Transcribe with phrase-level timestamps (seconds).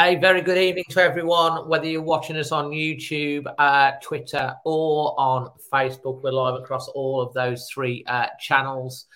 [0.00, 5.18] A very good evening to everyone, whether you're watching us on YouTube, uh, Twitter, or
[5.18, 6.22] on Facebook.
[6.22, 9.06] We're live across all of those three uh, channels.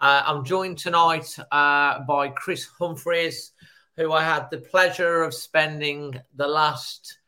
[0.00, 3.52] Uh, I'm joined tonight uh, by Chris Humphreys,
[3.98, 7.18] who I had the pleasure of spending the last,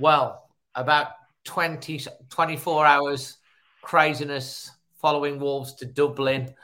[0.00, 1.08] well, about
[1.44, 3.36] 20, 24 hours
[3.82, 6.54] craziness following Wolves to Dublin.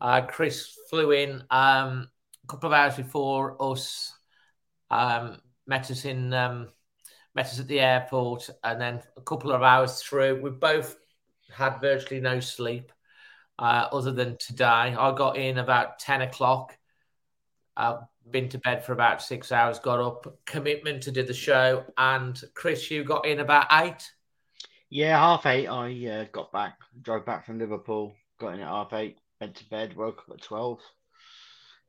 [0.00, 2.08] Uh, Chris flew in um,
[2.42, 4.15] a couple of hours before us
[4.90, 6.68] um, met us in um,
[7.34, 10.96] met us at the airport, and then a couple of hours through, we both
[11.52, 12.92] had virtually no sleep
[13.58, 14.64] uh, other than today.
[14.64, 16.76] I got in about ten o'clock.
[17.76, 17.98] I've
[18.30, 19.78] been to bed for about six hours.
[19.78, 24.10] Got up, commitment to do the show, and Chris, you got in about eight.
[24.88, 25.66] Yeah, half eight.
[25.66, 29.68] I uh, got back, drove back from Liverpool, got in at half eight, went to
[29.68, 30.80] bed, woke up at twelve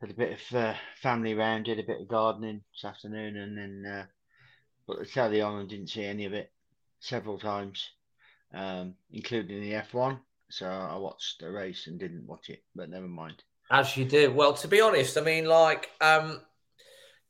[0.02, 3.58] had a bit of uh, family round, did a bit of gardening this afternoon, and
[3.58, 4.06] then uh,
[4.86, 6.52] put the telly on and didn't see any of it
[7.00, 7.90] several times,
[8.54, 10.20] um, including the F1.
[10.50, 13.44] So I watched the race and didn't watch it, but never mind.
[13.70, 14.32] As you do.
[14.32, 16.42] Well, to be honest, I mean, like um,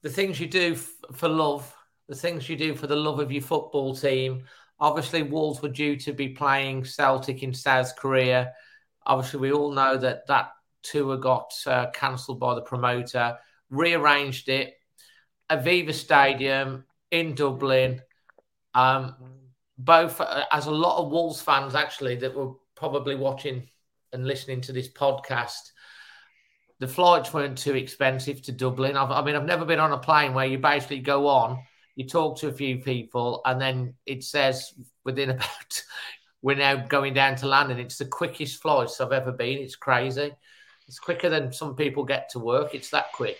[0.03, 1.73] the things you do f- for love,
[2.07, 4.43] the things you do for the love of your football team.
[4.79, 8.53] Obviously, Wolves were due to be playing Celtic in South Korea.
[9.07, 10.51] Obviously, we all know that that
[10.91, 13.37] tour got uh, cancelled by the promoter,
[13.69, 14.73] rearranged it.
[15.49, 18.01] Aviva Stadium in Dublin.
[18.73, 19.15] Um,
[19.77, 23.67] both, uh, as a lot of Wolves fans actually that were probably watching
[24.13, 25.71] and listening to this podcast,
[26.79, 28.97] the flights weren't too expensive to Dublin.
[28.97, 31.59] I've, I mean, I've never been on a plane where you basically go on,
[31.95, 34.73] you talk to a few people, and then it says
[35.03, 35.81] within about
[36.41, 37.79] we're now going down to London.
[37.79, 39.57] It's the quickest flights I've ever been.
[39.57, 40.33] It's crazy.
[40.87, 42.73] It's quicker than some people get to work.
[42.73, 43.37] It's that quick.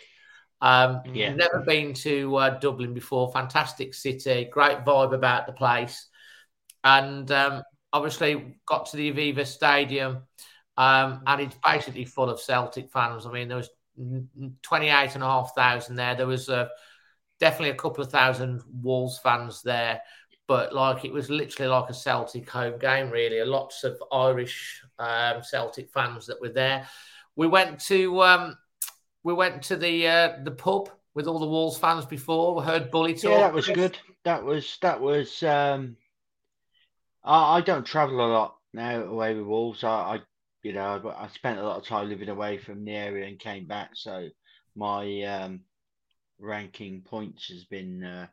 [0.61, 1.33] Um, yeah.
[1.33, 3.31] Never been to uh, Dublin before.
[3.31, 6.07] Fantastic city, great vibe about the place,
[6.83, 7.63] and um,
[7.93, 10.23] obviously got to the Aviva Stadium,
[10.75, 13.25] um, and it's basically full of Celtic fans.
[13.25, 13.69] I mean, there was
[14.63, 16.15] 28 and a half thousand there.
[16.15, 16.67] There was uh,
[17.39, 20.01] definitely a couple of thousand Wolves fans there,
[20.47, 23.11] but like it was literally like a Celtic home game.
[23.11, 26.87] Really, lots of Irish um, Celtic fans that were there
[27.37, 28.57] we went to um,
[29.23, 32.55] we went to the uh, the pub with all the Wolves fans before.
[32.55, 33.31] We heard Bully talk.
[33.31, 33.97] Yeah, that was good.
[34.25, 35.41] That was that was.
[35.43, 35.95] Um,
[37.23, 39.83] I, I don't travel a lot now away with Wolves.
[39.83, 40.19] I, I
[40.63, 43.39] you know I, I spent a lot of time living away from the area and
[43.39, 44.27] came back, so
[44.75, 45.61] my um,
[46.39, 48.27] ranking points has been uh,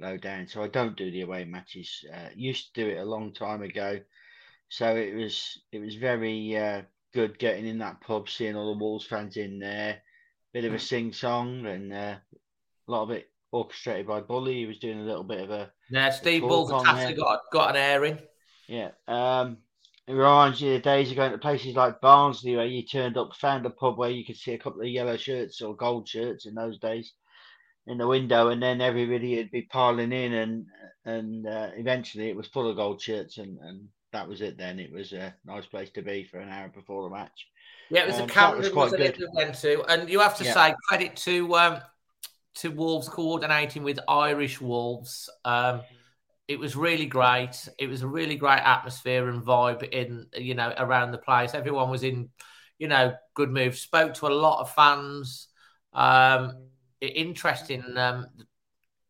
[0.00, 0.46] low down.
[0.46, 2.04] So I don't do the away matches.
[2.12, 4.00] Uh, used to do it a long time ago,
[4.70, 6.82] so it was it was very uh,
[7.12, 10.02] good getting in that pub, seeing all the Wolves fans in there.
[10.52, 12.16] Bit of a sing song and uh,
[12.86, 14.54] a lot of it orchestrated by Bully.
[14.54, 15.72] He was doing a little bit of a.
[15.90, 18.18] Yeah, Steve Bull's got, got an airing.
[18.68, 18.90] Yeah.
[19.08, 19.58] Um,
[20.06, 23.16] it reminds you of the days of going to places like Barnsley where you turned
[23.16, 26.08] up, found a pub where you could see a couple of yellow shirts or gold
[26.08, 27.12] shirts in those days
[27.86, 30.66] in the window, and then everybody would be piling in, and
[31.04, 34.56] and uh, eventually it was full of gold shirts, and, and that was it.
[34.56, 37.48] Then it was a nice place to be for an hour before the match.
[37.90, 39.18] Yeah, it was um, a Camden was quite good.
[39.34, 40.54] went to, and you have to yeah.
[40.54, 41.80] say credit to um,
[42.56, 45.28] to Wolves coordinating with Irish Wolves.
[45.44, 45.82] Um,
[46.48, 47.68] it was really great.
[47.78, 51.54] It was a really great atmosphere and vibe in you know around the place.
[51.54, 52.28] Everyone was in
[52.78, 53.74] you know good mood.
[53.74, 55.48] Spoke to a lot of fans.
[55.92, 56.68] Um,
[57.00, 57.96] interesting.
[57.96, 58.26] Um,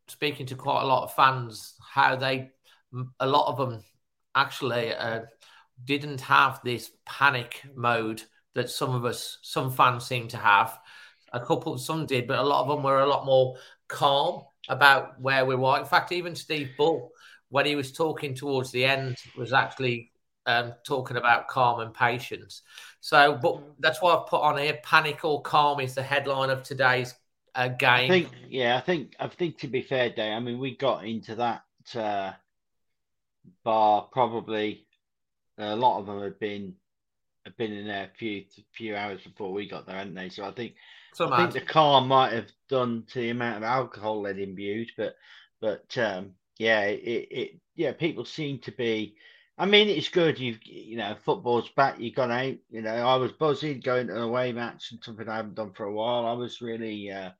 [0.07, 2.51] speaking to quite a lot of fans, how they
[3.19, 3.83] a lot of them
[4.35, 5.21] actually uh,
[5.83, 8.23] didn't have this panic mode
[8.55, 10.79] that some of us, some fans seem to have.
[11.33, 13.55] A couple, some did, but a lot of them were a lot more
[13.87, 15.79] calm about where we were.
[15.79, 17.11] In fact, even Steve Bull,
[17.49, 20.11] when he was talking towards the end, was actually
[20.45, 22.61] um, talking about calm and patience.
[22.99, 26.63] So, but that's why I've put on here: "Panic or calm" is the headline of
[26.63, 27.15] today's
[27.55, 27.89] uh, game.
[27.89, 30.33] I think, yeah, I think, I think to be fair, Dave.
[30.33, 31.63] I mean, we got into that
[31.95, 32.33] uh,
[33.63, 34.85] bar probably
[35.57, 36.75] a lot of them had been
[37.45, 40.29] had been in there a few few hours before we got there, hadn't they?
[40.29, 40.75] So I think
[41.13, 44.91] so I think the car might have done to the amount of alcohol they'd imbued,
[44.97, 45.15] but
[45.61, 49.15] but um, yeah, it, it yeah people seem to be.
[49.55, 50.39] I mean, it's good.
[50.39, 51.99] You've you know football's back.
[51.99, 52.55] You gone out.
[52.71, 55.73] You know, I was buzzing going to an away match and something I haven't done
[55.73, 56.25] for a while.
[56.25, 57.31] I was really uh,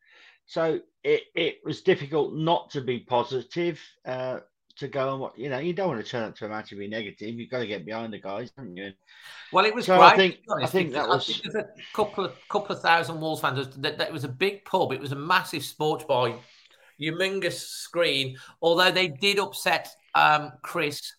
[0.45, 3.79] so it it was difficult not to be positive.
[4.05, 4.39] Uh,
[4.75, 6.71] to go and what you know you don't want to turn up to a match
[6.71, 7.35] and be negative.
[7.35, 8.91] You've got to get behind the guys, haven't you?
[9.51, 10.07] Well, it was so great.
[10.07, 13.75] I think I think that was think a couple of couple of thousand Wolves fans.
[13.77, 14.91] That, that was a big pub.
[14.91, 16.33] It was a massive sports bar,
[16.99, 18.37] humongous screen.
[18.61, 21.13] Although they did upset um, Chris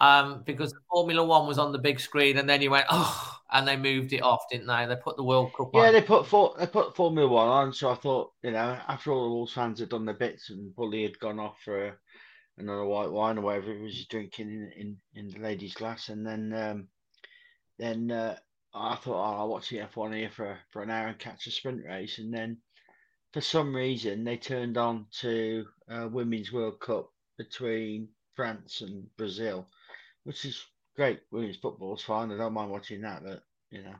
[0.00, 3.68] um, because Formula One was on the big screen, and then he went oh, and
[3.68, 4.86] they moved it off, didn't they?
[4.86, 5.70] They put the World Cup.
[5.74, 5.92] Yeah, on.
[5.92, 7.72] they put for, they put Formula One on.
[7.72, 10.74] So I thought, you know, after all the Wolves fans had done their bits and
[10.74, 11.86] Bully had gone off for.
[11.86, 11.92] A,
[12.60, 16.08] another white wine or whatever he was drinking in, in, in the lady's glass.
[16.08, 16.88] And then um,
[17.78, 18.36] then uh,
[18.74, 21.50] I thought, oh, I'll watch the F1 here for, for an hour and catch a
[21.50, 22.18] sprint race.
[22.18, 22.58] And then
[23.32, 29.66] for some reason, they turned on to uh, Women's World Cup between France and Brazil,
[30.24, 30.62] which is
[30.96, 31.20] great.
[31.30, 32.30] Women's football is fine.
[32.30, 33.94] I don't mind watching that, but, you know.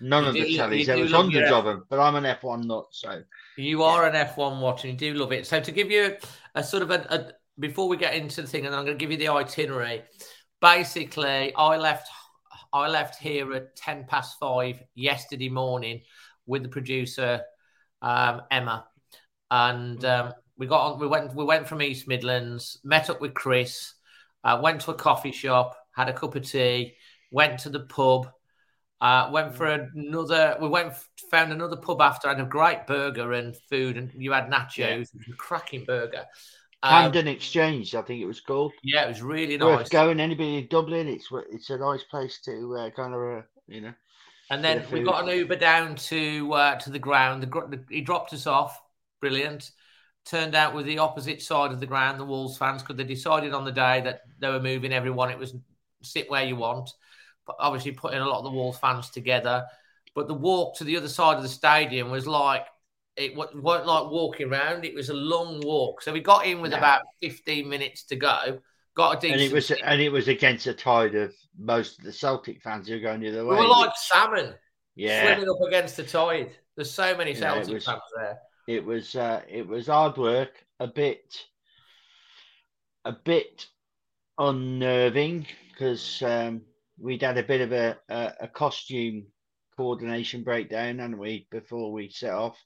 [0.00, 0.86] None You of the do- tellies.
[0.86, 3.22] There was hundreds of them, but I'm an F1 nut, so
[3.56, 5.46] You are an F1 watcher you do love it.
[5.46, 6.16] So to give you
[6.56, 9.00] a, sort of a, a before we get into the thing, and I'm going to
[9.00, 10.02] give you the itinerary.
[10.60, 12.08] Basically, I left
[12.72, 16.02] I left here at ten past five yesterday morning
[16.46, 17.42] with the producer
[18.00, 18.86] um, Emma,
[19.50, 21.00] and um, we got on.
[21.00, 23.94] We went we went from East Midlands, met up with Chris,
[24.44, 26.94] uh, went to a coffee shop, had a cup of tea,
[27.30, 28.28] went to the pub.
[29.00, 30.56] Uh, went for another.
[30.60, 30.94] We went
[31.28, 32.28] found another pub after.
[32.28, 35.08] Had a great burger and food, and you had nachos.
[35.12, 35.34] Yeah.
[35.36, 36.24] Cracking burger.
[36.82, 38.72] Um, Camden Exchange, I think it was called.
[38.82, 39.78] yeah, it was really nice.
[39.78, 40.18] Worth going.
[40.20, 43.94] Anybody in Dublin, it's it's a nice place to uh, kind of uh, you know.
[44.50, 47.42] And then we got an Uber down to uh, to the ground.
[47.42, 48.80] The, the, he dropped us off.
[49.20, 49.70] Brilliant.
[50.24, 53.54] Turned out with the opposite side of the ground, the Wolves fans, because they decided
[53.54, 55.30] on the day that they were moving everyone.
[55.30, 55.54] It was
[56.02, 56.90] sit where you want.
[57.46, 59.64] But obviously, putting a lot of the Wolves fans together.
[60.14, 62.66] But the walk to the other side of the stadium was like
[63.16, 64.84] it wa- weren't like walking around.
[64.84, 66.02] It was a long walk.
[66.02, 66.78] So we got in with Yeah.
[66.78, 68.60] about fifteen minutes to go.
[68.94, 69.40] Got a decent.
[69.40, 72.88] And it was and it was against the tide of most of the Celtic fans
[72.88, 73.56] who were going the other way.
[73.56, 74.54] we were like salmon
[74.94, 76.50] yeah, swimming up against the tide.
[76.76, 78.38] There's so many Yeah, Celtic was- fans there.
[78.68, 81.44] it was uh, it was hard work, a bit
[83.04, 83.66] a bit
[84.38, 86.62] unnerving because um,
[86.98, 89.26] we'd had a bit of a, a, a costume
[89.76, 92.56] coordination breakdown, hadn't we, before we set off.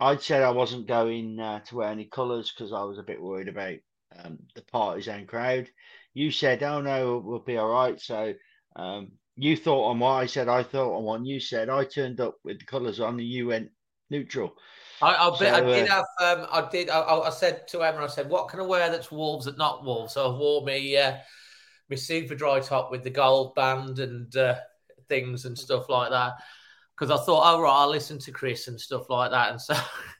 [0.00, 3.20] I'd said I wasn't going uh, to wear any colours because I was a bit
[3.22, 3.76] worried about
[4.16, 5.68] um, the partisan crowd.
[6.14, 8.34] You said, "Oh no, we'll be all right." So
[8.76, 12.20] um, you thought on what I said I thought on what You said I turned
[12.20, 13.70] up with the colours on, and you went
[14.10, 14.54] neutral.
[15.00, 16.38] I, I, bet I So, did uh, have.
[16.38, 16.90] Um, I did.
[16.90, 19.84] I I said to Emma, I said, "What can I wear that's wolves that not
[19.84, 21.16] wolves?" So I wore me, uh,
[21.88, 24.56] my super dry top with the gold band and uh,
[25.08, 26.34] things and stuff like that.
[26.98, 29.50] Because I thought, oh right, I'll listen to Chris and stuff like that.
[29.50, 29.74] And so,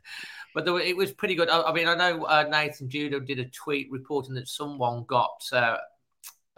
[0.55, 1.49] but were- it was pretty good.
[1.49, 5.43] I, I mean, I know uh, Nathan Judah did a tweet reporting that someone got
[5.53, 5.79] uh,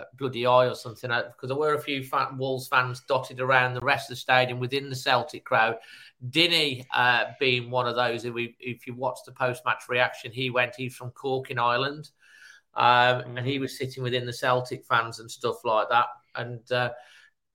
[0.01, 3.75] a bloody eye or something because there were a few fan, Wolves fans dotted around
[3.75, 5.77] the rest of the stadium within the Celtic crowd.
[6.29, 8.25] Dinny uh, being one of those.
[8.25, 10.75] If, we, if you watch the post-match reaction, he went.
[10.77, 12.11] He's from Cork in Ireland,
[12.75, 16.07] um, and he was sitting within the Celtic fans and stuff like that.
[16.35, 16.91] And uh,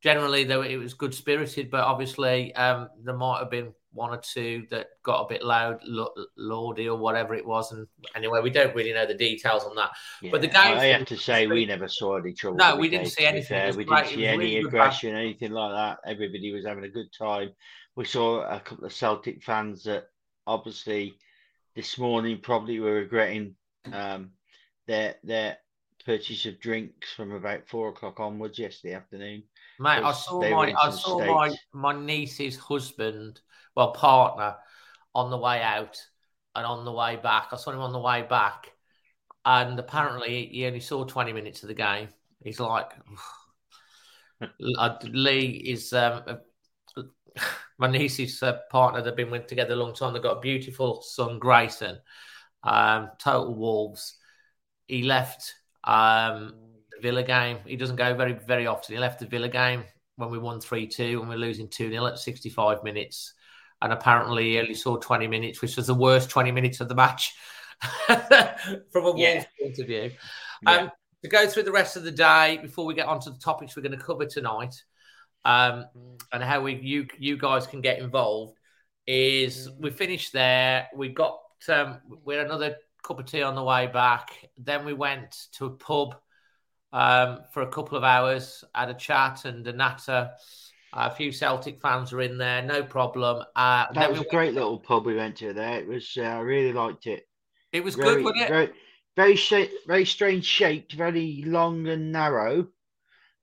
[0.06, 1.72] generally, though, it was good spirited.
[1.72, 5.80] But obviously, um, there might have been one or two that got a bit loud,
[5.84, 7.72] lo- lordy or whatever it was.
[7.72, 9.90] And anyway, we don't really know the details on that.
[10.32, 12.58] But the Yeah, game- I have to say, we never saw any trouble.
[12.58, 13.58] No, we didn't see anything.
[13.58, 13.68] It fair.
[13.68, 16.08] was We didn't see any really aggression, anything like that.
[16.10, 17.50] Everybody was having a good time.
[17.96, 20.10] We saw a couple of Celtic fans that
[20.46, 21.16] obviously
[21.76, 23.56] this morning probably were regretting
[23.92, 24.32] um,
[24.86, 25.58] their their
[26.06, 29.44] purchase of drinks from about four o'clock onwards yesterday afternoon.
[29.80, 33.42] Mate, I saw my I saw my my niece's husband,
[33.76, 34.56] well partner,
[35.14, 35.98] on the way out
[36.56, 37.50] and on the way back.
[37.52, 38.72] I saw him on the way back,
[39.44, 42.10] and apparently he only saw twenty minutes of the game.
[42.44, 42.92] He's like,
[44.60, 46.24] Lee is um,
[47.78, 49.02] my niece's uh, partner.
[49.02, 50.14] They've been with together a long time.
[50.14, 51.98] They've got a beautiful son, Grayson.
[52.64, 54.18] Um, total Wolves.
[54.88, 55.54] He left
[55.84, 56.54] um,
[56.96, 57.60] the Villa game.
[57.66, 58.96] He doesn't go very very often.
[58.96, 59.84] He left the Villa game
[60.16, 63.34] when we won three two and we're losing two 0 at sixty five minutes.
[63.82, 66.96] And apparently he only saw twenty minutes, which was the worst twenty minutes of the
[66.96, 67.34] match
[68.08, 68.18] from
[68.96, 69.44] a Wolves yeah.
[69.62, 70.12] point of view.
[70.64, 70.72] Yeah.
[70.72, 70.92] Um,
[71.24, 73.82] to go through the rest of the day before we get onto the topics we're
[73.82, 74.76] going to cover tonight
[75.44, 75.86] um,
[76.34, 78.58] and how we you you guys can get involved
[79.08, 80.88] is we finished there.
[80.96, 84.30] We got um, we had another cup of tea on the way back.
[84.58, 86.16] Then we went to a pub
[86.96, 90.32] um, for a couple of hours, had a chat and a natter.
[90.94, 93.44] a few Celtic fans were in there, no problem.
[93.54, 95.78] Uh, that was we a great little pub we went to there.
[95.80, 97.28] It was, uh, I really liked it.
[97.74, 98.50] It was very, good, wasn't it?
[98.50, 98.72] Very,
[99.36, 102.70] very, very strange shaped, very long and narrow.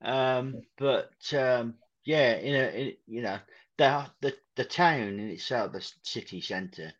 [0.01, 3.37] Um, but um, yeah, in a in, you know
[3.77, 6.91] the the the town in itself, the city centre.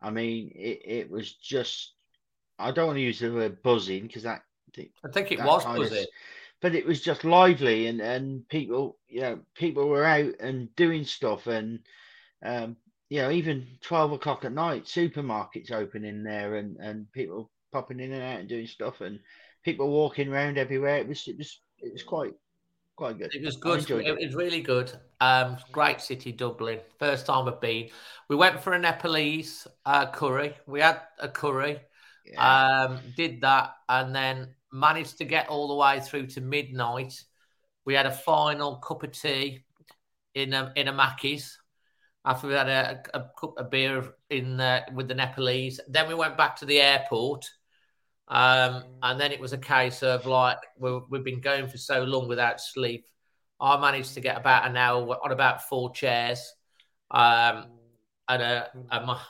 [0.00, 1.92] I mean, it, it was just.
[2.58, 4.42] I don't want to use the word buzzing because that.
[5.04, 6.02] I think it was buzzing.
[6.02, 6.06] Of,
[6.60, 11.04] but it was just lively and and people you know people were out and doing
[11.04, 11.80] stuff and
[12.44, 12.76] um
[13.08, 18.00] you know even 12 o'clock at night supermarkets open in there and and people popping
[18.00, 19.20] in and out and doing stuff and
[19.64, 22.34] people walking around everywhere it was it was it was quite
[22.96, 23.32] quite good.
[23.32, 23.88] It was good.
[23.88, 24.26] It, it.
[24.26, 24.92] was really good.
[25.20, 26.80] Um, great city, Dublin.
[26.98, 27.90] First time I've been.
[28.28, 30.56] We went for a Nepalese uh, curry.
[30.66, 31.78] We had a curry.
[32.26, 32.88] Yeah.
[32.88, 37.22] Um, did that and then managed to get all the way through to midnight.
[37.84, 39.64] We had a final cup of tea
[40.34, 41.58] in a, in a Mackey's
[42.24, 45.80] after we had a, a, cup of beer in uh, with the Nepalese.
[45.88, 47.48] Then we went back to the airport
[48.28, 52.04] um, and then it was a case of like we have been going for so
[52.04, 53.06] long without sleep.
[53.60, 56.54] I managed to get about an hour on about four chairs,
[57.10, 57.66] um,
[58.28, 59.20] and uh, and my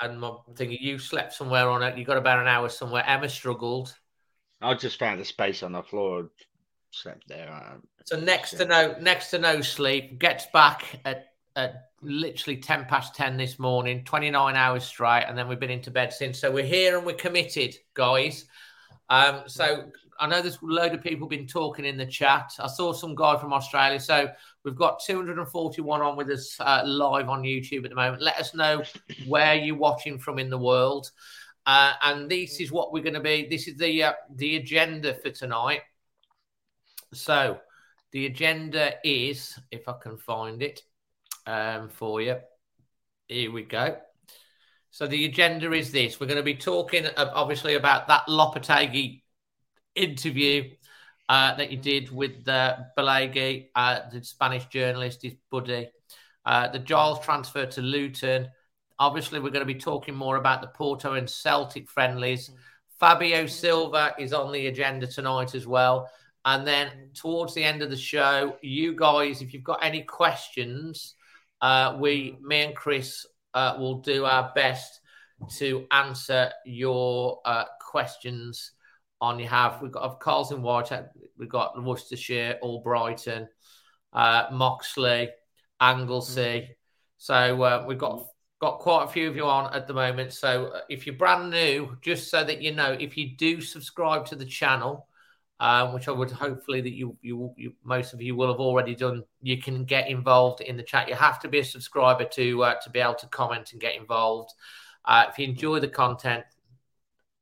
[0.00, 0.70] and my thing.
[0.70, 1.98] You slept somewhere on it.
[1.98, 3.04] You got about an hour somewhere.
[3.04, 3.94] Emma struggled.
[4.64, 6.30] I just found a space on the floor,
[6.90, 7.78] slept there.
[8.04, 10.18] So next to no next to no sleep.
[10.18, 15.48] Gets back at at literally 10 past 10 this morning, 29 hours straight, and then
[15.48, 16.38] we've been into bed since.
[16.38, 18.46] So we're here and we're committed, guys.
[19.08, 22.52] Um, so I know there's a load of people been talking in the chat.
[22.58, 24.00] I saw some guy from Australia.
[24.00, 24.28] So
[24.64, 28.22] we've got 241 on with us uh, live on YouTube at the moment.
[28.22, 28.82] Let us know
[29.26, 31.10] where you're watching from in the world.
[31.66, 33.46] Uh, and this is what we're going to be.
[33.48, 35.80] This is the uh, the agenda for tonight.
[37.12, 37.58] So
[38.12, 40.82] the agenda is, if I can find it,
[41.46, 42.36] um, for you.
[43.28, 43.96] Here we go.
[44.90, 49.22] So the agenda is this: we're going to be talking, obviously, about that Lopetegui
[49.94, 50.70] interview
[51.28, 55.88] uh, that you did with uh, Balagué, uh, the Spanish journalist, his buddy,
[56.44, 58.48] uh, the Giles transfer to Luton.
[58.98, 62.50] Obviously, we're going to be talking more about the Porto and Celtic friendlies.
[63.00, 66.08] Fabio Silva is on the agenda tonight as well.
[66.44, 71.14] And then towards the end of the show, you guys, if you've got any questions,
[71.60, 75.00] uh, we, me and Chris, uh, will do our best
[75.56, 78.72] to answer your uh, questions
[79.20, 79.80] on you have.
[79.80, 80.90] We've got of Carlson White,
[81.38, 83.48] we've got Worcestershire, Albrighton,
[84.12, 85.30] uh, Moxley,
[85.80, 86.76] Anglesey.
[87.16, 88.26] So uh, we've got
[88.64, 90.32] got quite a few of you on at the moment.
[90.32, 94.24] So uh, if you're brand new, just so that you know, if you do subscribe
[94.26, 95.06] to the channel,
[95.60, 98.94] um, which I would hopefully that you, you, you most of you will have already
[98.94, 99.22] done.
[99.42, 101.10] You can get involved in the chat.
[101.10, 103.96] You have to be a subscriber to uh, to be able to comment and get
[103.96, 104.54] involved.
[105.04, 106.44] Uh, if you enjoy the content,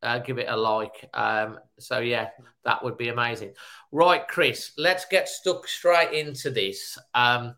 [0.02, 1.08] uh, give it a like.
[1.14, 2.30] Um, so yeah,
[2.64, 3.52] that would be amazing.
[3.92, 6.98] Right, Chris, let's get stuck straight into this.
[7.14, 7.54] Um,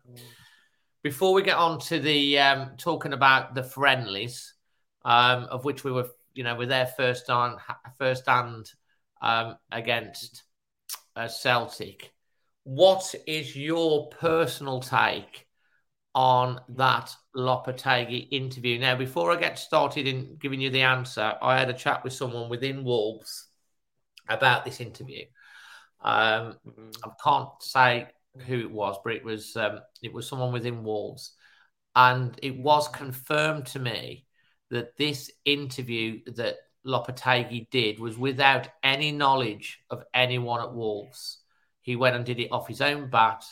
[1.05, 4.55] before we get on to the um, talking about the friendlies,
[5.03, 7.57] um, of which we were, you know, we're there first on
[7.99, 8.71] first hand
[9.21, 10.41] um, against
[11.15, 12.11] uh, Celtic.
[12.63, 15.45] What is your personal take
[16.15, 18.79] on that Lopetegui interview?
[18.79, 22.13] Now, before I get started in giving you the answer, I had a chat with
[22.13, 23.45] someone within Wolves
[24.27, 25.25] about this interview.
[26.01, 26.89] Um, mm-hmm.
[27.03, 28.07] I can't say
[28.45, 31.31] who it was, but it was um, it was someone within Wolves,
[31.95, 34.25] and it was confirmed to me
[34.71, 41.39] that this interview that Lopetegui did was without any knowledge of anyone at Wolves.
[41.81, 43.43] He went and did it off his own bat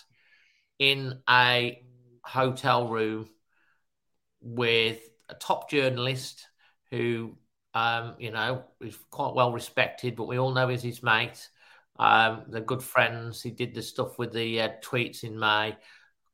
[0.80, 1.82] in a
[2.24, 3.30] hotel room
[4.42, 5.00] with
[5.30, 6.48] a top journalist
[6.92, 7.38] who,
[7.74, 11.50] um, you know, is quite well respected, but we all know is his mate.
[11.98, 13.42] Um, they're good friends.
[13.42, 15.78] He did the stuff with the uh, tweets in May.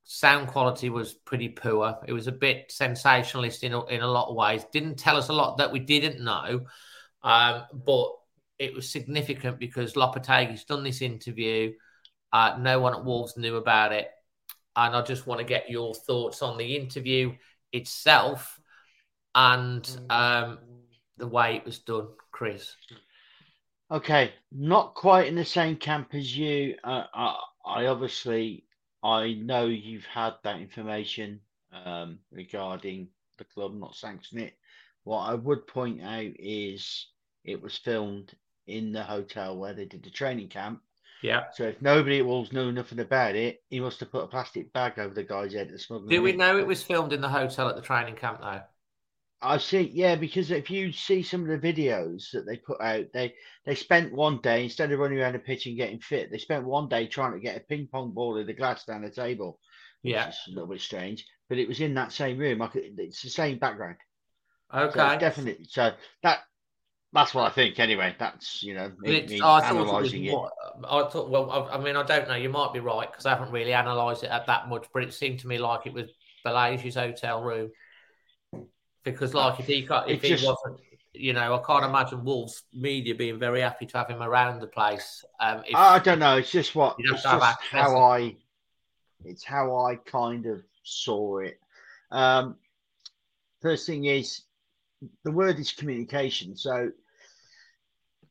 [0.04, 1.98] Sound quality was pretty poor.
[2.08, 4.66] It was a bit sensationalist in a, in a lot of ways.
[4.72, 6.62] Didn't tell us a lot that we didn't know,
[7.22, 8.12] um, but
[8.58, 11.74] it was significant because Lopetegui's done this interview.
[12.34, 14.10] Uh, no one at Wolves knew about it,
[14.76, 17.34] and I just want to get your thoughts on the interview
[17.72, 18.60] itself
[19.36, 20.60] and um,
[21.18, 22.76] the way it was done, Chris.
[23.92, 26.76] Okay, not quite in the same camp as you.
[26.84, 28.66] Uh, I, I obviously
[29.04, 31.40] I know you've had that information
[31.86, 34.58] um, regarding the club not sanctioning it.
[35.04, 37.08] What I would point out is
[37.44, 38.34] it was filmed
[38.68, 40.82] in the hotel where they did the training camp.
[41.24, 41.46] Yeah.
[41.54, 44.72] So if nobody at Wolves knew nothing about it, he must have put a plastic
[44.72, 46.08] bag over the guy's head to smuggle.
[46.08, 48.62] Do we know it was filmed in the hotel at the training camp though?
[49.42, 53.06] I see, yeah, because if you see some of the videos that they put out,
[53.14, 53.34] they
[53.66, 56.66] they spent one day instead of running around the pitch and getting fit, they spent
[56.66, 59.60] one day trying to get a ping pong ball in the glass down the table.
[60.02, 60.30] which Yeah.
[60.30, 62.62] is a little bit strange, but it was in that same room.
[62.62, 63.98] I could, it's the same background.
[64.72, 65.18] So Okay.
[65.20, 65.66] definitely.
[65.70, 65.94] So
[66.24, 66.40] that
[67.14, 67.80] that's what I think.
[67.80, 70.32] Anyway, that's you know me, me I thought analysing it.
[70.32, 70.52] more-
[70.88, 71.30] I thought.
[71.30, 72.36] Well, I, I mean, I don't know.
[72.36, 75.14] You might be right because I haven't really analysed it at that much, but it
[75.14, 76.10] seemed to me like it was
[76.46, 77.72] Balagué's hotel room.
[79.12, 80.80] Because, like, if he got, if he just- wasn't,
[81.14, 84.68] you know, I can't imagine Wolves media being very happy to have him around the
[84.68, 85.26] place.
[85.40, 86.38] Um, if, I I don't know.
[86.38, 88.36] It's just what it's just how I.
[89.26, 91.60] It's how I kind of saw it.
[92.12, 92.56] Um,
[93.62, 94.44] first thing is
[95.24, 96.56] the word is communication.
[96.56, 96.92] So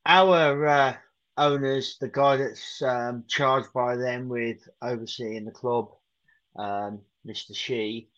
[0.07, 0.97] our uh,
[1.37, 5.91] owners, the guy that's um, charged by them with overseeing the club,
[6.57, 7.55] um, Mr.
[7.55, 8.09] Shi,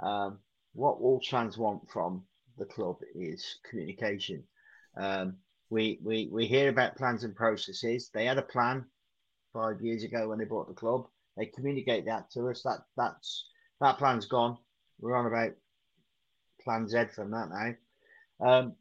[0.00, 0.38] um,
[0.76, 2.22] what all fans want from
[2.58, 4.42] the club is communication.
[4.96, 5.36] Um,
[5.70, 8.10] we, we we hear about plans and processes.
[8.12, 8.84] They had a plan
[9.52, 11.06] five years ago when they bought the club.
[11.36, 12.62] They communicate that to us.
[12.62, 13.46] That that's
[13.80, 14.58] that plan's gone.
[15.00, 15.52] We're on about
[16.62, 18.48] plan Z from that now.
[18.48, 18.74] Um,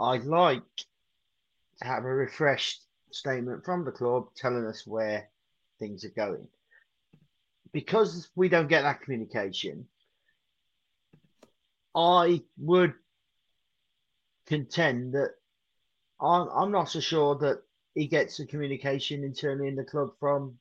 [0.00, 5.28] I'd like to have a refreshed statement from the club telling us where
[5.78, 6.46] things are going.
[7.72, 9.86] Because we don't get that communication,
[11.94, 12.94] I would
[14.46, 15.34] contend that
[16.20, 17.62] I'm, I'm not so sure that
[17.94, 20.58] he gets the communication internally in the club from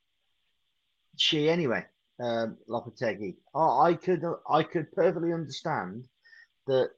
[1.18, 1.86] Shi anyway,
[2.20, 3.36] um, Lopetegui.
[3.56, 6.08] I, could I could perfectly understand
[6.68, 6.92] that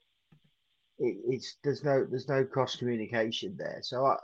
[0.99, 3.79] it, it's there's no there's no cross communication there.
[3.81, 4.17] So I,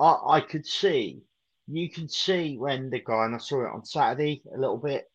[0.00, 1.22] I I could see
[1.68, 5.10] you can see when the guy and I saw it on Saturday a little bit.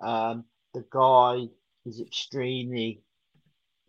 [0.00, 0.44] Um,
[0.74, 1.48] the guy
[1.86, 3.02] is extremely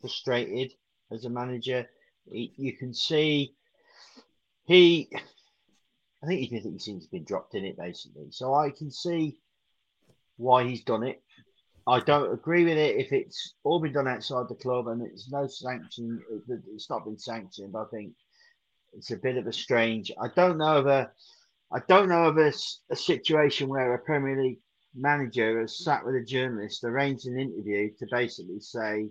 [0.01, 0.73] frustrated
[1.11, 1.87] as a manager.
[2.31, 3.53] He, you can see
[4.65, 5.09] he,
[6.23, 8.27] I think he thinks he's been dropped in it basically.
[8.31, 9.37] So I can see
[10.37, 11.21] why he's done it.
[11.87, 15.31] I don't agree with it if it's all been done outside the club and it's
[15.31, 16.21] no sanction.
[16.73, 17.75] It's not been sanctioned.
[17.75, 18.13] I think
[18.93, 20.11] it's a bit of a strange.
[20.21, 21.11] I don't know of a,
[21.71, 22.53] I don't know of a
[22.95, 24.59] situation where a Premier League
[24.93, 29.09] manager has sat with a journalist, arranged an interview to basically say,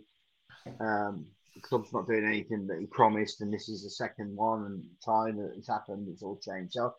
[0.81, 4.65] um, the club's not doing anything that he promised, and this is the second one
[4.65, 6.09] and time that it's happened.
[6.09, 6.75] It's all changed.
[6.75, 6.95] So,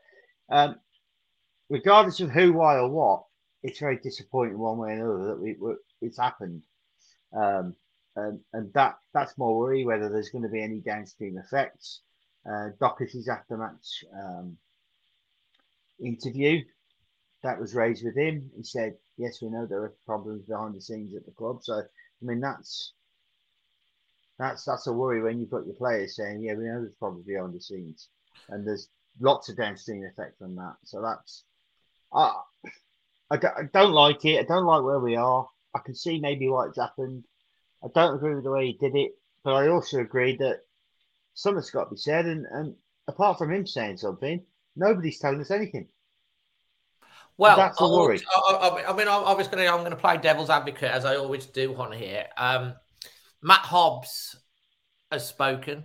[0.50, 0.76] um,
[1.70, 3.24] regardless of who, why, or what,
[3.64, 6.64] it's very disappointing one way or another that we, we it's happened.
[7.34, 7.76] Um,
[8.16, 12.02] and, and that that's my worry whether there's going to be any downstream effects.
[12.46, 14.58] Uh, Doherty's after match um,
[16.04, 16.62] interview
[17.44, 18.52] that was raised with him.
[18.58, 21.76] He said, "Yes, we know there are problems behind the scenes at the club." So,
[21.76, 21.86] I
[22.22, 22.94] mean, that's
[24.42, 27.26] that's that's a worry when you've got your players saying, "Yeah, we know there's problems
[27.26, 28.10] behind the scenes,"
[28.50, 30.76] and there's lots of downstream effect from that.
[30.84, 31.44] So that's
[32.14, 32.42] I
[33.30, 34.40] I don't, I don't like it.
[34.40, 35.48] I don't like where we are.
[35.74, 37.24] I can see maybe why it's happened.
[37.84, 40.62] I don't agree with the way he did it, but I also agree that
[41.34, 42.26] something's got to be said.
[42.26, 42.76] And, and
[43.08, 44.44] apart from him saying something,
[44.76, 45.88] nobody's telling us anything.
[47.38, 48.20] Well, That's a worry.
[48.36, 51.06] I, I, I mean, I'm obviously going to I'm going to play devil's advocate as
[51.06, 52.28] I always do on here.
[52.38, 52.74] Um,
[53.42, 54.36] Matt Hobbs
[55.12, 55.84] has spoken.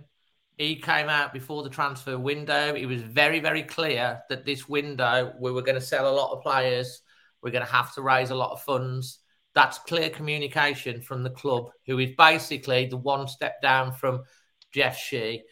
[0.57, 2.73] He came out before the transfer window.
[2.73, 6.31] He was very, very clear that this window we were going to sell a lot
[6.31, 7.01] of players.
[7.41, 9.19] We're going to have to raise a lot of funds.
[9.53, 14.23] That's clear communication from the club, who is basically the one step down from
[14.71, 15.43] Jeff Shi.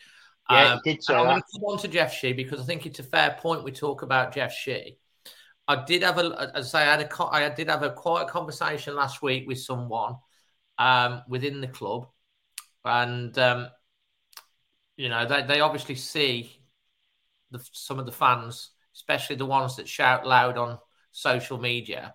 [0.49, 2.85] Yeah, Um, did and I'm going to come on to Jeff Shi because I think
[2.85, 4.97] it's a fair point we talk about Jeff Shi.
[5.67, 8.27] I did have a, as I say, I had a, I did have a quiet
[8.27, 10.15] conversation last week with someone
[10.77, 12.07] um, within the club,
[12.83, 13.67] and um,
[14.97, 16.59] you know they, they obviously see
[17.51, 20.79] the, some of the fans, especially the ones that shout loud on
[21.11, 22.13] social media,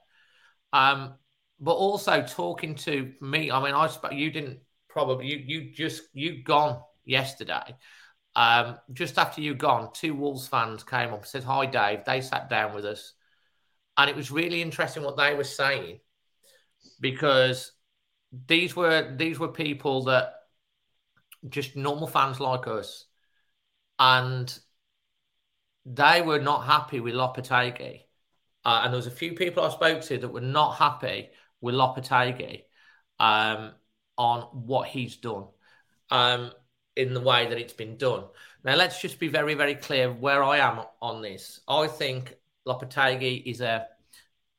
[0.72, 1.14] um,
[1.58, 3.50] but also talking to me.
[3.50, 7.76] I mean, I you didn't probably you you just you gone yesterday.
[8.36, 12.04] Um, just after you gone, two Wolves fans came up and said, Hi, Dave.
[12.04, 13.14] They sat down with us.
[13.96, 16.00] And it was really interesting what they were saying
[17.00, 17.72] because
[18.46, 20.34] these were these were people that
[21.48, 23.06] just normal fans like us.
[23.98, 24.56] And
[25.84, 28.02] they were not happy with Lopetegui.
[28.64, 31.74] Uh, and there was a few people I spoke to that were not happy with
[31.74, 32.62] Lopetegui
[33.18, 33.72] um,
[34.16, 35.46] on what he's done.
[36.10, 36.52] Um,
[36.96, 38.24] in the way that it's been done.
[38.64, 41.60] Now, let's just be very, very clear where I am on this.
[41.68, 42.34] I think
[42.66, 43.86] Lopetegui is a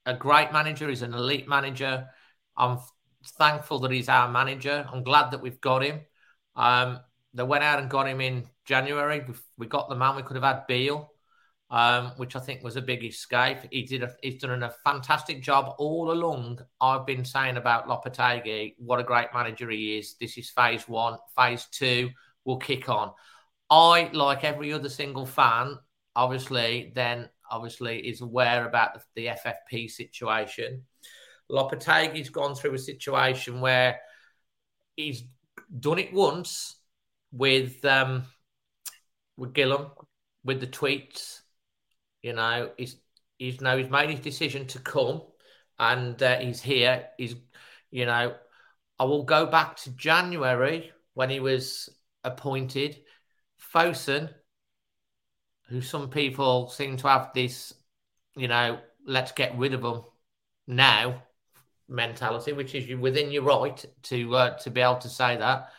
[0.05, 0.89] a great manager.
[0.89, 2.09] He's an elite manager.
[2.57, 2.79] I'm
[3.25, 4.87] thankful that he's our manager.
[4.91, 6.01] I'm glad that we've got him.
[6.55, 6.99] Um,
[7.33, 9.23] they went out and got him in January.
[9.57, 10.15] We, got the man.
[10.15, 11.11] We could have had Beale,
[11.69, 13.59] um, which I think was a big escape.
[13.71, 14.03] He did.
[14.03, 16.59] A, he's done a fantastic job all along.
[16.79, 20.15] I've been saying about Lopetegui, what a great manager he is.
[20.19, 21.17] This is phase one.
[21.37, 22.09] Phase two
[22.43, 23.11] will kick on.
[23.69, 25.77] I, like every other single fan,
[26.15, 30.83] obviously, then obviously is aware about the, the FFP situation.
[31.51, 33.99] Lopetegui's gone through a situation where
[34.95, 35.23] he's
[35.79, 36.77] done it once
[37.31, 38.23] with um,
[39.37, 39.91] with Guillem,
[40.43, 41.41] with the tweets.
[42.21, 42.97] You know, he's
[43.37, 45.21] he's now he's made his decision to come,
[45.77, 47.07] and uh, he's here.
[47.17, 47.35] He's,
[47.89, 48.35] you know,
[48.97, 51.89] I will go back to January when he was
[52.23, 53.01] appointed.
[53.73, 54.29] Fosun,
[55.67, 57.73] who some people seem to have this,
[58.35, 60.01] you know, let's get rid of him
[60.67, 61.23] now
[61.91, 65.69] mentality, which is within your right to uh, to be able to say that.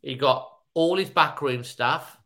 [0.00, 2.16] He got all his backroom staff.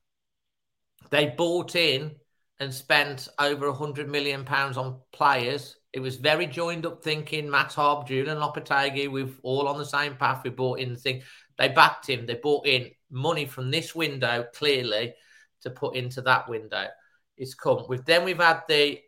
[1.10, 2.12] They bought in
[2.60, 5.76] and spent over a hundred million pounds on players.
[5.92, 7.50] It was very joined up thinking.
[7.50, 10.42] Matt Hobb, Julian Lopetegui, we've all on the same path.
[10.44, 11.22] We bought in the thing.
[11.58, 12.26] They backed him.
[12.26, 15.14] They bought in money from this window clearly
[15.62, 16.86] to put into that window.
[17.36, 17.84] It's come.
[17.88, 19.00] With then we've had the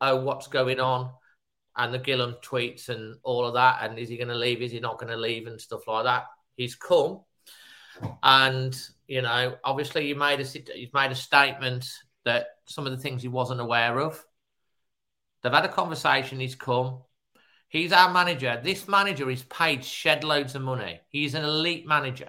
[0.00, 1.10] oh what's going on
[1.76, 3.78] and the Guillem tweets and all of that.
[3.82, 4.62] And is he going to leave?
[4.62, 5.46] Is he not going to leave?
[5.46, 6.26] And stuff like that.
[6.56, 7.20] He's come,
[8.22, 11.86] and you know, obviously, he made a he's made a statement
[12.24, 14.22] that some of the things he wasn't aware of.
[15.42, 16.38] They've had a conversation.
[16.38, 17.00] He's come.
[17.68, 18.60] He's our manager.
[18.62, 21.00] This manager is paid shed loads of money.
[21.08, 22.28] He's an elite manager.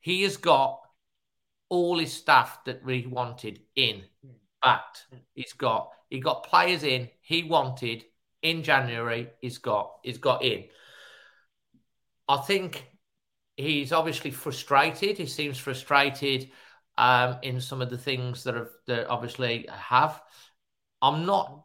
[0.00, 0.80] He has got
[1.68, 4.32] all his staff that we wanted in, hmm.
[4.62, 8.04] But He's got he got players in he wanted
[8.42, 9.30] in January.
[9.40, 10.64] He's got he's got in.
[12.28, 12.86] I think
[13.56, 15.18] he's obviously frustrated.
[15.18, 16.50] He seems frustrated
[16.96, 20.20] um, in some of the things that have that obviously have.
[21.00, 21.62] I'm not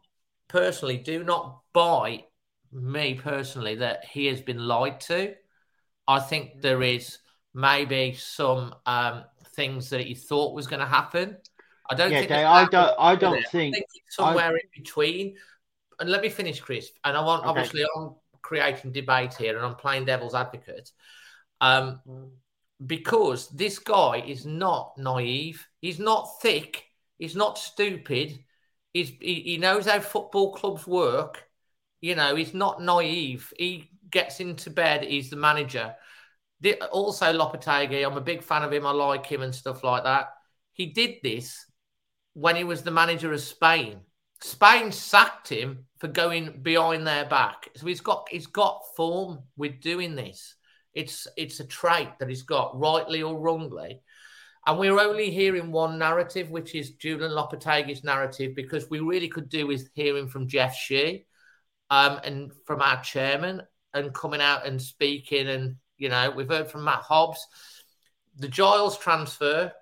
[0.48, 2.24] personally do not buy
[2.72, 5.34] me personally that he has been lied to.
[6.06, 7.18] I think there is
[7.54, 11.36] maybe some um, things that he thought was going to happen.
[11.88, 15.36] I don't Yeah, think Dave, I don't- I don't think- it's somewhere in between.
[16.00, 16.90] And let me finish, Chris.
[17.04, 17.50] And I want Okay.
[17.50, 20.90] obviously I'm creating debate here, and I'm playing devil's advocate.
[21.60, 22.00] Um,
[22.84, 25.66] because this guy is not naive.
[25.80, 26.84] He's not thick.
[27.18, 28.38] He's not stupid.
[28.92, 31.44] He's, he, he knows how football clubs work.
[32.00, 33.52] You know, he's not naive.
[33.56, 35.04] He gets into bed.
[35.04, 35.94] He's the manager.
[36.60, 38.86] The, also, Lopetegui, I'm a big fan of him.
[38.86, 40.28] I like him and stuff like that.
[40.72, 41.64] He did this
[42.34, 44.00] when he was the manager of Spain.
[44.44, 47.70] Spain sacked him for going behind their back.
[47.76, 50.56] So he's got he's got form with doing this.
[50.92, 54.02] It's it's a trait that he's got, rightly or wrongly.
[54.66, 59.48] And we're only hearing one narrative, which is Julian Lopetegui's narrative, because we really could
[59.48, 61.24] do with hearing from Jeff Shi
[61.88, 63.62] um, and from our chairman
[63.94, 65.48] and coming out and speaking.
[65.48, 67.46] And, you know, we've heard from Matt Hobbs.
[68.36, 69.72] The Giles transfer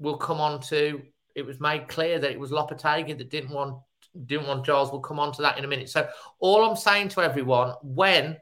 [0.00, 1.02] will come on to,
[1.36, 3.78] it was made clear that it was Lopetegui that didn't want
[4.26, 4.90] didn't want Giles.
[4.90, 5.88] We'll come on to that in a minute.
[5.88, 8.38] So all I'm saying to everyone, when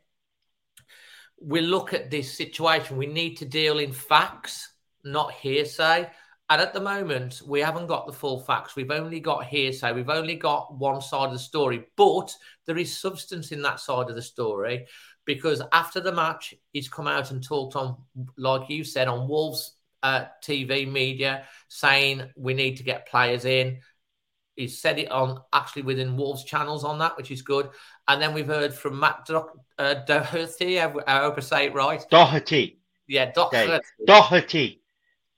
[1.40, 4.72] we look at this situation, we need to deal in facts,
[5.05, 6.09] not hearsay.
[6.48, 8.76] And at the moment, we haven't got the full facts.
[8.76, 9.92] We've only got hearsay.
[9.92, 12.33] We've only got one side of the story, but
[12.66, 14.87] there is substance in that side of the story
[15.24, 17.96] because after the match, he's come out and talked on,
[18.38, 23.81] like you said, on Wolves uh, TV media, saying we need to get players in.
[24.57, 27.69] He's said it on actually within Wolves channels on that, which is good.
[28.09, 30.81] And then we've heard from Matt Do- uh, Doherty.
[30.81, 32.03] I, I hope I say it right.
[32.11, 32.81] Doherty.
[33.07, 33.85] Yeah, Doherty.
[34.07, 34.83] Doherty.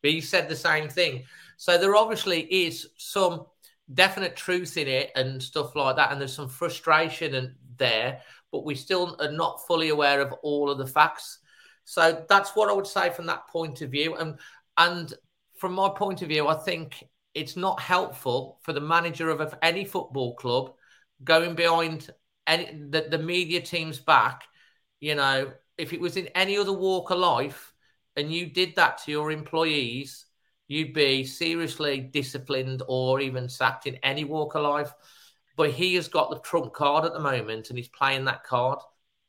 [0.03, 1.25] But he said the same thing.
[1.57, 3.47] So there obviously is some
[3.93, 8.21] definite truth in it and stuff like that, and there's some frustration and there,
[8.53, 11.41] but we still are not fully aware of all of the facts.
[11.85, 14.15] So that's what I would say from that point of view.
[14.15, 14.39] And
[14.77, 15.13] and
[15.57, 17.03] from my point of view, I think
[17.39, 20.73] it's not helpful for the manager of any football club
[21.23, 22.11] going behind
[22.47, 24.43] any the, the media team's back.
[25.01, 27.73] You know, if it was in any other walk of life
[28.17, 30.27] and you did that to your employees,
[30.67, 34.93] you'd be seriously disciplined or even sacked in any walk of life.
[35.57, 38.81] But he has got the trump card at the moment and he's playing that card.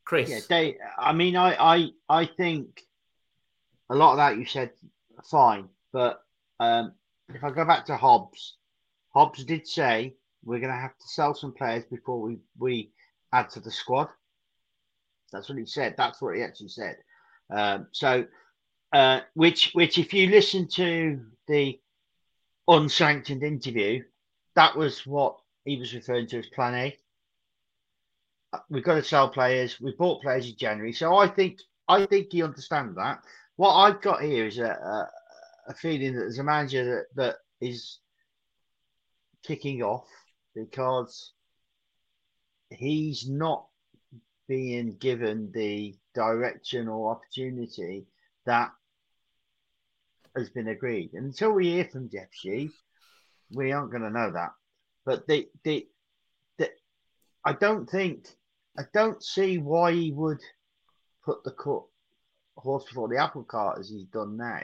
[0.05, 0.47] Chris.
[0.49, 2.81] Yeah, I mean, I, I, I think
[3.89, 4.71] a lot of that you said
[5.29, 6.23] fine, but
[6.59, 6.93] um,
[7.33, 8.57] if I go back to Hobbs,
[9.13, 12.91] Hobbs did say we're going to have to sell some players before we we
[13.33, 14.09] add to the squad.
[15.31, 15.95] That's what he said.
[15.97, 16.97] That's what he actually said.
[17.51, 18.25] Um, so
[18.93, 21.79] uh, which which if you listen to the
[22.67, 24.03] unsanctioned interview,
[24.55, 26.97] that was what he was referring to as Plan A.
[28.51, 29.79] Uh, we've got to sell players.
[29.79, 33.23] We bought players in January, so I think I think he understands that.
[33.57, 35.09] What I've got here is a, a,
[35.69, 37.99] a feeling that there's a manager that, that is
[39.45, 40.07] kicking off
[40.55, 41.33] because
[42.71, 43.65] he's not
[44.47, 48.07] being given the direction or opportunity
[48.45, 48.71] that
[50.35, 51.13] has been agreed.
[51.13, 52.71] And until we hear from Jeff Shi,
[53.51, 54.51] we aren't going to know that.
[55.05, 55.87] But the, the,
[56.57, 56.69] the,
[57.45, 58.27] I don't think,
[58.77, 60.41] I don't see why he would
[61.23, 61.53] put the
[62.57, 64.61] horse before the apple cart as he's done now,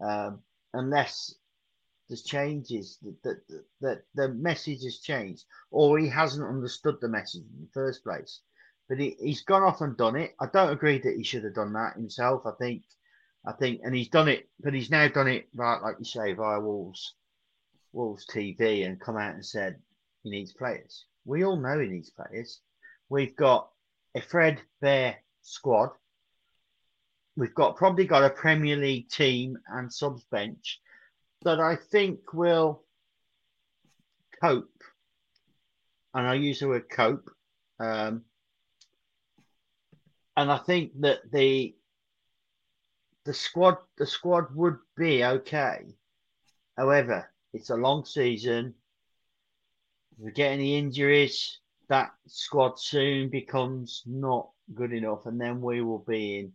[0.00, 0.40] um,
[0.72, 1.34] unless
[2.08, 3.40] there's changes that,
[3.80, 8.40] that, the message has changed or he hasn't understood the message in the first place.
[8.88, 10.34] But he, he's gone off and done it.
[10.40, 12.42] I don't agree that he should have done that himself.
[12.44, 12.82] I think
[13.46, 16.32] I think, and he's done it, but he's now done it right, like you say,
[16.32, 17.14] via Wolves,
[17.92, 19.78] Wolves TV, and come out and said
[20.22, 21.04] he needs players.
[21.26, 22.60] We all know he needs players.
[23.10, 23.68] We've got
[24.14, 25.90] a Fred Bear squad.
[27.36, 30.80] We've got probably got a Premier League team and subs bench
[31.42, 32.82] that I think will
[34.40, 34.70] cope.
[36.12, 37.28] And I use the word cope.
[37.80, 38.22] Um,
[40.36, 41.74] and I think that the
[43.24, 45.86] the squad the squad would be okay.
[46.76, 48.74] However, it's a long season.
[50.12, 55.80] If we get any injuries, that squad soon becomes not good enough, and then we
[55.80, 56.52] will be in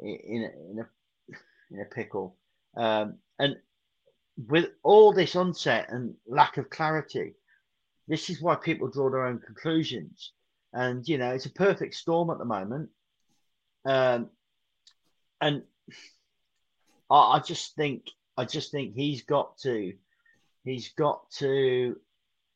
[0.00, 1.36] in a, in a,
[1.70, 2.36] in a pickle.
[2.76, 3.56] Um, and
[4.48, 7.34] with all this onset and lack of clarity,
[8.08, 10.32] this is why people draw their own conclusions.
[10.72, 12.90] And you know, it's a perfect storm at the moment.
[13.84, 14.30] Um,
[15.40, 15.62] and
[17.10, 18.04] I, I just think
[18.36, 19.92] I just think he's got to
[20.64, 21.96] he's got to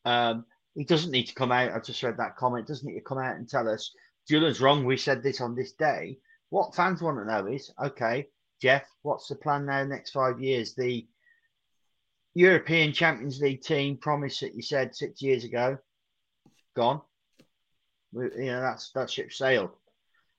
[0.05, 1.73] um, he doesn't need to come out.
[1.73, 2.67] I just read that comment.
[2.67, 3.91] Doesn't need to come out and tell us
[4.27, 4.85] Julian's wrong.
[4.85, 6.19] We said this on this day.
[6.55, 8.29] What fans want to know is okay,
[8.61, 8.87] Jeff.
[9.01, 9.83] What's the plan now?
[9.83, 11.05] Next five years, the
[12.33, 15.77] European Champions League team promise that you said six years ago,
[16.73, 17.01] gone.
[18.13, 19.71] We, you know that's that ship sailed.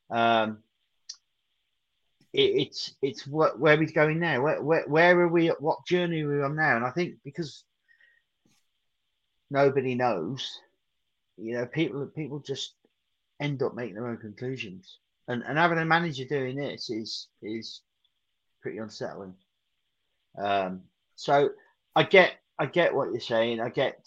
[0.08, 0.62] Um,
[2.32, 4.40] it, it's it's what, where are we going now?
[4.40, 5.50] Where, where where are we?
[5.50, 6.76] At what journey are we on now?
[6.76, 7.62] And I think because
[9.50, 10.50] nobody knows,
[11.36, 12.72] you know, people people just
[13.38, 14.98] end up making their own conclusions.
[15.28, 17.82] And and having a manager doing this is is
[18.62, 19.34] pretty unsettling.
[20.38, 20.82] Um,
[21.16, 21.50] so
[21.94, 23.60] I get I get what you're saying.
[23.60, 23.98] I get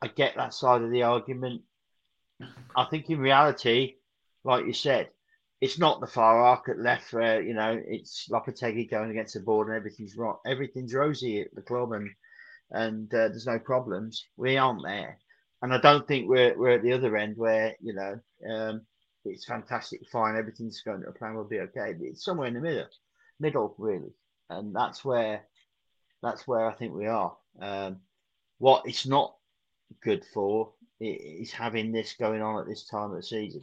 [0.00, 1.62] I get that side of the argument.
[2.76, 3.96] I think in reality,
[4.44, 5.10] like you said,
[5.60, 9.40] it's not the far arc at left where you know it's Lopetegui going against the
[9.40, 12.08] board and everything's right, everything's rosy at the club and
[12.70, 14.24] and uh, there's no problems.
[14.36, 15.18] We aren't there,
[15.62, 18.82] and I don't think we're we're at the other end where you know um,
[19.28, 21.94] it's fantastic, fine, everything's going to plan, we'll be okay.
[22.00, 22.86] It's somewhere in the middle,
[23.40, 24.12] middle really,
[24.50, 25.42] and that's where
[26.22, 27.36] that's where I think we are.
[27.60, 27.98] Um,
[28.58, 29.34] what it's not
[30.02, 33.62] good for is having this going on at this time of the season.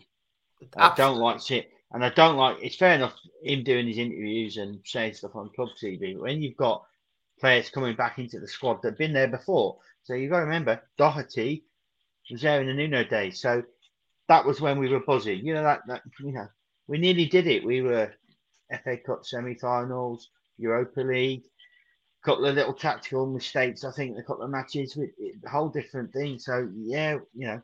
[0.77, 1.71] I don't like it.
[1.91, 5.49] And I don't like it's fair enough him doing his interviews and saying stuff on
[5.55, 6.83] club TV, but when you've got
[7.39, 10.81] players coming back into the squad that've been there before, so you've got to remember
[10.97, 11.63] Doherty
[12.31, 13.39] was there in the Nuno days.
[13.39, 13.63] So
[14.27, 15.45] that was when we were buzzing.
[15.45, 16.47] You know that that you know
[16.87, 17.63] we nearly did it.
[17.65, 18.13] We were
[18.83, 21.43] FA Cup semi-finals, Europa League,
[22.23, 23.83] a couple of little tactical mistakes.
[23.83, 25.11] I think a couple of matches with
[25.45, 26.39] a whole different thing.
[26.39, 27.61] So yeah, you know,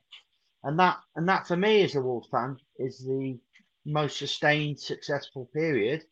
[0.64, 3.40] and that and that for me as a Wolves fan is the
[3.86, 6.04] most sustained successful period.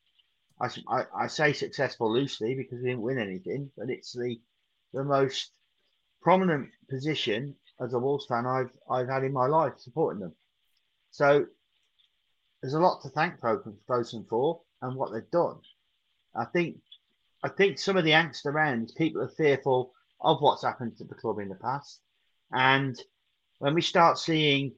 [0.62, 4.38] I, I, I say successful loosely because we didn't win anything, but it's the
[4.94, 5.52] the most
[6.22, 10.36] prominent position as a Wolves fan I've I've had in my life supporting them.
[11.12, 11.46] So
[12.62, 15.58] there's a lot to thank Fosun for and what they've done.
[16.36, 16.78] I think
[17.44, 21.16] I think some of the angst around people are fearful of what's happened to the
[21.16, 22.02] club in the past.
[22.52, 23.02] And
[23.60, 24.74] when we start seeing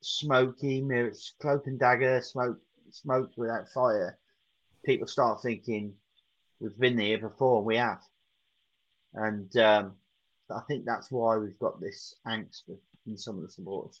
[0.00, 2.58] smoky mirrors, cloak and dagger, smoke
[2.90, 4.18] smoke without fire,
[4.84, 5.94] people start thinking
[6.60, 8.00] we've been there before, and we have.
[9.14, 9.92] And um,
[10.50, 12.62] I think that's why we've got this angst
[13.06, 14.00] in some of the supporters.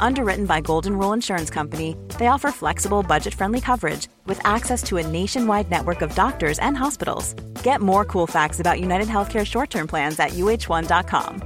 [0.00, 4.96] Underwritten by Golden Rule Insurance Company, they offer flexible, budget friendly coverage with access to
[4.96, 7.34] a nationwide network of doctors and hospitals.
[7.62, 11.42] Get more cool facts about United Healthcare short term plans at uhone.com.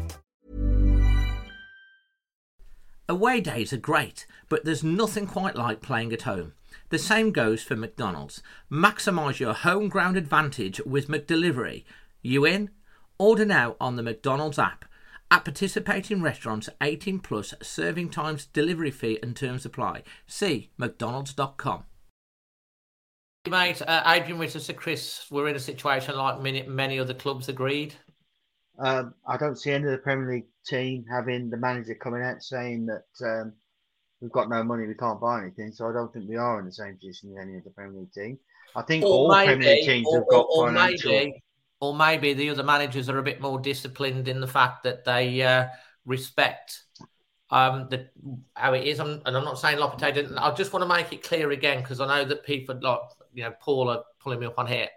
[3.08, 6.52] Away days are great, but there's nothing quite like playing at home.
[6.88, 8.42] The same goes for McDonald's.
[8.70, 11.84] Maximise your home ground advantage with McDelivery.
[12.22, 12.70] You in?
[13.18, 14.84] Order now on the McDonald's app.
[15.32, 20.02] At participating restaurants, 18 plus serving times, delivery fee and terms apply.
[20.26, 21.84] See mcdonalds.com.
[23.48, 27.48] Mate, uh, Adrian Witters and Chris, we're in a situation like many, many other clubs
[27.48, 27.94] agreed.
[28.78, 32.42] Um, I don't see any of the Premier League team having the manager coming out
[32.42, 33.54] saying that um,
[34.20, 35.72] we've got no money, we can't buy anything.
[35.72, 38.00] So I don't think we are in the same position as any of the Premier
[38.00, 38.38] League teams.
[38.76, 41.12] I think or all maybe, Premier League teams or, have got or, or financial.
[41.12, 41.42] Maybe,
[41.82, 45.42] or maybe the other managers are a bit more disciplined in the fact that they
[45.42, 45.66] uh,
[46.06, 46.84] respect
[47.50, 48.08] um, the
[48.54, 49.00] how it is.
[49.00, 50.32] I'm, and I'm not saying Lopetegui.
[50.38, 53.00] I just want to make it clear again because I know that people like
[53.34, 54.88] you know Paul are pulling me up on here.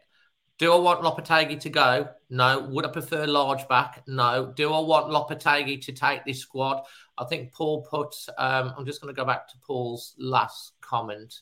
[0.60, 2.08] Do I want Lopetegui to go?
[2.30, 2.60] No.
[2.60, 4.04] Would I prefer Lage back?
[4.08, 4.54] No.
[4.56, 6.84] Do I want Lopetegui to take this squad?
[7.18, 8.16] I think Paul put.
[8.38, 11.42] Um, I'm just going to go back to Paul's last comment.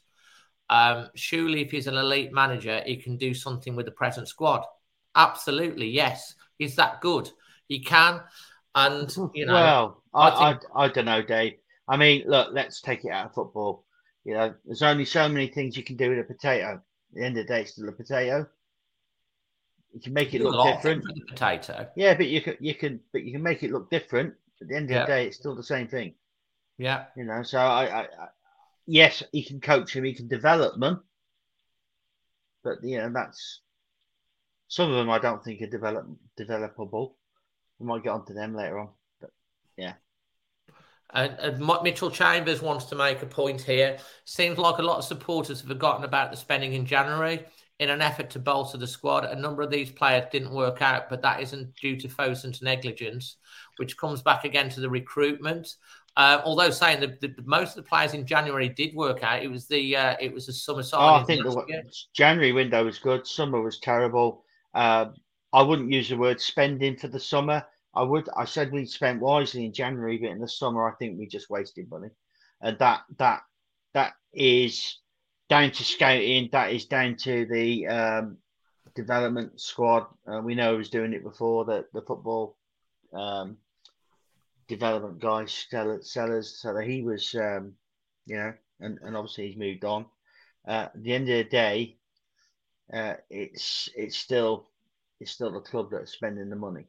[0.70, 4.64] Um, surely, if he's an elite manager, he can do something with the present squad.
[5.16, 6.36] Absolutely, yes.
[6.58, 7.30] He's that good.
[7.68, 8.22] He can.
[8.76, 9.54] And, you know.
[9.54, 10.64] Well, I, I, think...
[10.76, 11.54] I, I, don't know, Dave.
[11.88, 13.86] I mean, look, let's take it out of football.
[14.24, 16.76] You know, there's only so many things you can do with a potato.
[16.76, 16.82] At
[17.14, 18.48] the end of the day, it's still a potato.
[19.94, 21.04] You can make it look different.
[21.28, 21.88] Potato.
[21.96, 24.34] Yeah, but you can, you can, but you can make it look different.
[24.62, 26.16] At the end of the day, it's still the same thing.
[26.78, 27.06] Yeah.
[27.16, 28.28] You know, so I, I, I
[28.86, 31.04] yes, he can coach him, he can develop them,
[32.64, 33.62] but you know that's
[34.74, 37.12] some of them I don't think are develop developable.
[37.78, 38.90] We might get onto them later on,
[39.22, 39.30] but
[39.78, 39.94] yeah.
[41.14, 44.00] And, and Mitchell Chambers wants to make a point here.
[44.26, 47.46] Seems like a lot of supporters have forgotten about the spending in January
[47.78, 49.26] in an effort to bolster the squad.
[49.26, 53.38] A number of these players didn't work out, but that isn't due to Fosun's negligence,
[53.78, 55.76] which comes back again to the recruitment.
[56.18, 59.52] Uh, although saying that the, most of the players in January did work out, it
[59.52, 60.98] was the uh, it was the summer side.
[60.98, 61.84] Oh, I think the
[62.16, 63.28] January window was good.
[63.28, 64.43] Summer was terrible.
[64.74, 65.08] Uh,
[65.52, 67.66] I wouldn't use the word spending for the summer.
[67.94, 68.28] I would.
[68.36, 71.50] I said we spent wisely in January, but in the summer, I think we just
[71.50, 72.10] wasted money,
[72.62, 73.42] and that that
[73.94, 74.98] that is
[75.50, 76.50] down to scouting.
[76.52, 78.38] That is down to the um,
[78.96, 80.08] development squad.
[80.28, 82.58] Uh, we know was doing it before the the football
[83.14, 83.58] um,
[84.68, 87.74] development guy Sellars, So that he was, um,
[88.26, 90.06] you know, and, and obviously he's moved on.
[90.68, 91.98] Uh, at the end of the day,
[92.94, 94.68] uh, it's it's still
[95.20, 96.86] it's still the club that's spending the money.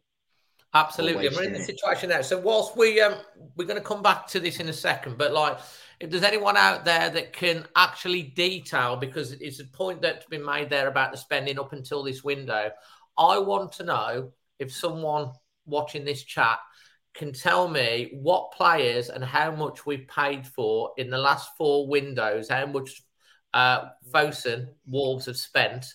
[0.74, 2.20] Absolutely, we're in the situation now.
[2.20, 3.14] So whilst we um
[3.56, 5.58] we're going to come back to this in a second, but like
[6.00, 10.44] if there's anyone out there that can actually detail because it's a point that's been
[10.44, 12.70] made there about the spending up until this window,
[13.16, 15.30] I want to know if someone
[15.64, 16.58] watching this chat
[17.14, 21.86] can tell me what players and how much we've paid for in the last four
[21.86, 23.00] windows, how much
[23.54, 25.86] uh, Fosun Wolves have spent.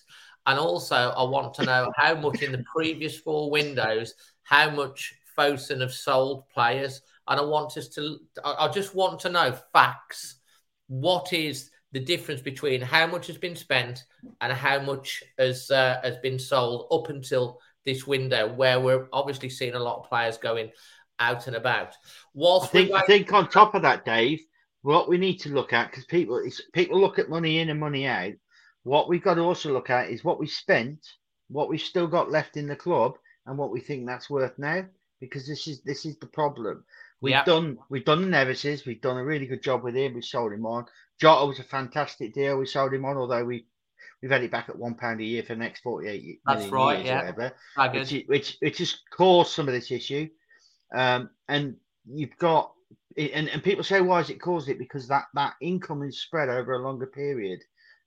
[0.46, 5.14] And also, I want to know how much in the previous four windows, how much
[5.38, 7.02] Fosun have sold players.
[7.28, 10.36] And I want us to, I just want to know facts.
[10.88, 14.04] What is the difference between how much has been spent
[14.40, 19.50] and how much has uh, has been sold up until this window, where we're obviously
[19.50, 20.70] seeing a lot of players going
[21.18, 21.94] out and about.
[22.34, 24.40] Whilst I think, I think on top of that, Dave,
[24.82, 27.80] what we need to look at because people it's, people look at money in and
[27.80, 28.32] money out.
[28.82, 31.06] What we've got to also look at is what we spent,
[31.48, 34.84] what we've still got left in the club, and what we think that's worth now.
[35.20, 36.84] Because this is this is the problem.
[37.20, 40.14] We've done we've done the Nevises, we've done a really good job with him.
[40.14, 40.86] We sold him on.
[41.20, 42.56] Jota was a fantastic deal.
[42.56, 43.66] We sold him on, although we
[44.22, 46.40] we've had it back at one pound a year for the next forty eight.
[46.46, 47.16] That's right, years yeah.
[47.16, 47.52] Or whatever
[47.98, 50.30] which, which which has caused some of this issue.
[50.94, 51.76] Um, and
[52.06, 52.72] you've got
[53.16, 54.78] and, and people say why has it caused it?
[54.78, 57.60] Because that that income is spread over a longer period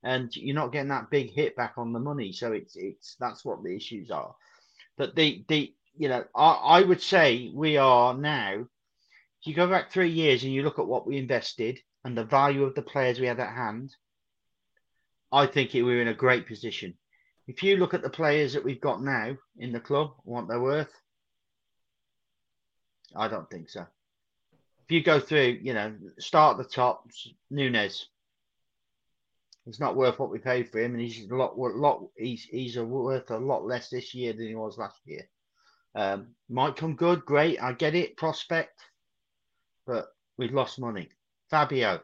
[0.03, 2.31] and you're not getting that big hit back on the money.
[2.31, 4.35] So it's it's that's what the issues are.
[4.97, 9.67] But the the you know i, I would say we are now if you go
[9.67, 12.81] back three years and you look at what we invested and the value of the
[12.81, 13.95] players we had at hand
[15.31, 16.95] i think we're in a great position.
[17.45, 20.61] If you look at the players that we've got now in the club, what they're
[20.61, 20.93] worth,
[23.13, 23.85] I don't think so.
[24.93, 27.09] You go through, you know, start at the top,
[27.49, 28.05] Nunes.
[29.65, 32.09] He's not worth what we paid for him, and he's a lot, lot.
[32.15, 35.27] He's he's a, worth a lot less this year than he was last year.
[35.95, 37.59] Um, might come good, great.
[37.59, 38.81] I get it, prospect,
[39.87, 41.09] but we've lost money.
[41.49, 42.01] Fabio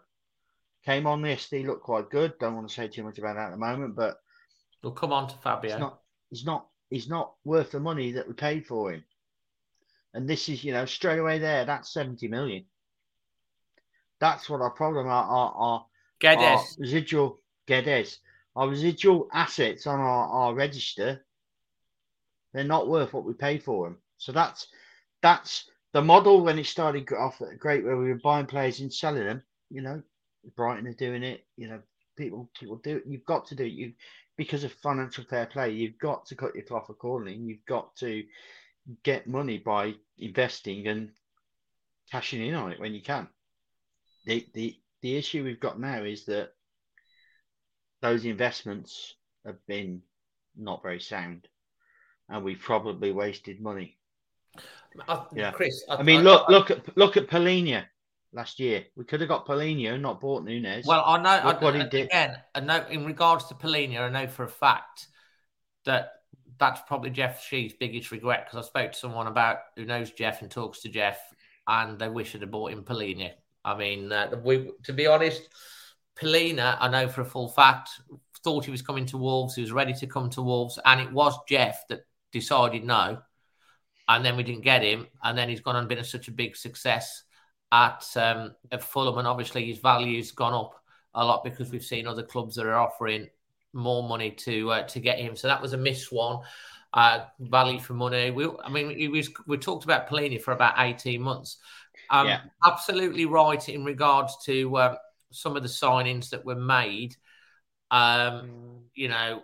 [0.83, 1.47] came on this.
[1.47, 2.39] He looked quite good.
[2.39, 4.17] Don't want to say too much about that at the moment, but
[4.81, 5.73] We'll come on to Fabio.
[5.73, 5.99] He's not.
[6.31, 6.67] He's not.
[6.89, 9.03] He's not worth the money that we paid for him.
[10.15, 11.65] And this is, you know, straight away there.
[11.65, 12.65] That's seventy million.
[14.19, 15.23] That's what our problem are.
[15.23, 15.85] Our, our, our
[16.35, 16.79] Guedes.
[16.79, 18.17] residual Guedes,
[18.55, 21.25] our residual assets on our, our register.
[22.53, 23.97] They're not worth what we paid for them.
[24.17, 24.67] So that's
[25.21, 29.25] that's the model when it started off great, where we were buying players and selling
[29.25, 29.43] them.
[29.69, 30.01] You know,
[30.55, 31.45] Brighton are doing it.
[31.57, 31.79] You know,
[32.17, 33.03] people people do it.
[33.07, 33.71] You've got to do it.
[33.71, 33.93] You
[34.35, 35.71] because of financial fair play.
[35.71, 37.35] You've got to cut your cloth accordingly.
[37.35, 38.23] and You've got to
[39.03, 41.09] get money by investing and
[42.09, 43.27] cashing in on it when you can.
[44.29, 46.51] The the the issue we've got now is that
[48.03, 50.03] those investments have been
[50.55, 51.47] not very sound,
[52.29, 53.97] and we've probably wasted money.
[55.07, 55.51] I, Yeah.
[55.51, 55.83] Chris.
[55.89, 57.85] I mean, look look at look at Palhinha
[58.31, 58.85] last year.
[58.95, 60.85] We could have got Palhinha and not bought Nunes.
[60.85, 61.47] Well, I know.
[61.47, 62.05] Look I, what he did.
[62.05, 65.07] Again, I know in regards to Palhinha, I know for a fact
[65.85, 66.11] that
[66.59, 70.43] that's probably Jeff Shi's biggest regret because I spoke to someone about who knows Jeff
[70.43, 71.19] and talks to Jeff,
[71.67, 73.31] and they wish they'd have bought him Polina.
[73.63, 75.47] I mean, uh, we to be honest,
[76.15, 77.89] Palhinha, I know for a full fact,
[78.43, 79.55] thought he was coming to Wolves.
[79.55, 83.21] He was ready to come to Wolves, and it was Jeff that decided no.
[84.07, 86.31] And then we didn't get him, and then he's gone and been a, such a
[86.31, 87.23] big success
[87.71, 90.83] at um, at Fulham, and obviously his value's gone up
[91.13, 93.27] a lot because we've seen other clubs that are offering
[93.73, 95.35] more money to uh, to get him.
[95.35, 96.39] So that was a miss one.
[96.91, 98.31] Uh, value for money.
[98.31, 101.57] We, I mean, we, we, talked about Palhinha for about eighteen months.
[102.09, 102.41] Um, Yeah.
[102.65, 104.97] Absolutely right in regards to um,
[105.31, 107.15] some of the signings that were made.
[107.91, 109.41] Um, you know,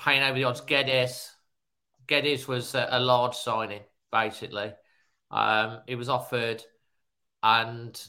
[0.00, 0.60] paying over the odds.
[0.60, 1.30] Guedes,
[2.06, 4.72] Guedes was a, a large signing, basically.
[5.30, 6.62] Um, it was offered,
[7.42, 8.00] and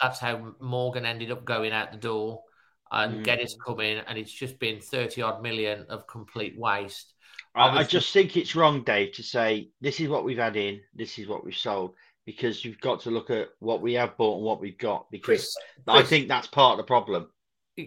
[0.00, 2.42] that's how Morgan ended up going out the door.
[2.90, 3.24] And Mm.
[3.24, 7.14] Guedes come in, and it's just been thirty odd million of complete waste.
[7.54, 10.80] I, I just think it's wrong, Dave, to say this is what we've had in,
[10.94, 11.94] this is what we've sold,
[12.26, 15.10] because you've got to look at what we have bought and what we've got.
[15.10, 15.56] Because Chris,
[15.86, 17.28] I Chris, think that's part of the problem.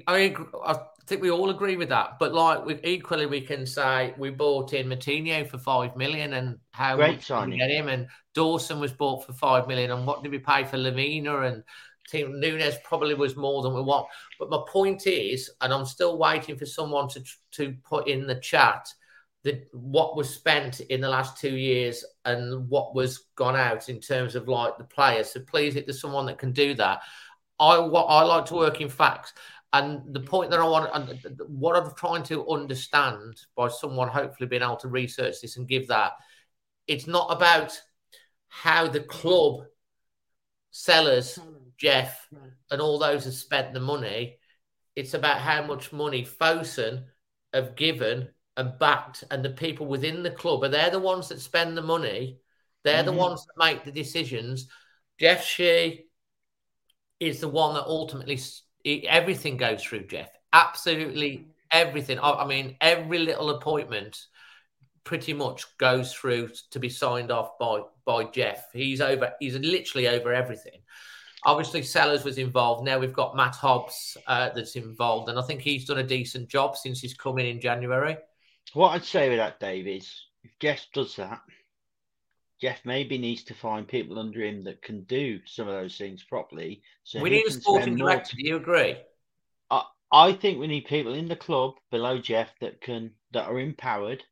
[0.05, 2.19] I agree, I think we all agree with that.
[2.19, 6.59] But like, we, equally, we can say we bought in Moutinho for five million, and
[6.71, 7.51] how Great much did signing.
[7.51, 7.87] we get him?
[7.87, 11.41] And Dawson was bought for five million, and what did we pay for Lavina?
[11.41, 11.63] And
[12.09, 14.07] Team Nunes probably was more than we want.
[14.39, 17.23] But my point is, and I'm still waiting for someone to
[17.53, 18.87] to put in the chat
[19.47, 24.01] that what was spent in the last two years and what was gone out in
[24.01, 25.31] terms of like the players.
[25.31, 26.99] So please, if there's someone that can do that,
[27.57, 29.33] I what I like to work in facts.
[29.71, 34.47] And the point that I want, and what I'm trying to understand by someone hopefully
[34.47, 36.11] being able to research this and give that,
[36.87, 37.79] it's not about
[38.49, 39.65] how the club
[40.71, 41.39] sellers,
[41.77, 42.27] Jeff,
[42.69, 44.37] and all those have spent the money.
[44.95, 47.05] It's about how much money Fosun
[47.53, 51.39] have given and backed, and the people within the club are they're the ones that
[51.39, 52.39] spend the money.
[52.83, 53.17] They're the Mhm.
[53.17, 54.67] ones that make the decisions.
[55.19, 56.09] Jeff Shi
[57.19, 58.39] is the one that ultimately
[58.85, 60.29] everything goes through Jeff.
[60.53, 62.19] Absolutely everything.
[62.19, 64.25] I, I mean, every little appointment
[65.03, 68.67] pretty much goes through to be signed off by by Jeff.
[68.73, 69.33] He's over.
[69.39, 70.81] He's literally over everything.
[71.43, 72.83] Obviously, Sellars was involved.
[72.83, 76.49] Now we've got Matt Hobbs uh, that's involved, and I think he's done a decent
[76.49, 78.17] job since he's come in in January.
[78.77, 80.07] What I'd say with that, Dave, is
[80.43, 81.41] if Jeff does that,
[82.61, 86.21] Jeff maybe needs to find people under him that can do some of those things
[86.21, 86.83] properly.
[87.03, 88.37] So we need a sporting director.
[88.37, 88.97] Do you agree?
[89.71, 93.59] I, I think we need people in the club below Jeff that can that are
[93.59, 94.23] empowered,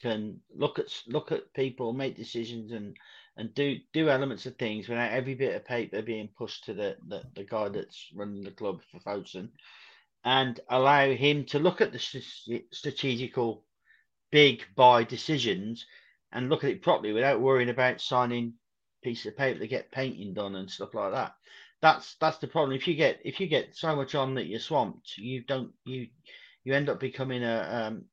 [0.00, 2.96] can look at look at people, make decisions, and
[3.36, 6.96] and do do elements of things without every bit of paper being pushed to the
[7.06, 9.50] the, the guy that's running the club for Fosun,
[10.24, 13.62] and allow him to look at the strategical
[14.32, 15.86] big buy decisions
[16.32, 18.54] and look at it properly without worrying about signing
[19.04, 21.34] pieces of paper to get painting done and stuff like that.
[21.80, 22.76] That's that's the problem.
[22.76, 26.08] If you get if you get so much on that you're swamped, you don't you
[26.64, 28.04] you end up becoming a um,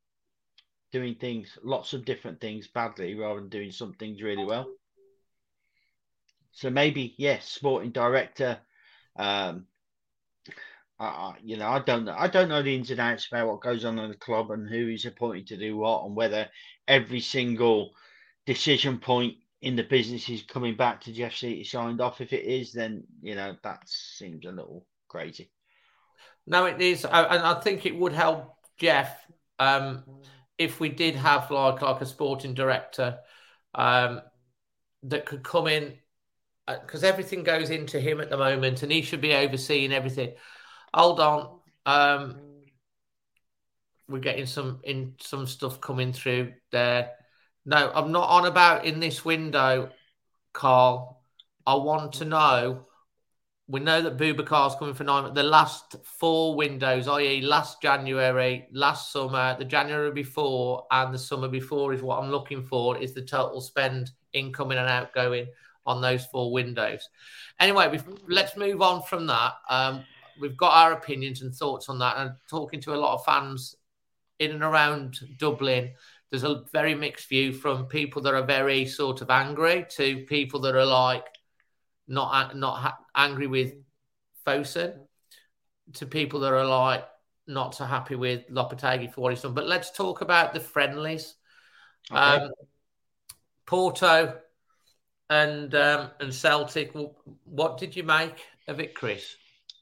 [0.91, 4.67] doing things lots of different things badly rather than doing some things really well.
[6.51, 8.59] So maybe yes, sporting director.
[9.15, 9.65] Um,
[10.99, 12.15] I, you know, I don't know.
[12.17, 14.69] I don't know the ins and outs about what goes on in the club and
[14.69, 16.47] who is appointed to do what, and whether
[16.87, 17.91] every single
[18.45, 22.21] decision point in the business is coming back to Jeff Seaty signed off.
[22.21, 25.49] If it is, then you know that seems a little crazy.
[26.45, 29.25] No, it is, and I think it would help Jeff
[29.59, 30.03] um,
[30.57, 33.19] if we did have like like a sporting director
[33.73, 34.21] um,
[35.03, 35.93] that could come in
[36.67, 40.33] because uh, everything goes into him at the moment, and he should be overseeing everything.
[40.93, 42.35] Hold on, um,
[44.07, 47.11] we're getting some in some stuff coming through there.
[47.65, 49.91] No, I'm not on about in this window,
[50.53, 51.21] Carl.
[51.65, 52.85] I want to know.
[53.67, 55.31] We know that Boubacar's coming for nine.
[55.35, 61.47] The last four windows, i.e., last January, last summer, the January before, and the summer
[61.47, 62.97] before, is what I'm looking for.
[62.97, 65.45] Is the total spend incoming and outgoing
[65.85, 67.07] on those four windows?
[67.59, 69.53] Anyway, let's move on from that.
[69.69, 70.03] Um,
[70.39, 73.75] we've got our opinions and thoughts on that, and talking to a lot of fans
[74.39, 75.91] in and around Dublin
[76.29, 80.59] there's a very mixed view from people that are very sort of angry to people
[80.61, 81.25] that are like
[82.07, 83.73] not not ha- angry with
[84.45, 84.99] Fosun
[85.93, 87.05] to people that are like
[87.47, 89.55] not so happy with Lopetegui for what he's done.
[89.55, 91.35] But let's talk about the friendlies.
[92.11, 92.19] Okay.
[92.19, 92.51] Um,
[93.65, 94.37] Porto
[95.31, 96.91] and um, and Celtic.
[97.45, 99.35] What did you make of it, Chris?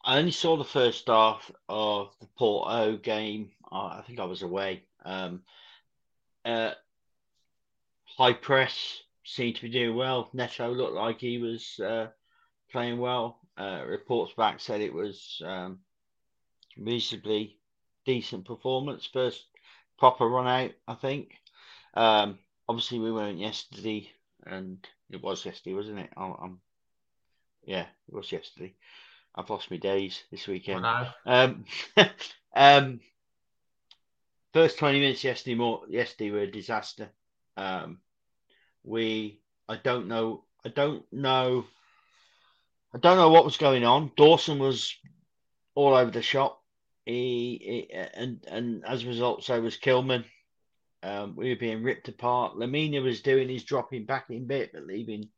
[0.07, 3.51] I only saw the first half of the Porto game.
[3.69, 4.83] I think I was away.
[5.03, 5.41] Um,
[6.45, 6.71] uh,
[8.05, 10.29] high press seemed to be doing well.
[10.31, 12.07] Neto looked like he was uh,
[12.71, 13.41] playing well.
[13.57, 15.79] Uh, reports back said it was um,
[16.77, 17.57] reasonably
[18.05, 19.09] decent performance.
[19.11, 19.43] First
[19.99, 21.33] proper run out, I think.
[21.95, 22.39] Um,
[22.69, 24.09] obviously, we weren't yesterday,
[24.45, 24.77] and
[25.09, 26.11] it was yesterday, wasn't it?
[26.15, 26.61] I, am
[27.65, 28.73] yeah, it was yesterday.
[29.37, 30.81] I've lost my days this weekend.
[31.25, 31.65] Um,
[32.55, 32.99] um,
[34.53, 37.09] first 20 minutes yesterday more yesterday were a disaster.
[37.55, 37.99] Um,
[38.83, 41.65] we I don't know I don't know
[42.93, 44.11] I don't know what was going on.
[44.17, 44.95] Dawson was
[45.75, 46.63] all over the shop.
[47.05, 50.23] He, he and and as a result, so was Kilman.
[51.03, 52.55] Um, we were being ripped apart.
[52.55, 55.29] Lemina was doing his dropping back in bit, but leaving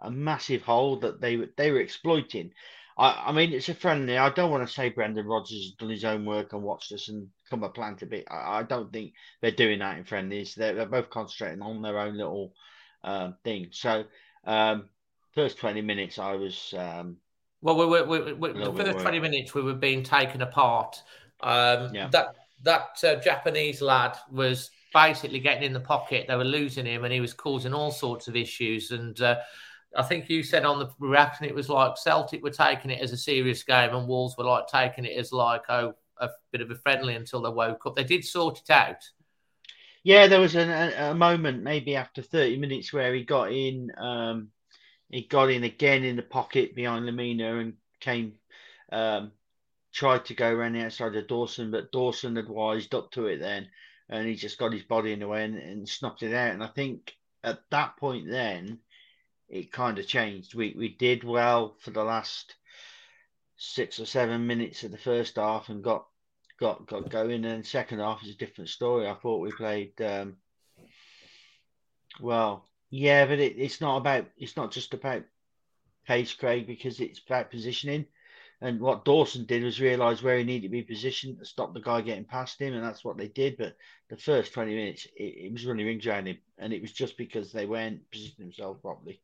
[0.00, 2.52] a massive hole that they were they were exploiting.
[2.98, 4.18] I, I mean, it's a friendly.
[4.18, 7.08] I don't want to say Brendan Rodgers has done his own work and watched us
[7.08, 8.26] and come a plant a bit.
[8.30, 10.54] I, I don't think they're doing that in friendlies.
[10.54, 12.52] They're, they're both concentrating on their own little
[13.04, 13.68] um, thing.
[13.70, 14.04] So,
[14.44, 14.88] um,
[15.34, 16.74] first 20 minutes, I was.
[16.76, 17.16] Um,
[17.62, 21.00] well, we were, we, we, the first 20 minutes, we were being taken apart.
[21.40, 22.08] Um, yeah.
[22.10, 22.34] That,
[22.64, 26.26] that uh, Japanese lad was basically getting in the pocket.
[26.28, 28.90] They were losing him and he was causing all sorts of issues.
[28.90, 29.38] And, uh,
[29.96, 33.12] I think you said on the reaction it was like Celtic were taking it as
[33.12, 36.70] a serious game and Wolves were like taking it as like oh a bit of
[36.70, 37.96] a friendly until they woke up.
[37.96, 39.02] They did sort it out.
[40.02, 43.90] Yeah, there was a, a, moment maybe after 30 minutes where he got in.
[43.98, 44.48] Um,
[45.10, 48.34] he got in again in the pocket behind Lemina and came,
[48.92, 49.32] um,
[49.92, 53.38] tried to go around the outside of Dawson, but Dawson had wised up to it
[53.38, 53.68] then,
[54.08, 56.52] and he just got his body in the way and, and snuffed it out.
[56.52, 58.78] And I think at that point then
[59.48, 60.54] it kind of changed.
[60.54, 62.54] We we did well for the last
[63.56, 66.06] six or seven minutes of the first half and got
[66.58, 67.44] got got going.
[67.44, 69.08] And second half is a different story.
[69.08, 70.36] I thought we played um,
[72.20, 72.64] well.
[72.90, 75.24] Yeah, but it, it's not about it's not just about
[76.06, 78.06] pace, Craig, because it's about positioning.
[78.60, 81.80] And what Dawson did was realise where he needed to be positioned to stop the
[81.80, 83.56] guy getting past him, and that's what they did.
[83.56, 83.76] But
[84.08, 87.16] the first 20 minutes, it, it was running rings around him, and it was just
[87.16, 89.20] because they weren't positioning themselves properly.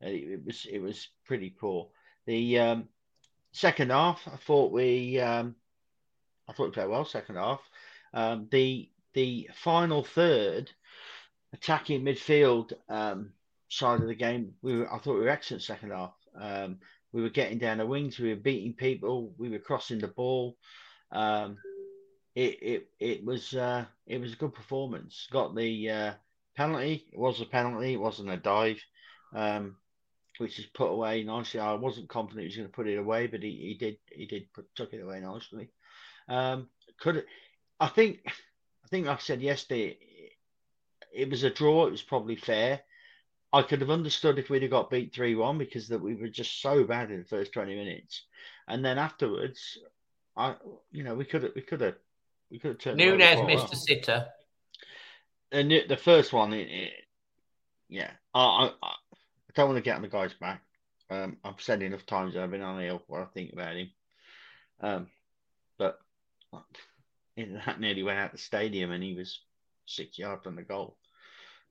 [0.00, 1.88] It, was it was pretty poor.
[2.26, 2.88] The um,
[3.52, 5.54] second half, I thought we, um,
[6.48, 7.04] I thought we played well.
[7.04, 7.60] Second half,
[8.14, 10.70] um, the the final third,
[11.52, 13.32] attacking midfield um,
[13.68, 16.14] side of the game, we were, I thought we were excellent second half.
[16.38, 16.78] Um,
[17.12, 20.56] we were getting down the wings, we were beating people, we were crossing the ball.
[21.10, 21.58] Um,
[22.34, 25.26] it it it was uh, it was a good performance.
[25.30, 26.12] Got the uh,
[26.56, 27.06] penalty.
[27.12, 27.94] It was a penalty.
[27.94, 28.80] It wasn't a dive,
[29.34, 29.76] um,
[30.40, 31.60] which is put away nicely.
[31.60, 33.98] I wasn't confident he was going to put it away, but he, he did.
[34.10, 35.68] He did put, took it away nicely.
[36.28, 36.68] Um,
[36.98, 37.26] could it,
[37.78, 39.98] I think I think like I said yesterday,
[41.14, 41.86] it was a draw.
[41.86, 42.80] It was probably fair.
[43.52, 46.28] I could have understood if we'd have got beat three one because that we were
[46.28, 48.24] just so bad in the first twenty minutes,
[48.66, 49.78] and then afterwards,
[50.36, 50.54] I
[50.90, 51.96] you know we could have we could have
[52.50, 52.96] we could have turned.
[52.96, 54.26] Nunes missed a sitter.
[55.52, 56.92] And the first one, it, it,
[57.88, 58.94] yeah, I, I,
[59.50, 60.62] I don't want to get on the guy's back.
[61.10, 63.90] Um, I've said enough times I've been on ill what I think about him.
[64.80, 65.06] Um,
[65.76, 65.98] but
[67.36, 69.40] that nearly went out the stadium, and he was
[69.86, 70.96] six yards from the goal.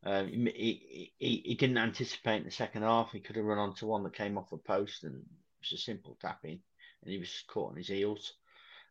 [0.04, 3.12] Um, he, he, he didn't anticipate in the second half.
[3.14, 5.22] He could have run onto one that came off a post, and it
[5.62, 6.60] was a simple tapping,
[7.02, 8.34] and he was caught on his heels.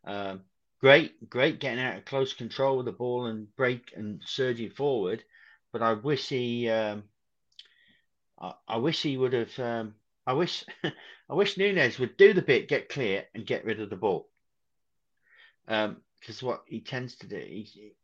[0.07, 0.45] Um,
[0.81, 5.23] great, great getting out of close control of the ball and break and surging forward.
[5.73, 7.05] But I wish he, um,
[8.41, 9.59] I, I, wish he would have.
[9.59, 9.95] Um,
[10.27, 13.91] I wish, I wish Nunes would do the bit, get clear, and get rid of
[13.91, 14.29] the ball.
[15.67, 17.95] Because um, what he tends to do, he,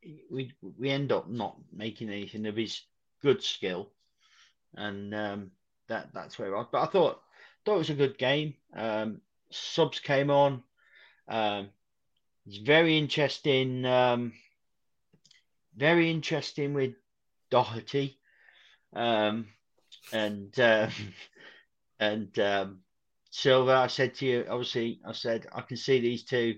[0.00, 2.80] he, we we end up not making anything of his
[3.22, 3.90] good skill,
[4.74, 5.50] and um,
[5.88, 6.64] that that's where I.
[6.70, 7.20] But I thought
[7.64, 8.54] thought it was a good game.
[8.74, 9.20] Um,
[9.50, 10.62] subs came on.
[11.28, 11.68] Um,
[12.46, 13.84] it's very interesting.
[13.84, 14.32] Um,
[15.76, 16.94] very interesting with
[17.50, 18.18] Doherty,
[18.94, 19.46] um,
[20.12, 20.88] and uh,
[22.00, 22.78] and um,
[23.30, 23.72] Silva.
[23.72, 26.56] I said to you, obviously, I said I can see these two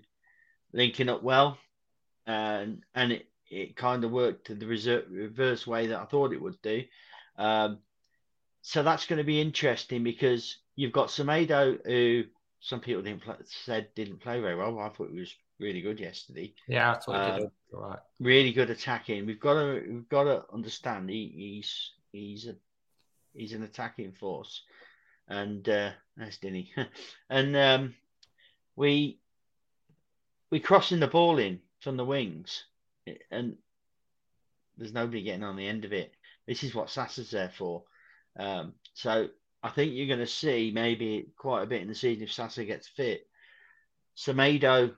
[0.73, 1.59] linking up well,
[2.27, 6.61] and and it, it kind of worked the reverse way that I thought it would
[6.63, 6.85] do.
[7.39, 7.79] Um,
[8.63, 12.25] so that's going to be interesting because you've got Semedo, who
[12.61, 14.79] some people didn't play, said didn't play very well.
[14.81, 16.53] I thought he was really good yesterday.
[16.67, 17.51] Yeah, that's what um, did.
[17.73, 17.99] Right.
[18.21, 19.27] Really good attacking.
[19.27, 22.57] We've got to we've got to understand he, he's he's a
[23.37, 24.63] he's an attacking force,
[25.29, 26.73] and uh, that's Dinny,
[27.31, 27.95] and um,
[28.75, 29.19] we
[30.51, 32.65] we crossing the ball in from the wings,
[33.31, 33.57] and
[34.77, 36.13] there's nobody getting on the end of it.
[36.47, 37.85] This is what Sasa's there for.
[38.39, 39.29] Um, so
[39.63, 42.67] I think you're going to see maybe quite a bit in the season if Sassa
[42.67, 43.27] gets fit.
[44.17, 44.95] Semedo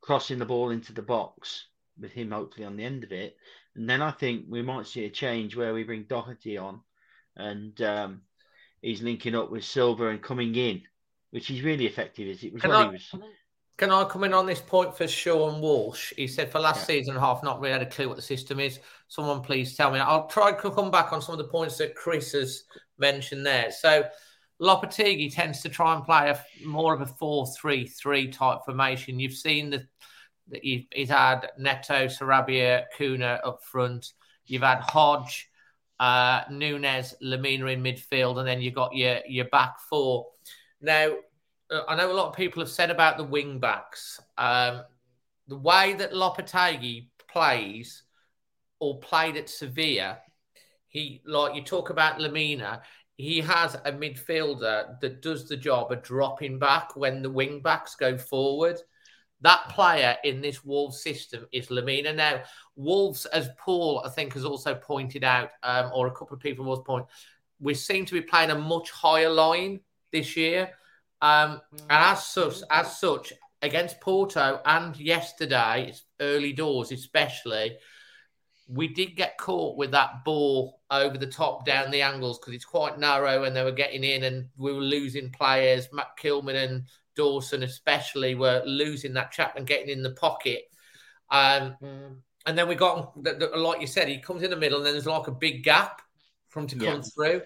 [0.00, 1.66] crossing the ball into the box
[1.98, 3.36] with him hopefully on the end of it.
[3.74, 6.80] And then I think we might see a change where we bring Doherty on
[7.40, 8.20] and um,
[8.82, 10.82] he's linking up with Silva and coming in,
[11.30, 12.28] which is really effective.
[12.28, 13.14] Is it was can I, was.
[13.76, 16.12] Can I come in on this point for Sean Walsh?
[16.14, 16.98] He said for last yeah.
[16.98, 18.78] season half, not really had a clue what the system is.
[19.08, 19.98] Someone please tell me.
[19.98, 22.64] I'll try to come back on some of the points that Chris has
[22.98, 23.70] mentioned there.
[23.70, 24.04] So
[24.60, 29.18] Lopetegui tends to try and play a more of a four-three-three type formation.
[29.18, 29.86] You've seen that
[30.62, 34.12] he's had Neto, Sarabia, Cunha up front.
[34.44, 35.48] You've had Hodge,
[36.00, 40.26] uh, Nunes, Lemina in midfield, and then you've got your your back four.
[40.80, 41.12] Now,
[41.70, 44.18] uh, I know a lot of people have said about the wing backs.
[44.38, 44.82] Um,
[45.46, 48.02] the way that Lopetegui plays
[48.80, 50.18] or played at Sevilla,
[50.88, 52.80] he like you talk about Lemina,
[53.16, 57.94] he has a midfielder that does the job of dropping back when the wing backs
[57.94, 58.80] go forward.
[59.42, 62.14] That player in this Wolves system is Lemina.
[62.14, 62.42] Now,
[62.76, 66.64] Wolves, as Paul, I think, has also pointed out, um, or a couple of people
[66.64, 67.06] was point,
[67.58, 69.80] we seem to be playing a much higher line
[70.12, 70.70] this year.
[71.22, 73.32] Um, and as such, as such,
[73.62, 77.76] against Porto and yesterday, it's early doors especially,
[78.68, 82.64] we did get caught with that ball over the top down the angles because it's
[82.64, 85.88] quite narrow and they were getting in and we were losing players.
[85.92, 86.84] Matt Kilman and
[87.16, 90.64] Dawson, especially, were losing that chap and getting in the pocket.
[91.30, 92.16] Um, mm.
[92.46, 93.12] And then we got,
[93.56, 96.00] like you said, he comes in the middle and then there's like a big gap
[96.48, 97.02] from to come yeah.
[97.14, 97.42] through.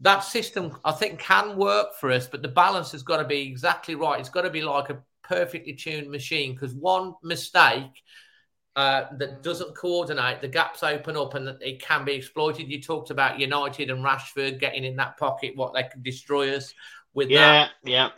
[0.00, 3.42] That system, I think, can work for us, but the balance has got to be
[3.42, 4.20] exactly right.
[4.20, 8.02] It's got to be like a perfectly tuned machine because one mistake
[8.74, 12.68] uh, that doesn't coordinate, the gaps open up and it can be exploited.
[12.68, 16.72] You talked about United and Rashford getting in that pocket, what they could destroy us
[17.12, 17.70] with yeah, that.
[17.84, 18.08] Yeah,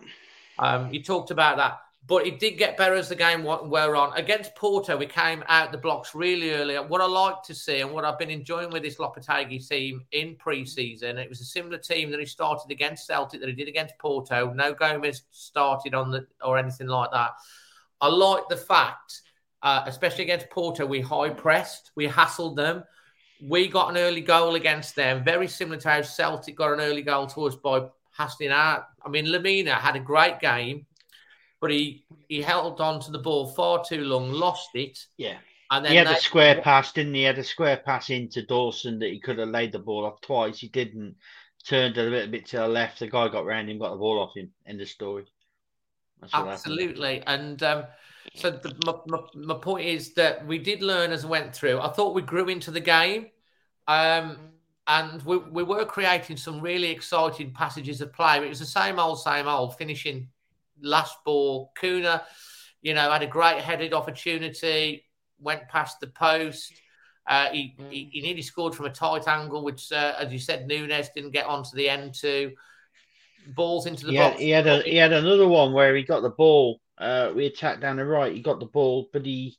[0.59, 1.81] um, you talked about that.
[2.07, 4.17] but it did get better as the game wore on.
[4.17, 6.75] Against Porto, we came out the blocks really early.
[6.77, 10.37] What I like to see and what I've been enjoying with this Lopetegui team in
[10.37, 13.99] pre-season, it was a similar team that he started against Celtic that he did against
[13.99, 14.53] Porto.
[14.53, 17.31] No Gomes started on the or anything like that.
[18.03, 19.23] I like the fact,
[19.63, 22.85] uh, especially against Porto, we high pressed, we hassled them.
[23.43, 27.03] We got an early goal against them, very similar to how Celtic got an early
[27.03, 27.87] goal to us by
[28.17, 28.87] hassling out.
[29.05, 30.87] I mean, Lemina had a great game
[31.65, 34.99] but he he held on to the ball far too long, lost it.
[35.17, 35.39] Yeah.
[35.71, 37.21] And then he had they, a square pass, didn't he?
[37.21, 37.25] he?
[37.25, 40.59] had a square pass into Dawson that he could have laid the ball off twice.
[40.59, 41.17] He didn't.
[41.67, 42.99] Turned a little bit to the left.
[42.99, 44.51] The guy got round him, got the ball off him.
[44.67, 45.25] End of story.
[46.35, 47.23] Absolutely.
[47.27, 47.85] And um,
[48.35, 51.81] so the, my, my, my, point is that we did learn as we went through.
[51.81, 53.29] I thought we grew into the game.
[53.89, 54.37] Um,
[54.87, 58.45] and we, we were creating some really exciting passages of play.
[58.45, 60.29] It was the same old, same old, finishing
[60.81, 61.73] last ball.
[61.81, 62.23] Cunha,
[62.83, 65.05] you know, had a great headed opportunity,
[65.39, 66.73] went past the post.
[67.27, 70.67] Uh, he, he, he, nearly scored from a tight angle, which, uh, as you said,
[70.67, 72.53] Nunes didn't get onto the end to
[73.55, 74.33] balls into the he box.
[74.33, 76.81] Had, he had a he had another one where he got the ball.
[76.99, 78.35] Uh, we attacked down the right.
[78.35, 79.57] He got the ball, but he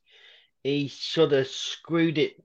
[0.64, 2.45] he sort of screwed it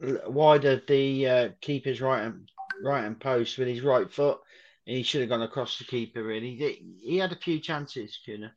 [0.00, 2.50] wider the uh, keeper's right hand
[2.82, 4.40] right hand post with his right foot,
[4.86, 6.22] and he should have gone across the keeper.
[6.22, 8.50] Really, he, he had a few chances, Cunha.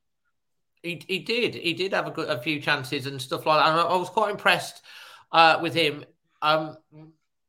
[0.84, 1.56] He, he did.
[1.56, 3.72] He did have a, good, a few chances and stuff like that.
[3.72, 4.82] And I, was quite impressed
[5.32, 6.06] uh, with him.
[6.42, 6.78] Um,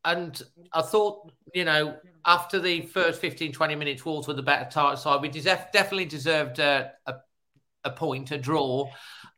[0.04, 4.96] and I thought, you know, after the first 15, 20 minutes, Wolves were the better
[4.96, 5.22] side.
[5.22, 7.14] We def- definitely deserved a, a,
[7.84, 8.90] a, point, a draw.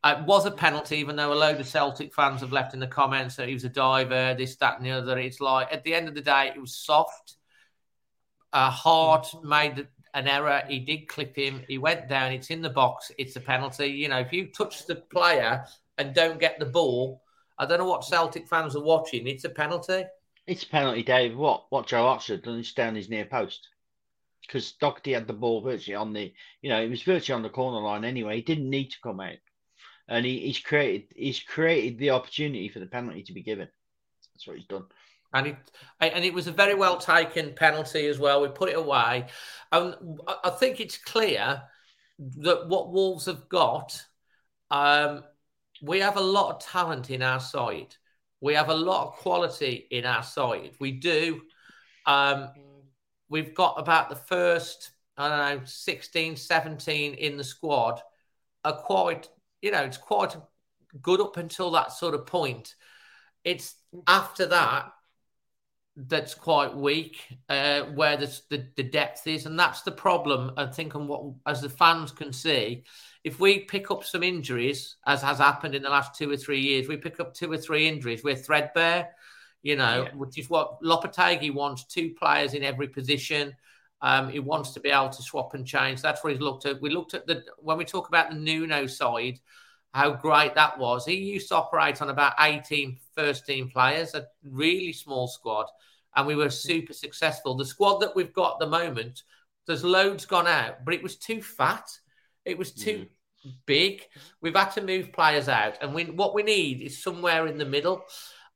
[0.05, 2.81] Uh, it was a penalty, even though a load of Celtic fans have left in
[2.81, 5.19] the comments that he was a diver, this, that, and the other.
[5.19, 7.37] It's like, at the end of the day, it was soft
[8.53, 10.63] uh, Hart made an error.
[10.69, 11.63] He did clip him.
[11.69, 12.33] He went down.
[12.33, 13.11] It's in the box.
[13.19, 13.87] It's a penalty.
[13.87, 15.65] You know, if you touch the player
[15.99, 17.23] and don't get the ball,
[17.59, 19.27] I don't know what Celtic fans are watching.
[19.27, 20.05] It's a penalty.
[20.47, 21.37] It's a penalty, Dave.
[21.37, 23.69] What what Joe Archer done down his near post
[24.53, 27.49] because Doherty had the ball virtually on the, you know, it was virtually on the
[27.49, 28.37] corner line anyway.
[28.37, 29.39] He didn't need to come out,
[30.09, 33.69] and he, he's created he's created the opportunity for the penalty to be given.
[34.35, 34.85] That's what he's done
[35.35, 35.57] and it
[36.01, 38.43] and it was a very well taken penalty as well.
[38.43, 39.27] We put it away,
[39.71, 39.95] and
[40.45, 41.63] I think it's clear
[42.19, 44.01] that what Wolves have got,
[44.71, 45.25] um,
[45.81, 47.97] we have a lot of talent in our side.
[48.41, 50.73] We have a lot of quality in our side.
[50.81, 51.41] We do.
[52.07, 52.51] Um,
[53.33, 58.01] we've got about the first, I don't know, 16, 17 in the squad
[58.65, 59.29] are quite,
[59.63, 60.37] you know, it's quite
[61.01, 62.75] good up until that sort of point.
[63.43, 63.75] It's
[64.07, 64.93] after that
[65.97, 67.19] that's quite weak,
[67.49, 70.53] uh, where the, the, the depth is, and that's the problem.
[70.57, 72.85] I think, and what as the fans can see,
[73.25, 76.61] if we pick up some injuries, as has happened in the last two or three
[76.61, 79.11] years, we pick up two or three injuries, we're threadbare.
[79.63, 80.15] You know, yeah.
[80.15, 83.55] which is what Lopetegui wants: two players in every position.
[84.01, 86.03] Um, he wants to be able to swap and change.
[86.03, 86.83] That's what he's looked at.
[86.83, 89.39] We looked at the when we talk about the Nuno side,
[89.95, 91.05] how great that was.
[91.05, 95.67] He used to operate on about 18 first team players, a really small squad,
[96.17, 97.55] and we were super successful.
[97.55, 99.23] The squad that we've got at the moment,
[99.67, 101.89] there's loads gone out, but it was too fat.
[102.45, 103.07] It was too
[103.47, 103.53] mm.
[103.67, 104.03] big.
[104.41, 107.65] We've had to move players out, and we, what we need is somewhere in the
[107.65, 108.03] middle.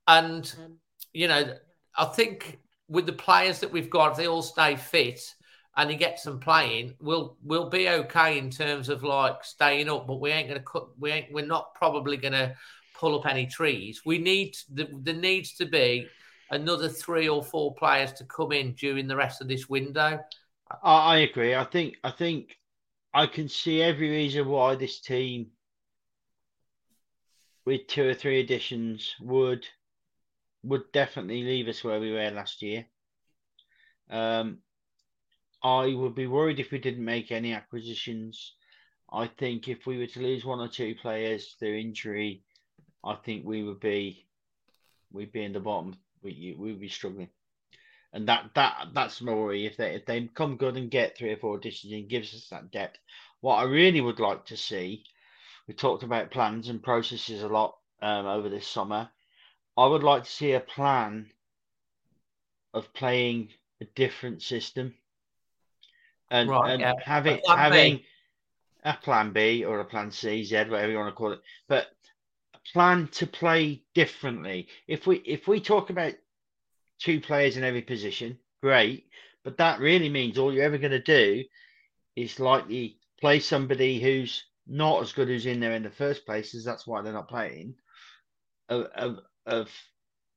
[0.08, 0.52] And,
[1.16, 1.54] you know,
[1.96, 2.58] I think
[2.88, 5.34] with the players that we've got, if they all stay fit
[5.74, 10.06] and he gets them playing, we'll we'll be okay in terms of like staying up.
[10.06, 10.88] But we ain't gonna cut.
[10.98, 11.32] We ain't.
[11.32, 12.54] We're not probably gonna
[12.94, 14.02] pull up any trees.
[14.04, 16.06] We need the, there needs to be
[16.50, 20.20] another three or four players to come in during the rest of this window.
[20.82, 21.54] I, I agree.
[21.54, 22.58] I think I think
[23.14, 25.46] I can see every reason why this team
[27.64, 29.66] with two or three additions would
[30.66, 32.86] would definitely leave us where we were last year.
[34.10, 34.58] Um,
[35.62, 38.54] I would be worried if we didn't make any acquisitions.
[39.12, 42.42] I think if we were to lose one or two players through injury,
[43.04, 44.26] I think we would be
[45.12, 45.96] we'd be in the bottom
[46.26, 47.28] we we would be struggling.
[48.12, 49.66] And that that that's my worry.
[49.66, 52.48] If they if they come good and get three or four additions and gives us
[52.50, 52.98] that depth.
[53.40, 55.04] What I really would like to see,
[55.68, 59.10] we talked about plans and processes a lot um, over this summer.
[59.76, 61.30] I would like to see a plan
[62.72, 63.50] of playing
[63.80, 64.94] a different system
[66.30, 66.94] and, right, and yeah.
[67.02, 68.04] having having B.
[68.84, 71.40] a plan B or a plan C, Z, whatever you want to call it.
[71.68, 71.88] But
[72.54, 74.68] a plan to play differently.
[74.88, 76.14] If we if we talk about
[76.98, 79.08] two players in every position, great,
[79.44, 81.44] but that really means all you're ever going to do
[82.16, 86.54] is likely play somebody who's not as good as in there in the first place,
[86.54, 87.74] as that's why they're not playing,
[88.68, 89.70] of, of, of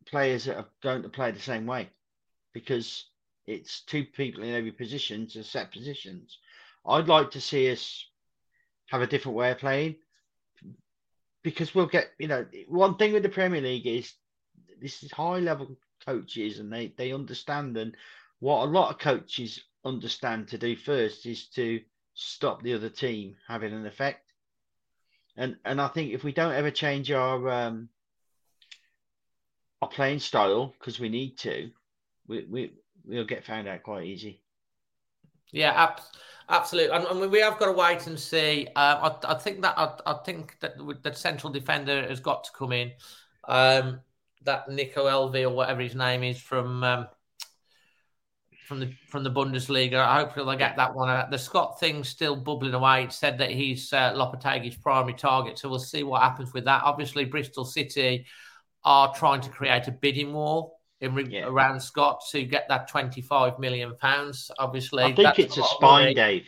[0.05, 1.89] players that are going to play the same way
[2.53, 3.05] because
[3.47, 6.37] it's two people in every position to set positions.
[6.85, 8.05] I'd like to see us
[8.87, 9.95] have a different way of playing
[11.43, 14.13] because we'll get, you know, one thing with the Premier League is
[14.81, 17.95] this is high level coaches and they, they understand and
[18.39, 21.81] what a lot of coaches understand to do first is to
[22.13, 24.25] stop the other team having an effect.
[25.37, 27.89] And and I think if we don't ever change our um,
[29.81, 31.69] our playing style because we need to,
[32.27, 32.73] we, we
[33.05, 34.41] we'll get found out quite easy.
[35.51, 36.01] Yeah, ab-
[36.47, 36.95] absolutely.
[36.95, 38.67] And, and, we have got to wait and see.
[38.75, 42.51] Uh, I, I, think that I, I, think that the central defender has got to
[42.55, 42.91] come in.
[43.47, 44.01] Um,
[44.45, 47.07] that Nico Elvey or whatever his name is from um,
[48.67, 50.05] from the from the Bundesliga.
[50.05, 51.31] Hopefully they'll get that one out.
[51.31, 53.03] The Scott thing's still bubbling away.
[53.03, 56.83] It said that he's uh, Lopetegui's primary target, so we'll see what happens with that.
[56.83, 58.25] Obviously, Bristol City
[58.83, 60.71] are trying to create a bidding war
[61.01, 61.45] in yeah.
[61.45, 64.51] around Scott to get that twenty five million pounds.
[64.59, 66.13] Obviously, I think it's a, spine, money.
[66.13, 66.47] Dave.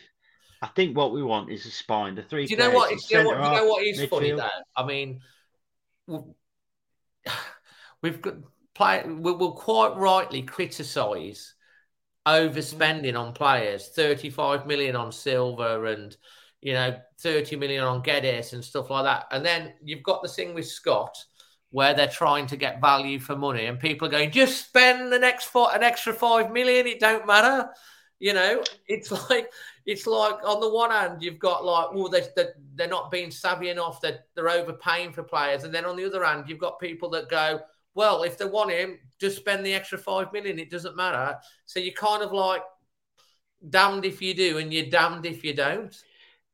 [0.60, 2.14] I think what we want is a spine.
[2.14, 2.46] The three.
[2.46, 2.90] Do you know what?
[3.10, 4.10] You know what, you know what is midfield.
[4.10, 4.48] funny though?
[4.76, 5.20] I mean,
[8.02, 8.34] we've got
[8.74, 9.02] play.
[9.06, 11.54] We'll quite rightly criticise
[12.26, 16.16] overspending on players 35 million on Silva and
[16.60, 20.28] you know 30 million on Guedes and stuff like that and then you've got the
[20.28, 21.16] thing with Scott
[21.72, 25.18] where they're trying to get value for money and people are going just spend the
[25.18, 27.68] next four, an extra 5 million it don't matter
[28.20, 29.50] you know it's like
[29.84, 33.30] it's like on the one hand you've got like well they, they're, they're not being
[33.30, 36.78] savvy enough that they're overpaying for players and then on the other hand you've got
[36.78, 37.60] people that go
[37.94, 40.58] well, if they want him, just spend the extra five million.
[40.58, 41.36] It doesn't matter.
[41.66, 42.62] So you're kind of like
[43.68, 45.94] damned if you do and you're damned if you don't.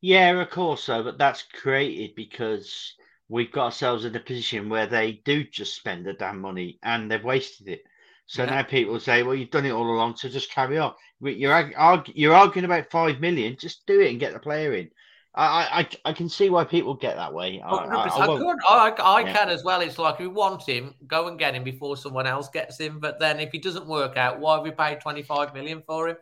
[0.00, 2.94] Yeah, of course so, but that's created because
[3.28, 7.10] we've got ourselves in a position where they do just spend the damn money and
[7.10, 7.82] they've wasted it.
[8.26, 8.50] So yeah.
[8.50, 11.72] now people say, "Well, you've done it all along, so just carry on." You're
[12.14, 13.56] you're arguing about five million.
[13.58, 14.90] Just do it and get the player in.
[15.34, 17.60] I, I, I can see why people get that way.
[17.64, 19.32] I, I, I, I yeah.
[19.32, 19.80] can as well.
[19.80, 22.98] It's like if we want him, go and get him before someone else gets him.
[22.98, 26.16] But then if he doesn't work out, why have we paid 25 million for him?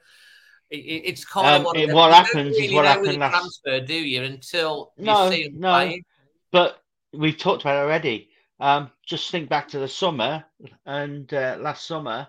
[0.68, 3.86] It, it's kind um, of what, it, what happens really is what happened last transfer,
[3.86, 4.22] do you?
[4.22, 5.70] Until you no, see him no.
[5.70, 6.04] Playing.
[6.52, 6.82] But
[7.16, 8.30] we've talked about it already.
[8.58, 10.44] Um, just think back to the summer
[10.86, 12.28] and uh, last summer,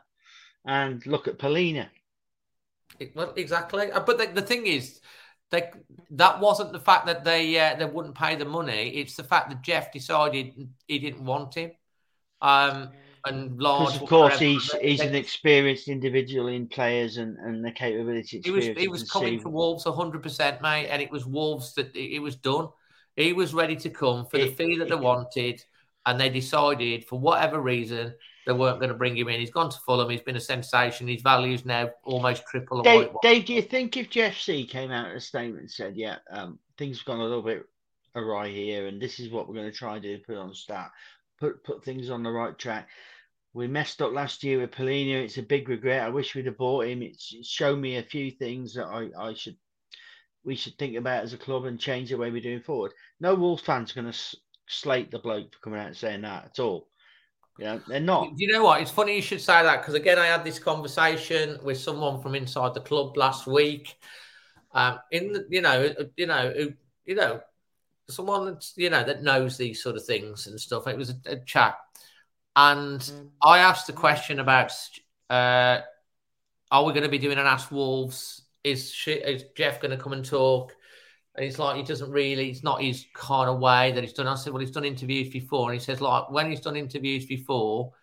[0.66, 1.88] and look at Palhinha.
[3.16, 3.92] Well, exactly.
[3.92, 5.00] Uh, but the, the thing is,
[5.52, 5.72] they,
[6.12, 8.90] that wasn't the fact that they uh, they wouldn't pay the money.
[8.90, 10.54] It's the fact that Jeff decided
[10.88, 11.72] he didn't want him.
[12.42, 12.90] Um,
[13.26, 18.42] and large, of course, he's he's an experienced individual in players and, and the capability.
[18.44, 21.96] He was he was coming for Wolves hundred percent, mate, and it was Wolves that
[21.96, 22.70] it was done.
[23.18, 25.62] He was ready to come for the fee that they wanted,
[26.06, 28.14] and they decided for whatever reason
[28.46, 29.40] they weren't going to bring him in.
[29.40, 30.10] He's gone to Fulham.
[30.10, 31.08] He's been a sensation.
[31.08, 32.84] His value's now almost triple.
[32.84, 35.98] Dave, Dave, do you think if Jeff Shi came out in a statement and said,
[35.98, 37.66] "Yeah, um, things have gone a little bit
[38.16, 40.92] awry here, and this is what we're going to try and do, put on start,
[41.40, 42.88] put put things on the right track."
[43.54, 45.24] We messed up last year with Palhinha.
[45.24, 46.04] It's a big regret.
[46.04, 47.02] I wish we'd have bought him.
[47.02, 49.58] It's, it's shown me a few things that I, I should
[50.48, 52.94] we should think about as a club and change the way we're doing forward.
[53.20, 56.46] No Wolves fans are going to slate the bloke for coming out and saying that
[56.46, 56.88] at all.
[57.60, 58.30] Yeah, they're not.
[58.38, 58.82] You know what?
[58.82, 62.34] It's funny you should say that because again, I had this conversation with someone from
[62.34, 63.98] inside the club last week.
[64.74, 66.54] Um, in the, you know, you know,
[67.06, 67.42] you know,
[68.10, 70.88] someone that's you know that knows these sort of things and stuff.
[70.88, 71.76] It was a, a chat,
[72.56, 73.30] and mm.
[73.44, 74.72] I asked a question about:
[75.30, 75.80] uh,
[76.72, 78.44] Are we going to be doing an Ask Wolves?
[78.72, 80.76] Is, she, is Jeff going to come and talk?
[81.36, 84.28] And he's like, he doesn't really, it's not his kind of way that he's done.
[84.28, 85.70] I said, well, he's done interviews before.
[85.70, 87.94] And he says, like, when he's done interviews before,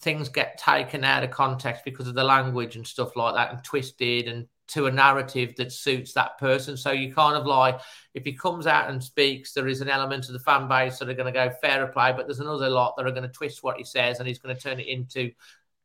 [0.00, 3.64] things get taken out of context because of the language and stuff like that and
[3.64, 6.76] twisted and to a narrative that suits that person.
[6.76, 7.80] So you kind of like,
[8.14, 11.08] if he comes out and speaks, there is an element of the fan base that
[11.08, 13.62] are going to go fair play, but there's another lot that are going to twist
[13.62, 15.30] what he says and he's going to turn it into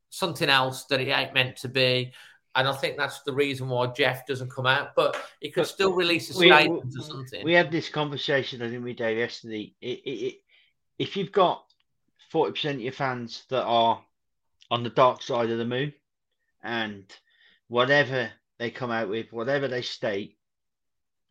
[0.09, 2.11] something else that it ain't meant to be.
[2.55, 5.93] And I think that's the reason why Jeff doesn't come out, but he could still
[5.93, 7.43] release a statement we, or something.
[7.43, 9.73] We had this conversation, I think, with Dave yesterday.
[9.81, 10.35] It, it, it,
[10.99, 11.65] if you've got
[12.31, 14.03] 40% of your fans that are
[14.69, 15.93] on the dark side of the moon,
[16.63, 17.05] and
[17.67, 20.37] whatever they come out with, whatever they state,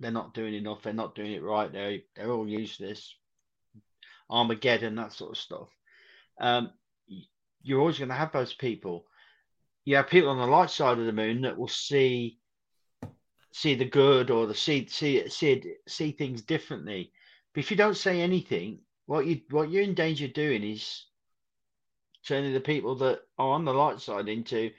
[0.01, 3.15] they're not doing enough, they're not doing it right, they're, they're all useless,
[4.29, 5.69] Armageddon, that sort of stuff.
[6.41, 6.73] Um,
[7.63, 9.07] you're always going to have those people
[9.85, 12.39] you have people on the light side of the moon that will see
[13.53, 17.13] see the good or the see see see see things differently.
[17.53, 21.07] But if you don't say anything, what you what you're in danger of doing is
[22.27, 24.71] turning the people that are on the light side into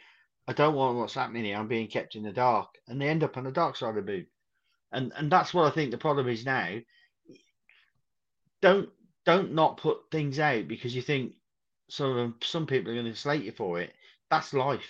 [0.47, 1.57] I don't want what's happening here.
[1.57, 4.05] I'm being kept in the dark, and they end up on the dark side of
[4.05, 4.27] the moon.
[4.91, 6.79] And and that's what I think the problem is now.
[8.61, 8.89] Don't
[9.25, 11.33] don't not put things out because you think
[11.89, 13.93] some some people are going to slate you for it.
[14.33, 14.89] That's life.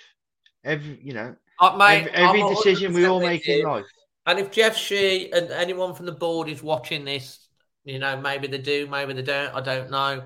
[0.63, 3.85] Every you know, Uh, mate, every, every decision we all make in life.
[4.25, 7.49] And if Jeff Shi and anyone from the board is watching this,
[7.83, 10.23] you know, maybe they do, maybe they don't, I don't know.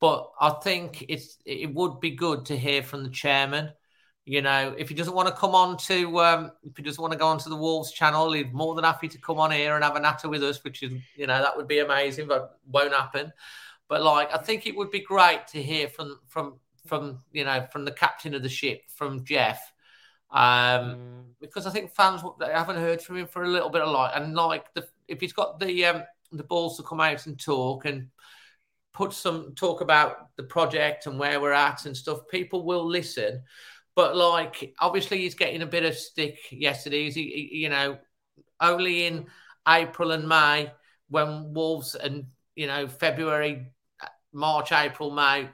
[0.00, 3.70] But I think it's it would be good to hear from the chairman.
[4.24, 7.12] You know, if he doesn't want to come on to, um, if he doesn't want
[7.12, 9.84] to go onto the Wolves channel, he's more than happy to come on here and
[9.84, 12.92] have a natter with us, which is, you know, that would be amazing, but won't
[12.92, 13.32] happen.
[13.88, 16.58] But like, I think it would be great to hear from from
[16.90, 19.62] from you know from the captain of the ship, from Jeff,
[20.32, 23.90] um, because I think fans they haven't heard from him for a little bit of
[23.90, 27.40] light, and like the, if he's got the um, the balls to come out and
[27.40, 28.08] talk and
[28.92, 33.42] put some talk about the project and where we're at and stuff, people will listen.
[33.94, 37.10] But like, obviously, he's getting a bit of stick yesterday.
[37.10, 37.98] He- you know,
[38.60, 39.26] only in
[39.66, 40.72] April and May
[41.08, 42.26] when Wolves and
[42.56, 43.72] you know February,
[44.32, 45.48] March, April, May,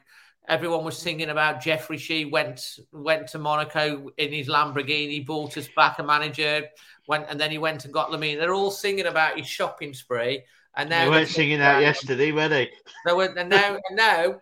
[0.49, 5.69] everyone was singing about Jeffrey Shi went went to Monaco in his Lamborghini, bought us
[5.77, 6.65] back a manager,
[7.09, 8.39] went and then he went and got Lemina.
[8.39, 10.43] They're all singing about his shopping spree.
[10.77, 12.71] And now They weren't singing that yesterday, were they?
[13.07, 14.41] they were, and now, and now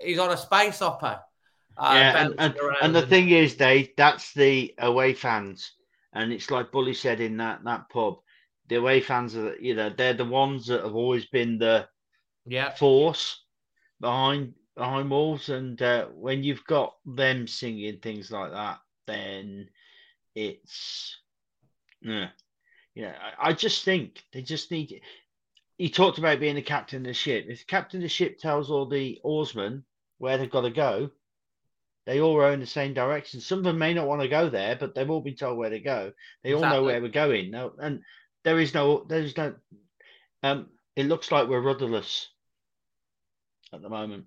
[0.00, 1.22] he's on a space opera.
[1.76, 5.72] uh, yeah, and, and, and the thing is, Dave, that's the away fans,
[6.14, 8.16] and it's like Bully said in that that pub.
[8.68, 11.86] The away fans are, you know, they're the ones that have always been the
[12.46, 13.44] yeah, force
[14.00, 19.68] behind behind Wolves, and uh, when you've got them singing things like that, then
[20.34, 21.16] it's
[22.02, 22.28] yeah,
[22.94, 23.14] yeah.
[23.38, 25.00] I, I just think they just need.
[25.78, 27.46] He talked about being the captain of the ship.
[27.48, 29.84] If the captain of the ship tells all the oarsmen
[30.18, 31.10] where they've got to go,
[32.06, 33.40] they all row in the same direction.
[33.40, 35.70] Some of them may not want to go there, but they've all been told where
[35.70, 36.12] to go.
[36.42, 37.50] They all know where we're going.
[37.50, 38.02] No, and
[38.44, 39.54] there is no, there's no.
[40.42, 42.28] Um, it looks like we're rudderless
[43.72, 44.26] at the moment.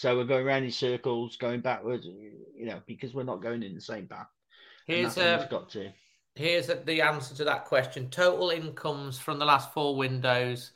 [0.00, 3.74] So we're going around in circles, going backwards, you know, because we're not going in
[3.74, 4.28] the same path.
[4.86, 5.90] Here's we've got to.
[6.34, 8.08] here's the answer to that question.
[8.08, 10.70] Total incomes from the last four windows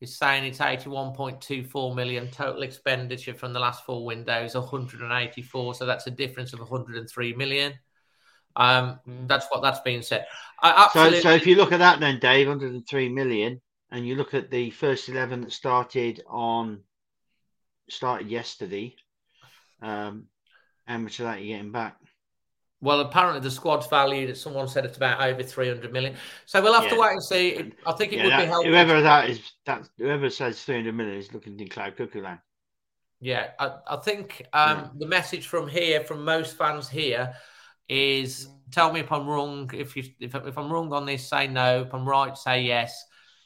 [0.00, 2.30] is saying it's 81.24 million.
[2.30, 5.74] Total expenditure from the last four windows 184.
[5.74, 7.74] So that's a difference of 103 million.
[8.56, 10.24] Um, that's what that's being said.
[10.62, 11.12] I Mm.
[11.12, 13.60] So, so if you look at that, then Dave, 103 million,
[13.90, 16.80] and you look at the first 11 that started on
[17.92, 18.94] started yesterday,
[19.82, 20.24] um,
[20.86, 21.96] how much of that are you getting back?
[22.82, 24.34] Well, apparently the squad's valued.
[24.36, 26.16] Someone said it's about over three hundred million.
[26.46, 27.72] So we'll have to wait and see.
[27.86, 28.70] I think it Yeah, would that- be helpful.
[28.70, 32.38] whoever that is, that whoever says 300 million is looking in cloud cuckoo land.
[33.20, 34.88] Yeah, I, I think um, Yeah.
[34.98, 37.34] the message from here, from most fans here,
[37.86, 39.70] is tell me if I'm wrong.
[39.74, 41.82] If you if, if I'm wrong on this, say no.
[41.82, 43.04] If I'm right, say yes.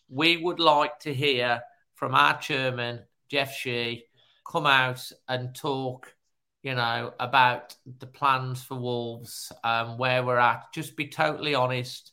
[0.09, 1.61] We would like to hear
[1.95, 4.05] from our chairman Jeff Shi
[4.45, 6.15] come out and talk.
[6.63, 10.73] You know about the plans for Wolves, um, where we're at.
[10.73, 12.13] Just be totally honest,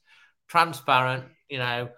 [0.49, 1.23] transparent.
[1.49, 1.89] You know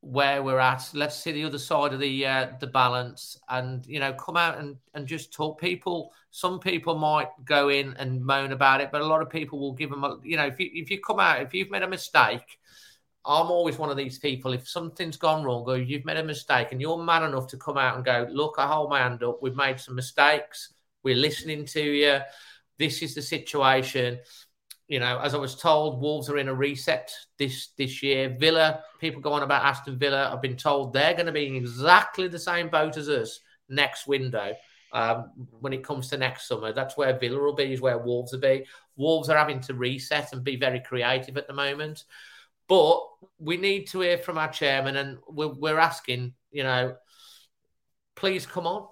[0.00, 0.88] where we're at.
[0.94, 4.58] Let's see the other side of the uh, the balance, and you know, come out
[4.58, 5.60] and and just talk.
[5.60, 9.58] People, some people might go in and moan about it, but a lot of people
[9.58, 10.04] will give them.
[10.04, 12.58] A, you know, if you if you come out, if you've made a mistake,
[13.24, 14.52] I'm always one of these people.
[14.52, 17.76] If something's gone wrong or you've made a mistake, and you're man enough to come
[17.76, 19.42] out and go, look, I hold my hand up.
[19.42, 20.72] We've made some mistakes.
[21.02, 22.20] We're listening to you.
[22.78, 24.18] This is the situation
[24.88, 28.34] you know, as I was told, Wolves are in a reset this this year.
[28.38, 30.30] Villa, people go on about Aston Villa.
[30.32, 34.06] I've been told they're going to be in exactly the same boat as us next
[34.06, 34.54] window.
[34.90, 38.32] Um, when it comes to next summer, that's where Villa will be, is where Wolves
[38.32, 38.64] will be.
[38.96, 42.04] Wolves are having to reset and be very creative at the moment.
[42.68, 43.00] But
[43.38, 46.96] we need to hear from our chairman, and we're, we're asking, you know,
[48.14, 48.86] please come on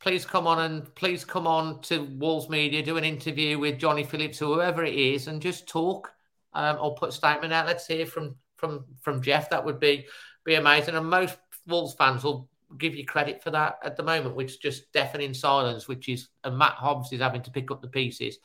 [0.00, 4.02] please come on and please come on to Wolves Media, do an interview with Johnny
[4.02, 6.10] Phillips or whoever it is, and just talk
[6.54, 7.66] um, or put a statement out.
[7.66, 9.50] Let's hear from from from Jeff.
[9.50, 10.06] That would be
[10.44, 10.96] be amazing.
[10.96, 12.48] And most Wolves fans will
[12.78, 16.28] give you credit for that at the moment, which is just deafening silence, which is
[16.44, 18.38] and Matt Hobbs is having to pick up the pieces.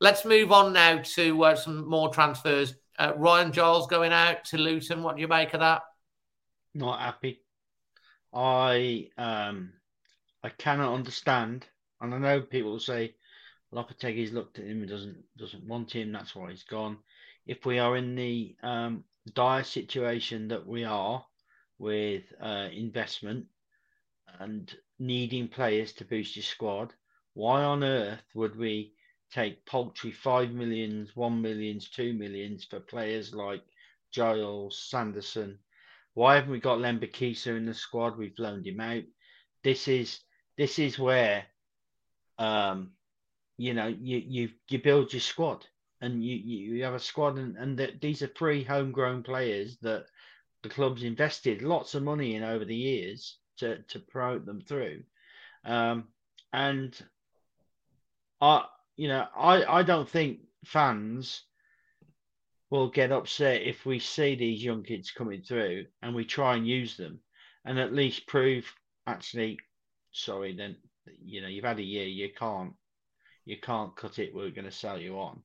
[0.00, 2.74] Let's move on now to uh, some more transfers.
[2.98, 5.02] Uh, Ryan Giles going out to Luton.
[5.02, 5.82] What do you make of that?
[6.74, 7.40] Not happy.
[8.32, 9.72] I um
[10.42, 11.66] I cannot understand,
[12.00, 13.14] and I know people will say
[13.72, 16.12] Lopetegui's looked at him and doesn't doesn't want him.
[16.12, 16.98] That's why he's gone.
[17.46, 21.24] if we are in the um, dire situation that we are
[21.78, 23.46] with uh, investment
[24.40, 26.92] and needing players to boost your squad,
[27.34, 28.93] why on earth would we
[29.34, 33.62] take paltry five millions, one millions, two millions for players like
[34.12, 35.58] Giles, Sanderson?
[36.14, 38.16] Why haven't we got Lembikisa in the squad?
[38.16, 39.02] We've loaned him out.
[39.64, 40.20] This is
[40.56, 41.44] this is where
[42.38, 42.92] um,
[43.56, 45.66] you know you you you build your squad
[46.00, 50.06] and you you have a squad and and these are three homegrown players that
[50.62, 55.02] the club's invested lots of money in over the years to to promote them through
[55.64, 56.08] um,
[56.52, 57.00] and
[58.40, 58.64] i
[58.96, 61.42] you know i i don't think fans
[62.70, 66.66] will get upset if we see these young kids coming through and we try and
[66.66, 67.20] use them
[67.64, 68.72] and at least prove
[69.06, 69.58] actually
[70.12, 70.76] sorry then
[71.24, 72.72] you know you've had a year you can't
[73.44, 75.42] you can't cut it we're going to sell you on.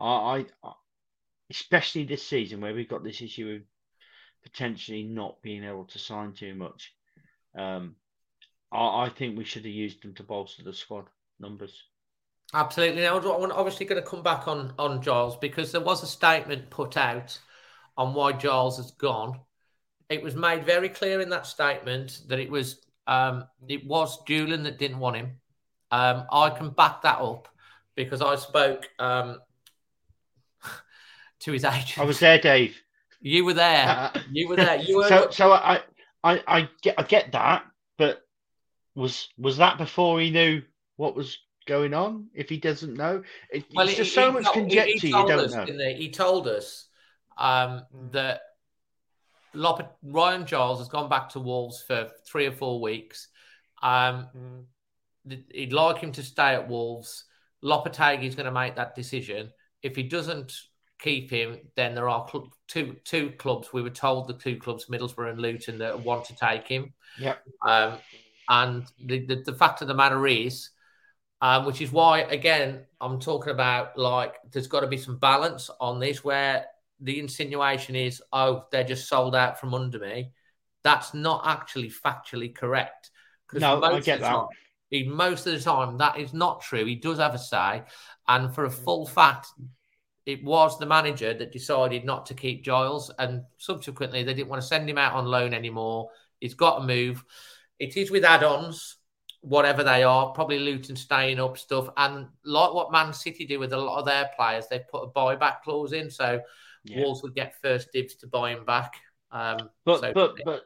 [0.00, 0.72] I, I
[1.50, 3.62] especially this season where we've got this issue of
[4.42, 6.92] potentially not being able to sign too much
[7.56, 7.94] um
[8.72, 11.06] I, I think we should have used them to bolster the squad
[11.38, 11.84] numbers
[12.54, 13.02] Absolutely.
[13.02, 16.70] Now, I'm obviously going to come back on on Giles because there was a statement
[16.70, 17.38] put out
[17.96, 19.40] on why Giles has gone.
[20.08, 24.62] It was made very clear in that statement that it was um, it was Julian
[24.62, 25.32] that didn't want him.
[25.90, 27.48] Um, I can back that up
[27.94, 29.38] because I spoke um,
[31.40, 31.98] to his agent.
[31.98, 32.80] I was there, Dave.
[33.20, 34.12] You were there.
[34.30, 34.80] you were there.
[34.80, 35.08] You were.
[35.08, 35.82] so, so I,
[36.22, 37.64] I, I get, I get that,
[37.98, 38.22] but
[38.94, 40.62] was was that before he knew
[40.96, 42.28] what was going on?
[42.34, 45.06] If he doesn't know, it, well, it's just so much conjecture.
[45.06, 45.64] You don't us, know.
[45.64, 45.94] He?
[45.94, 46.10] he?
[46.10, 46.86] told us
[47.36, 48.40] um, that
[49.52, 53.28] Lop- Ryan Giles has gone back to Wolves for three or four weeks.
[53.82, 55.42] Um, mm.
[55.50, 57.24] He'd like him to stay at Wolves.
[57.64, 59.50] Lopetegui is going to make that decision.
[59.82, 60.52] If he doesn't
[61.00, 63.72] keep him, then there are cl- two two clubs.
[63.72, 66.92] We were told the two clubs, Middlesbrough and Luton, that want to take him.
[67.18, 67.34] Yeah.
[67.66, 67.98] Um,
[68.48, 70.70] and the, the, the fact of the matter is,
[71.40, 75.70] um, which is why again I'm talking about like there's got to be some balance
[75.80, 76.66] on this where
[77.00, 80.32] the insinuation is, oh, they're just sold out from under me.
[80.82, 83.10] That's not actually factually correct.
[83.52, 84.30] No, I get that.
[84.30, 84.46] Time,
[84.90, 86.84] he, most of the time, that is not true.
[86.84, 87.82] He does have a say.
[88.28, 89.48] And for a full fact,
[90.24, 93.10] it was the manager that decided not to keep Giles.
[93.18, 96.10] And subsequently, they didn't want to send him out on loan anymore.
[96.40, 97.24] He's got to move.
[97.78, 98.96] It is with add ons,
[99.42, 101.88] whatever they are, probably Luton staying up stuff.
[101.96, 105.08] And like what Man City do with a lot of their players, they've put a
[105.08, 106.10] buyback clause in.
[106.10, 106.40] So
[106.84, 107.02] yeah.
[107.02, 108.94] Wolves would get first dibs to buy him back.
[109.30, 110.62] Um, but so but but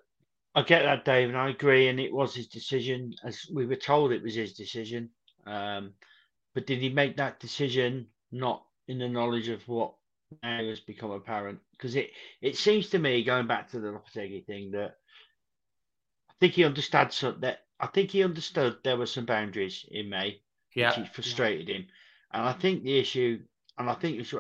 [0.55, 1.89] I get that, Dave, and I agree.
[1.89, 5.11] And it was his decision, as we were told it was his decision.
[5.47, 5.93] Um,
[6.55, 9.95] but did he make that decision not in the knowledge of what
[10.43, 11.61] now has become apparent?
[11.73, 12.11] Because it
[12.43, 14.97] it seems to me, going back to the Lopetegui thing, that
[16.29, 20.41] I think he understands that I think he understood there were some boundaries in May,
[20.75, 20.99] yeah.
[20.99, 21.77] which frustrated yeah.
[21.77, 21.87] him.
[22.33, 23.41] And I think the issue,
[23.79, 24.35] and I think it's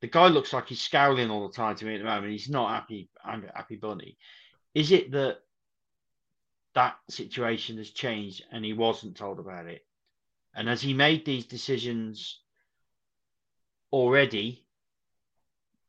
[0.00, 2.32] the guy looks like he's scowling all the time to me at the moment.
[2.32, 3.10] He's not happy.
[3.24, 4.16] I'm happy bunny.
[4.74, 5.38] Is it that
[6.74, 9.84] that situation has changed and he wasn't told about it?
[10.54, 12.40] And has he made these decisions
[13.92, 14.64] already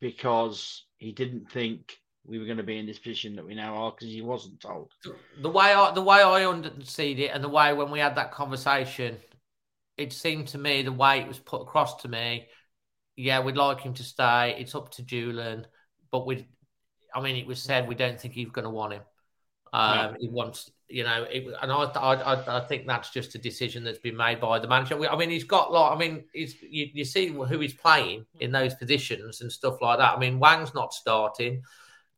[0.00, 1.98] because he didn't think
[2.30, 4.60] we were going to be in this position that we now are because he wasn't
[4.60, 4.92] told?
[5.42, 8.32] The way I the way I understood it and the way when we had that
[8.32, 9.16] conversation,
[9.98, 12.46] it seemed to me the way it was put across to me
[13.20, 14.56] yeah, we'd like him to stay.
[14.58, 15.66] It's up to Julian,
[16.10, 16.48] but we,
[17.14, 19.02] I mean, it was said we don't think he's going to want him.
[19.72, 23.84] Um, He wants, you know, it, and I, I, I, think that's just a decision
[23.84, 24.98] that's been made by the manager.
[25.08, 28.50] I mean, he's got like, I mean, he's you, you see who he's playing in
[28.50, 30.16] those positions and stuff like that.
[30.16, 31.62] I mean, Hwang's not starting,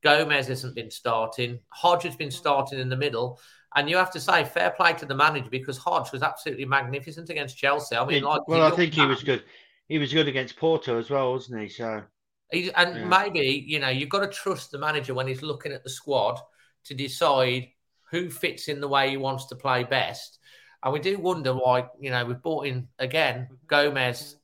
[0.02, 3.40] Gomes hasn't been starting, Hodge has been starting in the middle.
[3.74, 7.30] And you have to say fair play to the manager because Hodge was absolutely magnificent
[7.30, 7.96] against Chelsea.
[7.96, 9.42] I mean, like, well, I think he was good
[9.92, 11.68] he was good against Porto as well, wasn't he?
[11.68, 12.02] So,
[12.50, 13.04] he, and yeah.
[13.04, 16.40] maybe you know you've got to trust the manager when he's looking at the squad
[16.84, 17.68] to decide
[18.10, 20.38] who fits in the way he wants to play best.
[20.82, 24.36] And we do wonder why you know we've bought in again Gomes,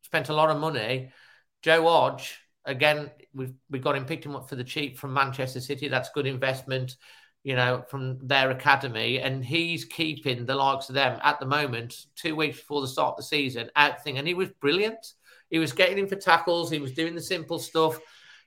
[0.00, 1.12] spent a lot of money.
[1.60, 5.60] Joe Hodge again, we've we got him picked him up for the cheap from Manchester
[5.60, 5.88] City.
[5.88, 6.96] That's good investment
[7.44, 11.94] you know, from their academy, and he's keeping the likes of them at the moment,
[12.16, 14.16] two weeks before the start of the season, out thing.
[14.16, 15.12] And he was brilliant.
[15.50, 17.98] He was getting in for tackles, he was doing the simple stuff,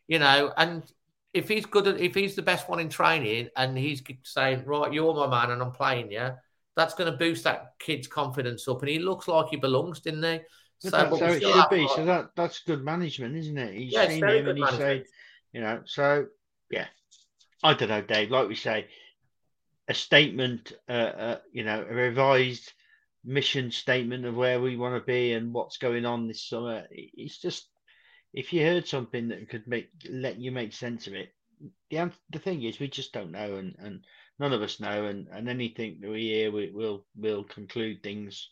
[0.07, 0.83] you know, and
[1.31, 4.91] if he's good at, if he's the best one in training and he's saying, Right,
[4.91, 6.31] you're my man and I'm playing you,
[6.75, 8.81] that's going to boost that kid's confidence up.
[8.81, 10.39] And he looks like he belongs, didn't he?
[10.83, 11.87] But So, that's but it should be.
[11.87, 13.73] So that that's good management, isn't it?
[13.73, 15.07] He's Yeah, seen him and saying, management.
[15.53, 15.81] you know.
[15.85, 16.27] So
[16.69, 16.87] yeah,
[17.63, 18.29] I don't know, Dave.
[18.29, 18.87] Like we say,
[19.87, 22.71] a statement, uh, uh, you know, a revised
[23.25, 26.85] mission statement of where we want to be and what's going on this summer.
[26.91, 27.67] It's just
[28.33, 31.33] if you heard something that could make let you make sense of it.
[31.89, 34.03] The the thing is, we just don't know, and, and
[34.37, 38.49] none of us know, and, and anything that we hear, we, we'll we'll conclude things.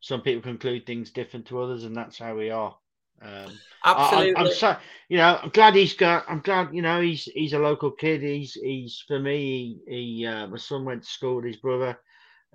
[0.00, 2.76] Some people conclude things different to others, and that's how we are.
[3.22, 4.34] Um, I- Absolutely.
[4.36, 4.76] I'm, I'm so,
[5.08, 6.24] you know, I'm glad he's got.
[6.28, 8.22] I'm glad, you know, he's he's a local kid.
[8.22, 9.80] He's he's for me.
[9.86, 11.98] He, he uh, my son went to school with his brother.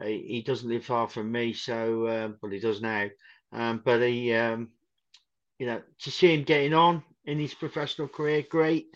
[0.04, 3.08] He, he doesn't live far from me, so uh, well he does now.
[3.52, 4.70] Um, but he, um,
[5.60, 8.88] you know, to see him getting on in his professional career, great.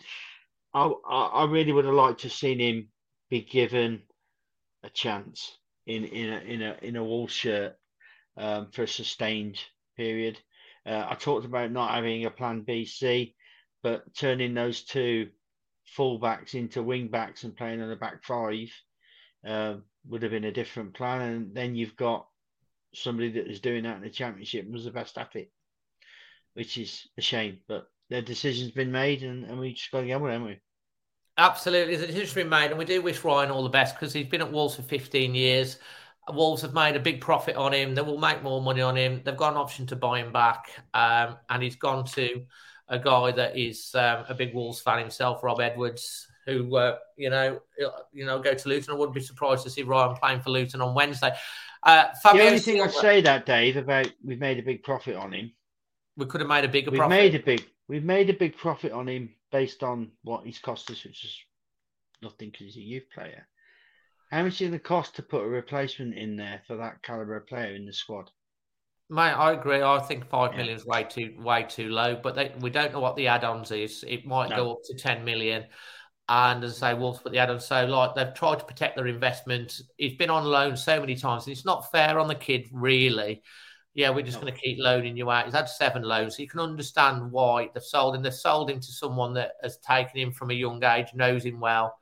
[0.73, 2.89] I I, I really would have liked to have seen him
[3.29, 4.03] be given
[4.83, 7.78] a chance in in a in a in a wall shirt
[8.39, 9.59] um, for a sustained
[9.97, 10.39] period.
[10.85, 13.35] Uh, I talked about not having a plan B, C,
[13.83, 15.29] but turning those two
[15.97, 18.69] fullbacks into wing backs and playing on the back five
[19.45, 21.21] um, would have been a different plan.
[21.21, 22.27] And then you've got
[22.93, 25.51] somebody that was doing that in the championship and was the best at it,
[26.53, 27.59] which is a shame.
[27.67, 30.47] But their decision's been made, and, and we just got to on with it, haven't
[30.47, 30.59] we?
[31.37, 34.27] Absolutely, the decision's been made, and we do wish Ryan all the best because he's
[34.27, 35.77] been at Wolves for 15 years.
[36.33, 37.95] Wolves have made a big profit on him.
[37.95, 39.21] They will make more money on him.
[39.23, 42.45] They've got an option to buy him back, um, and he's gone to
[42.87, 47.29] a guy that is um, a big Wolves fan himself, Rob Edwards, who uh, you
[47.29, 47.59] know,
[48.11, 48.93] you know, go to Luton.
[48.93, 51.31] I wouldn't be surprised to see Ryan playing for Luton on Wednesday.
[51.83, 55.15] Uh, Fabio the only thing I'd say that Dave about we've made a big profit
[55.15, 55.51] on him.
[56.17, 57.17] we could have made a bigger We've profit.
[57.17, 60.89] made a big we've made a big profit on him based on what he's cost
[60.91, 61.37] us, which is
[62.21, 63.47] nothing because he's a youth player.
[64.29, 67.01] How much is it going to cost to put a replacement in there for that
[67.01, 68.29] caliber of player in the squad?
[69.09, 69.81] Mate, I agree.
[69.81, 70.57] I think five Yeah.
[70.57, 73.71] million is way too way too low, but they, we don't know what the add-ons
[73.71, 74.05] is.
[74.07, 74.55] It might No.
[74.55, 75.65] go up to ten million,
[76.27, 77.59] and as I say, Wolves put the add-on.
[77.59, 79.81] So like they've tried to protect their investment.
[79.97, 83.41] He's been on loan so many times, and it's not fair on the kid, really.
[83.95, 84.41] Yeah, we're just No.
[84.41, 85.45] going to keep loaning you out.
[85.45, 88.21] He's had seven loans, so you can understand why they've sold him.
[88.21, 91.59] They've sold him to someone that has taken him from a young age, knows him
[91.59, 91.97] well.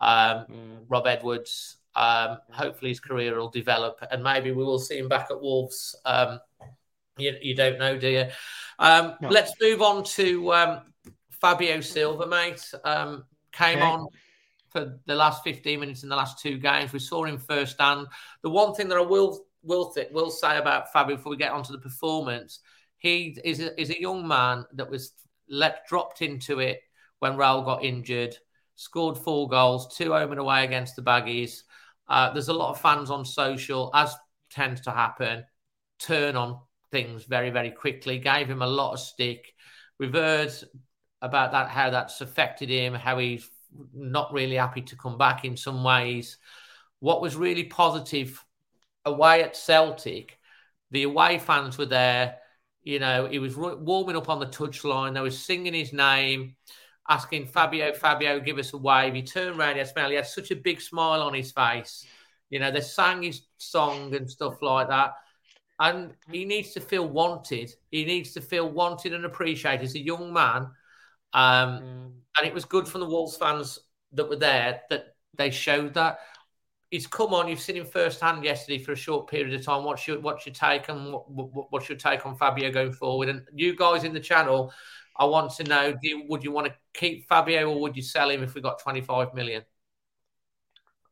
[0.00, 0.46] Um,
[0.88, 1.76] Rob Edwards.
[1.96, 5.94] Um, hopefully his career will develop, and maybe we will see him back at Wolves.
[6.04, 6.40] Um,
[7.16, 8.26] you, you don't know, do you?
[8.80, 9.28] Um, No.
[9.28, 10.80] Let's move on to um,
[11.40, 12.68] Fabio Silva, mate.
[12.82, 13.86] Um, came Okay.
[13.86, 14.08] on
[14.70, 16.92] for the last 15 minutes in the last two games.
[16.92, 18.08] We saw him firsthand.
[18.42, 21.52] The one thing that I will will th- will say about Fabio before we get
[21.52, 22.58] onto the performance,
[22.98, 25.12] he is a, is a young man that was
[25.48, 26.80] let dropped into it
[27.20, 28.36] when Raul got injured.
[28.76, 31.62] Scored four goals, two home and away against the Baggies.
[32.08, 34.14] Uh, there's a lot of fans on social, as
[34.50, 35.44] tends to happen,
[35.98, 36.58] turn on
[36.90, 38.18] things very, very quickly.
[38.18, 39.54] Gave him a lot of stick.
[39.98, 40.52] We've heard
[41.22, 43.48] about that, how that's affected him, how he's
[43.92, 46.38] not really happy to come back in some ways.
[47.00, 48.44] What was really positive
[49.04, 50.38] away at Celtic,
[50.90, 52.36] the away fans were there.
[52.82, 55.14] You know, he was warming up on the touchline.
[55.14, 56.56] They were singing his name,
[57.08, 59.14] asking Fabio, Fabio, give us a wave.
[59.14, 60.10] He turned around, he had, smile.
[60.10, 62.06] he had such a big smile on his face.
[62.50, 65.14] You know, they sang his song and stuff like that.
[65.80, 67.74] And he needs to feel wanted.
[67.90, 69.84] He needs to feel wanted and appreciated.
[69.84, 70.70] as a young man.
[71.32, 73.80] Um, and it was good from the Wolves fans
[74.12, 76.20] that were there that they showed that.
[76.90, 77.48] He's come on.
[77.48, 79.82] You've seen him firsthand yesterday for a short period of time.
[79.82, 83.28] What's your what's your take on what, what, what's your take on Fabio going forward?
[83.28, 84.72] And you guys in the channel,
[85.16, 88.02] I want to know: do you, would you want to keep Fabio or would you
[88.02, 89.62] sell him if we got twenty five million?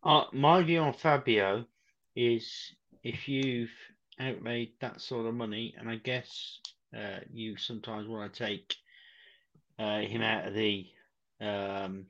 [0.02, 1.64] Uh, my view on Fabio
[2.16, 2.74] is
[3.04, 3.70] if you've
[4.18, 6.58] outlaid that sort of money, and I guess
[6.96, 8.74] uh, you sometimes want to take
[9.78, 10.86] uh, him out of the
[11.40, 12.06] um,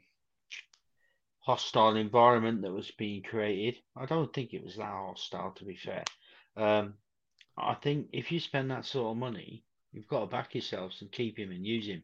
[1.41, 3.81] hostile environment that was being created.
[3.97, 6.05] I don't think it was that hostile, to be fair.
[6.57, 6.95] Um,
[7.57, 11.13] I think if you spend that sort of money, you've got to back yourselves and
[11.13, 12.03] keep him and use him.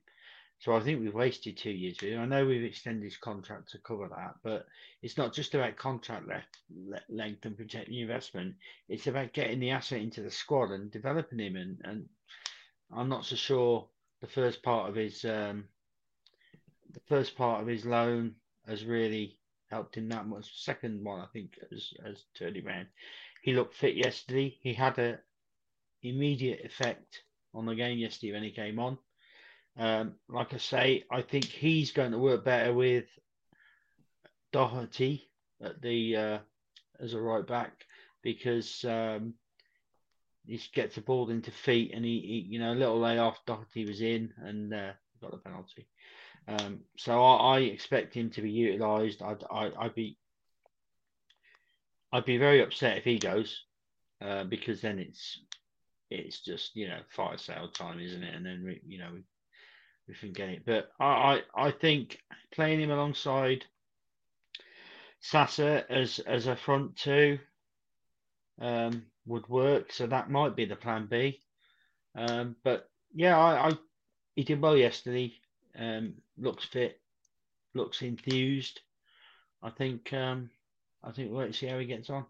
[0.61, 2.21] So I think we've wasted two years him.
[2.21, 4.67] I know we've extended his contract to cover that, but
[5.03, 6.29] it's not just about contract
[6.75, 8.57] le- length and protecting investment.
[8.89, 11.55] It's about getting the asset into the squad and developing him.
[11.55, 12.09] And, and
[12.93, 13.87] I'm not so sure
[14.21, 15.65] the first part of his um,
[16.93, 18.35] the first part of his loan
[18.67, 19.39] has really
[19.71, 20.65] helped him that much.
[20.65, 22.87] Second one, I think, has, has turned him around.
[23.43, 24.57] He looked fit yesterday.
[24.61, 25.21] He had a
[26.03, 27.23] immediate effect
[27.55, 28.99] on the game yesterday when he came on.
[29.79, 33.07] Um, like I say, I think he's going to work better with
[34.53, 35.29] Doherty
[35.63, 36.39] at the uh,
[37.01, 37.85] as a right back
[38.23, 39.35] because um,
[40.47, 43.39] he gets the ball into feet, and he, he you know, a little layoff.
[43.47, 45.87] Doherty was in and uh, got the penalty.
[46.49, 49.21] Um, so I, I, expect him to be utilised.
[49.21, 50.17] I'd, I, I'd be,
[52.11, 53.65] I'd be very upset if he goes,
[54.23, 55.41] uh, because then it's,
[56.11, 58.35] it's just you know fire sale time, isn't it?
[58.35, 59.25] And then we, you know, we,
[60.09, 60.63] we can get it.
[60.65, 62.19] But I, I, I think
[62.53, 63.65] playing him alongside
[65.21, 67.39] Sasa as as a front two
[68.61, 69.93] um, would work.
[69.93, 71.41] So that might be the plan B.
[72.15, 73.73] Um, but yeah, I, I,
[74.35, 75.35] he did well yesterday.
[75.79, 77.01] Um, looks fit,
[77.75, 78.81] looks enthused.
[79.63, 80.51] I think um,
[81.05, 82.27] I think we'll wait and see how he gets on.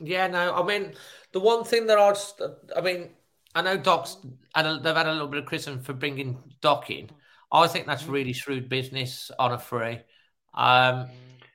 [0.00, 0.94] Yeah, no, I mean
[1.32, 2.40] the one thing that I just,
[2.76, 3.10] I mean,
[3.54, 4.18] I know Doc's
[4.54, 7.10] and they've had a little bit of criticism for bringing Doc in.
[7.50, 10.00] I think that's really shrewd business on a free.
[10.54, 11.08] Um,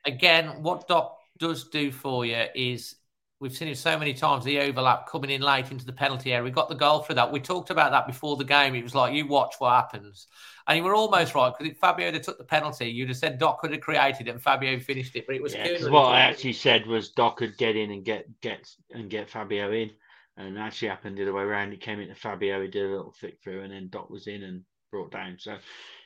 [0.06, 2.96] again, what Doc does do for you is
[3.40, 6.44] we've seen it so many times the overlap coming in late into the penalty area.
[6.44, 7.32] We got the goal for that.
[7.32, 8.76] We talked about that before the game.
[8.76, 10.28] It was like you watch what happens,
[10.68, 13.38] and you were almost right because if Fabio had took the penalty, you'd have said
[13.38, 15.26] Doc could have created it and Fabio finished it.
[15.28, 18.26] But it was yeah, what I actually said was Doc could get in and get
[18.42, 19.92] get and get Fabio in,
[20.38, 21.74] and actually happened the other way around.
[21.74, 24.44] It came into Fabio, he did a little flick through, and then Doc was in
[24.44, 25.38] and brought down.
[25.40, 25.58] So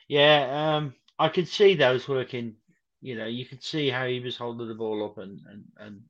[0.08, 2.56] yeah, um, I could see those working.
[3.00, 6.00] You know, you could see how he was holding the ball up and and and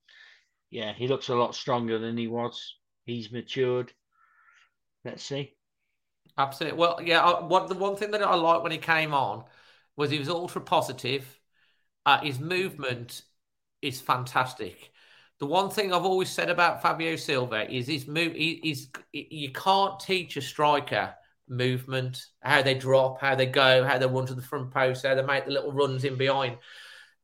[0.73, 2.77] yeah, he looks a lot stronger than he was.
[3.05, 3.93] He's matured.
[5.05, 5.53] Let's see.
[6.39, 6.78] Absolutely.
[6.78, 7.40] Well, yeah.
[7.43, 9.44] What the one thing that I liked when he came on
[9.97, 11.27] was he was ultra positive.
[12.07, 13.20] Uh, his movement
[13.82, 14.93] is fantastic.
[15.40, 18.32] The one thing I've always said about Fabio Silva is his move.
[18.32, 18.74] He,
[19.12, 21.15] you can't teach a striker
[21.49, 25.15] movement, how they drop, how they go, how they run to the front post, how
[25.15, 26.57] they make the little runs in behind.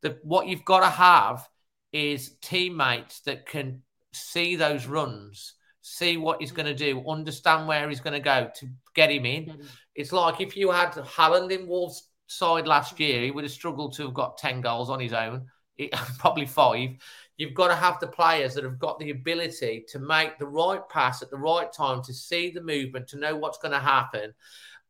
[0.03, 1.49] The, what you've got to have
[1.93, 3.83] is teammates that can
[4.13, 8.51] see those runs, see what he's going to do, understand where he's going to go
[8.57, 9.59] to get him in.
[9.95, 13.95] It's like if you had Haaland in Wolves' side last year, he would have struggled
[13.95, 15.47] to have got 10 goals on his own,
[15.79, 16.91] it, probably five.
[17.37, 20.81] You've got to have the players that have got the ability to make the right
[20.89, 24.35] pass at the right time, to see the movement, to know what's going to happen.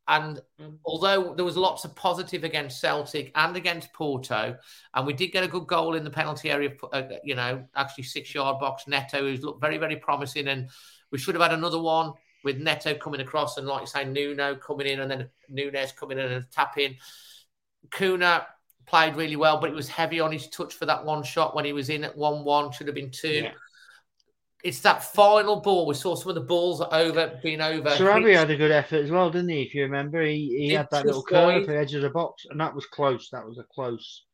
[0.09, 0.79] And mm.
[0.87, 4.57] although there was lots of positive against Celtic and against Porto,
[4.95, 8.05] and we did get a good goal in the penalty area, uh, you know, actually
[8.05, 10.49] six yard box, Neto, who's looked very, very promising.
[10.49, 10.71] And
[11.11, 14.55] we should have had another one with Neto coming across and, like you say, Nuno
[14.57, 16.97] coming in and then Nunes coming in and tapping.
[17.91, 18.47] Cunha
[18.87, 21.67] played really well, but it was heavy on his touch for that one shot when
[21.67, 23.29] he was in at 1 1, should have been two.
[23.29, 23.53] Yeah
[24.65, 25.87] it's that final ball.
[25.87, 27.91] We saw some of the balls over being over.
[27.91, 29.63] Sarabia had a good effort as well, didn't he?
[29.63, 32.45] If you remember, he, he had that little curve for the edge of the box,
[32.51, 33.29] and that was close.
[33.31, 34.25] That was a close.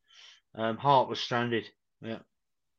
[0.55, 1.65] Um, Hart was stranded.
[2.01, 2.19] Yeah,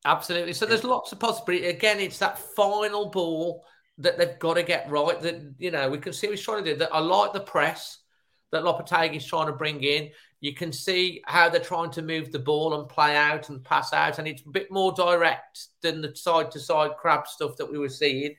[0.05, 0.55] absolutely.
[0.55, 1.67] So there's lots of possibility.
[1.67, 3.65] Again, it's that final ball
[3.99, 5.21] that they've got to get right.
[5.21, 6.79] That you know we can see what he's trying to do.
[6.79, 7.99] That I like the press
[8.51, 10.11] that Lopetegui is trying to bring in.
[10.41, 13.93] You can see how they're trying to move the ball and play out and pass
[13.93, 17.71] out, and it's a bit more direct than the side to side crab stuff that
[17.71, 18.35] we were seeing.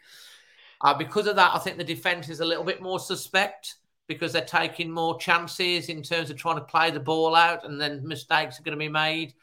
[0.81, 3.75] Uh, because of that, I think the defense is a little bit more suspect
[4.07, 7.81] because they're taking more chances in terms of trying to play the ball out, and
[7.81, 9.33] then mistakes are going to be made.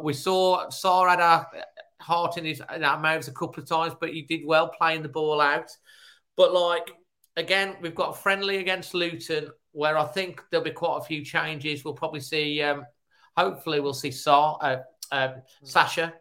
[0.00, 1.46] We saw Sá had a
[2.00, 5.02] heart in his in our mouths a couple of times, but he did well playing
[5.02, 5.70] the ball out.
[6.36, 6.90] But like
[7.36, 11.84] again, we've got friendly against Luton where I think there'll be quite a few changes.
[11.84, 12.84] We'll probably see, um,
[13.36, 15.34] hopefully, we'll see Saw, uh, uh,
[15.64, 16.14] Sasa,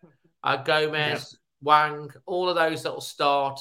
[0.43, 2.09] uh, Gomes, Hwang.
[2.25, 3.59] all of those that will start.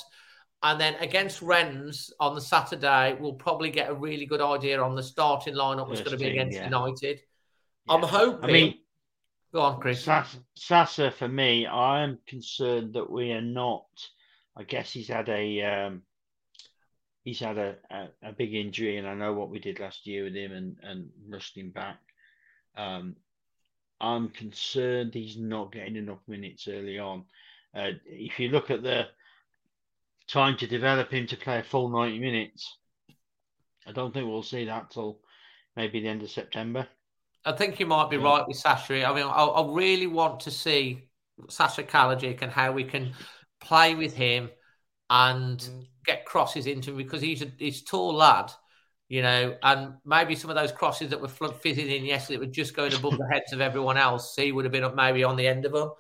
[0.63, 4.95] And then against Rennes on the Saturday, we'll probably get a really good idea on
[4.95, 6.65] the starting lineup that's going to be against yeah.
[6.65, 7.21] United.
[7.87, 7.95] Yeah.
[7.95, 8.51] I'm hoping.
[8.51, 8.79] I mean,
[9.55, 10.07] go on, Chris.
[10.55, 13.87] Sasa, for me, I am concerned that we are not.
[14.55, 16.03] I guess he's had a um,
[17.23, 20.25] he's had a, a, a, big injury, and I know what we did last year
[20.25, 21.99] with him and, and rushed him back.
[22.77, 23.17] Um,
[24.01, 27.25] I'm concerned he's not getting enough minutes early on.
[27.75, 29.07] Uh, if you look at the
[30.29, 32.79] time to develop him to play a full 90 minutes,
[33.87, 35.21] I don't think we'll see that till
[35.77, 36.87] maybe the end of September.
[37.45, 38.25] I think you might be yeah.
[38.25, 39.05] right with Sasa.
[39.05, 41.09] I mean, I, I really want to see
[41.49, 43.13] Sasa Kalajdzic and how we can
[43.61, 44.51] play with him
[45.09, 45.87] and mm.
[46.05, 48.51] Get crosses into him because he's a he's tall lad,
[49.09, 52.77] you know, and maybe some of those crosses that were fitted in yesterday were just
[52.77, 54.35] going above the heads of everyone else.
[54.37, 55.91] He would have been maybe on the end of them,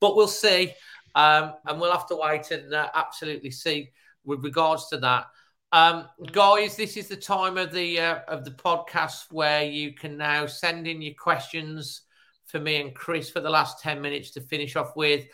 [0.00, 0.72] but we'll see,
[1.14, 3.90] um, and we'll have to wait and uh, absolutely see
[4.24, 5.26] with regards to that.
[5.70, 10.16] Um, guys, this is the time of the uh, of the podcast where you can
[10.16, 12.02] now send in your questions
[12.46, 15.26] for me and Chris for the last ten minutes to finish off with.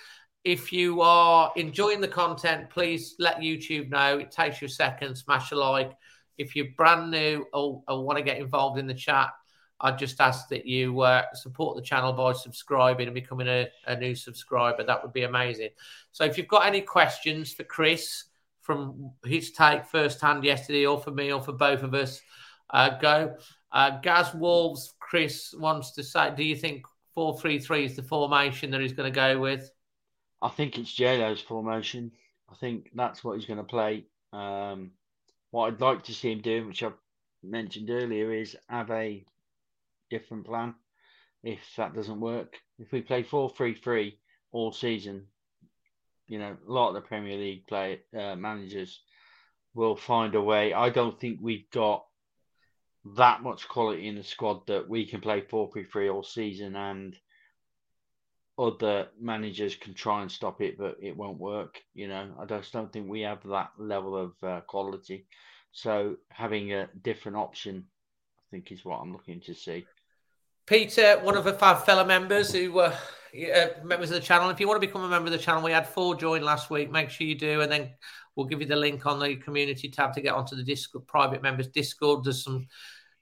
[0.44, 4.18] If you are enjoying the content, please let YouTube know.
[4.18, 5.16] It takes you a second.
[5.16, 5.92] Smash a like.
[6.36, 9.30] If you're brand new or, or want to get involved in the chat,
[9.80, 13.96] I just ask that you uh, support the channel by subscribing and becoming a, a,
[13.96, 14.84] new subscriber.
[14.84, 15.70] That would be amazing.
[16.12, 18.24] So, if you've got any questions for Chris
[18.60, 22.20] from his take firsthand yesterday, or for me, or for both of us,
[22.70, 23.36] uh, go.
[23.72, 26.84] Uh, Gaz Wolves, Chris wants to say, do you think
[27.14, 29.70] 4 3 3 is the formation that he's going to go with?
[30.44, 32.12] I think it's JLo's formation.
[32.50, 34.04] I think that's what he's going to play.
[34.30, 34.90] Um,
[35.50, 36.92] what I'd like to see him do, which I've
[37.42, 39.24] mentioned earlier, is have a
[40.10, 40.74] different plan.
[41.42, 44.18] If that doesn't work, if we play 4 3 3
[44.52, 45.28] all season,
[46.26, 49.00] you know, a lot of the Premier League play uh, managers
[49.72, 50.74] will find a way.
[50.74, 52.04] I don't think we've got
[53.16, 56.76] that much quality in the squad that we can play 4 3 3 all season
[56.76, 57.16] and
[58.58, 61.80] other managers can try and stop it, but it won't work.
[61.94, 65.26] You know, I just don't think we have that level of uh, quality.
[65.72, 67.86] So having a different option,
[68.38, 69.86] I think, is what I'm looking to see.
[70.66, 72.92] Peter, one of our fellow members who were
[73.34, 74.48] uh, members of the channel.
[74.50, 76.70] If you want to become a member of the channel, we had four join last
[76.70, 76.90] week.
[76.90, 77.90] Make sure you do, and then
[78.36, 81.42] we'll give you the link on the community tab to get onto the Discord private
[81.42, 82.22] members Discord.
[82.22, 82.68] There's some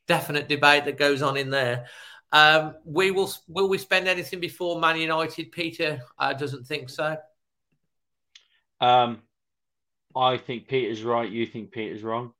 [0.06, 1.86] definite debate that goes on in there.
[2.32, 5.52] Um, we will will we spend anything before Man United?
[5.52, 7.16] Peter uh, doesn't think so.
[8.80, 9.22] Um,
[10.16, 11.30] I think Peter's right.
[11.30, 12.32] You think Peter's wrong.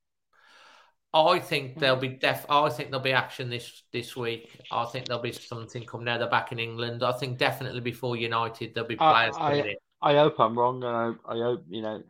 [1.14, 2.46] I think there'll be def.
[2.48, 4.58] I think there'll be action this this week.
[4.70, 6.16] I think there'll be something come now.
[6.16, 7.02] They're back in England.
[7.02, 9.34] I think definitely before United there'll be players.
[9.38, 12.02] I, I, I hope I'm wrong, I, I hope you know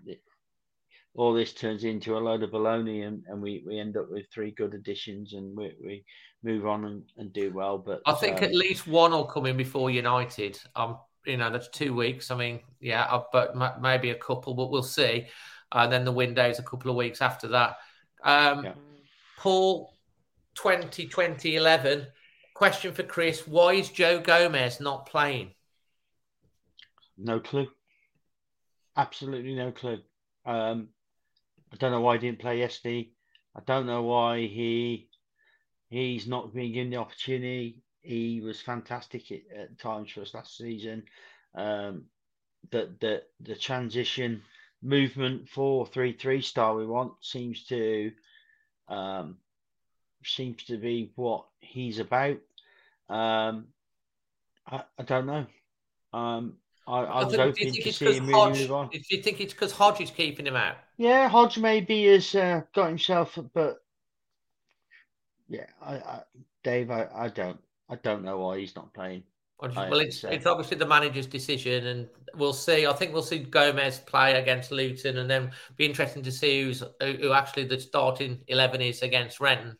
[1.14, 4.26] all this turns into a load of baloney, and, and we, we end up with
[4.32, 6.04] three good additions, and we, we
[6.42, 7.78] move on and, and do well.
[7.78, 10.58] But I think um, at least one will come in before United.
[10.74, 12.30] Um, you know that's two weeks.
[12.30, 15.26] I mean, yeah, uh, but maybe a couple, but we'll see.
[15.72, 17.76] And uh, then the window's a couple of weeks after that.
[18.22, 18.72] Um, yeah.
[19.38, 19.94] Paul,
[20.54, 22.06] 2020 11.
[22.54, 25.52] Question for Chris Why is Joe Gomes not playing?
[27.16, 27.68] No clue.
[28.96, 29.98] Absolutely no clue.
[30.44, 30.88] Um,
[31.72, 33.10] I don't know why he didn't play yesterday.
[33.56, 35.08] I don't know why he
[35.88, 37.82] he's not being given the opportunity.
[38.00, 41.04] He was fantastic at, at times for us last season.
[41.54, 42.04] Um,
[42.70, 44.42] the the the transition
[44.82, 48.12] movement four three three star we want seems to
[48.88, 49.36] um,
[50.24, 52.38] seems to be what he's about.
[53.08, 53.68] Um,
[54.66, 55.46] I, I don't know.
[56.12, 56.56] Um,
[56.86, 58.88] I, I was hoping to see him Hodge, move on.
[58.88, 60.76] Do you think it's because Hodge is keeping him out?
[60.96, 63.82] Yeah, Hodge maybe has uh, got himself, but
[65.48, 66.22] yeah, I, I
[66.64, 69.24] Dave, I, I don't, I don't know why he's not playing.
[69.60, 72.84] Well, it's, it's obviously the manager's decision, and we'll see.
[72.84, 76.82] I think we'll see Gomes play against Luton, and then be interesting to see who's
[77.00, 79.78] who actually the starting eleven is against Renton.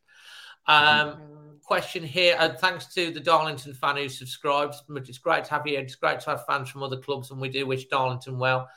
[0.69, 1.52] Um, mm-hmm.
[1.73, 4.83] Question here, and thanks to the Darlington fan who subscribes.
[4.95, 5.79] It's great to have you.
[5.79, 8.69] It's great to have fans from other clubs, and we do wish Darlington well.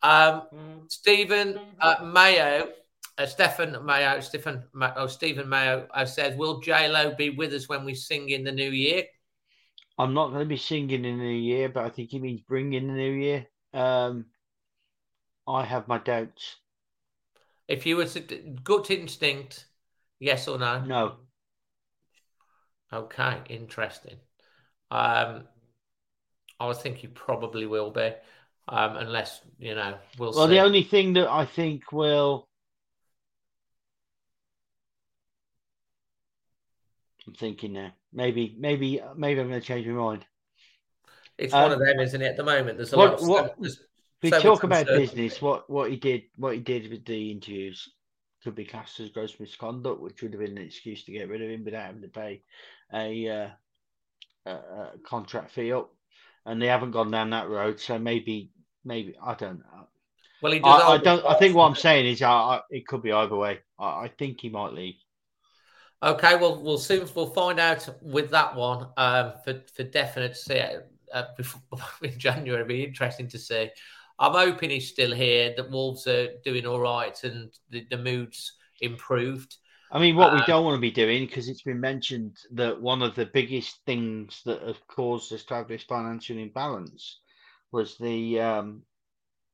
[0.00, 0.88] Um, mm.
[0.88, 2.68] Stephen uh, Mayo,
[3.18, 7.68] uh, Stephen Mayo, Stephen, oh, Stephen Mayo uh, says, "Will J Lo be with us
[7.68, 9.02] when we sing in the new year?"
[9.98, 12.42] I'm not going to be singing in the new year, but I think he means
[12.42, 13.46] bringing the new year.
[13.74, 14.26] Um,
[15.48, 16.58] I have my doubts.
[17.66, 18.20] If you were to
[18.62, 19.66] gut instinct,
[20.20, 20.84] yes or no?
[20.84, 21.16] No.
[22.92, 24.16] Okay, interesting.
[24.90, 25.44] Um,
[26.60, 28.12] I would think he probably will be,
[28.68, 30.32] um, unless you know we'll.
[30.32, 30.38] See.
[30.38, 30.54] Well, see.
[30.54, 32.48] the only thing that I think will
[37.26, 37.92] I'm thinking now.
[38.12, 40.24] Maybe, maybe, maybe I'm going to change my mind.
[41.38, 42.26] It's um, one of them, isn't it?
[42.26, 43.28] At the moment, there's a what, lot.
[43.28, 43.80] What, there's
[44.22, 45.42] we so talk about business.
[45.42, 47.90] What what he did, what he did with the interviews,
[48.42, 51.42] could be classed as gross misconduct, which would have been an excuse to get rid
[51.42, 52.42] of him without having to pay
[52.92, 53.48] a, uh,
[54.46, 55.90] a, a contract fee up.
[56.44, 58.52] And they haven't gone down that road, so maybe,
[58.84, 59.88] maybe I don't know.
[60.42, 61.26] Well, he does I, I don't.
[61.26, 63.58] I think what I'm saying is, I, I, it could be either way.
[63.78, 64.94] I, I think he might leave.
[66.02, 70.36] Okay, well, we'll soon we'll find out with that one um, for for definite.
[70.36, 70.62] See
[71.12, 71.60] uh, before,
[72.02, 73.70] in January, It'll be interesting to see.
[74.18, 75.54] I'm hoping he's still here.
[75.56, 79.56] That Wolves are doing all right and the, the mood's improved.
[79.90, 82.80] I mean, what we um, don't want to be doing, because it's been mentioned that
[82.80, 87.20] one of the biggest things that have caused us to have this financial imbalance
[87.70, 88.82] was the um,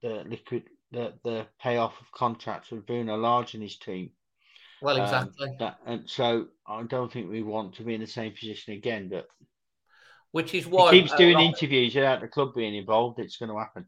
[0.03, 4.11] the liquid the, the payoff of contracts with Bruno Lage and his team.
[4.81, 5.49] Well, um, exactly.
[5.49, 8.75] Um, that, and so I don't think we want to be in the same position
[8.75, 9.09] again.
[9.11, 9.27] But
[10.33, 13.19] which is why He keeps doing lot- interviews without the club being involved.
[13.21, 13.87] It's going to happen.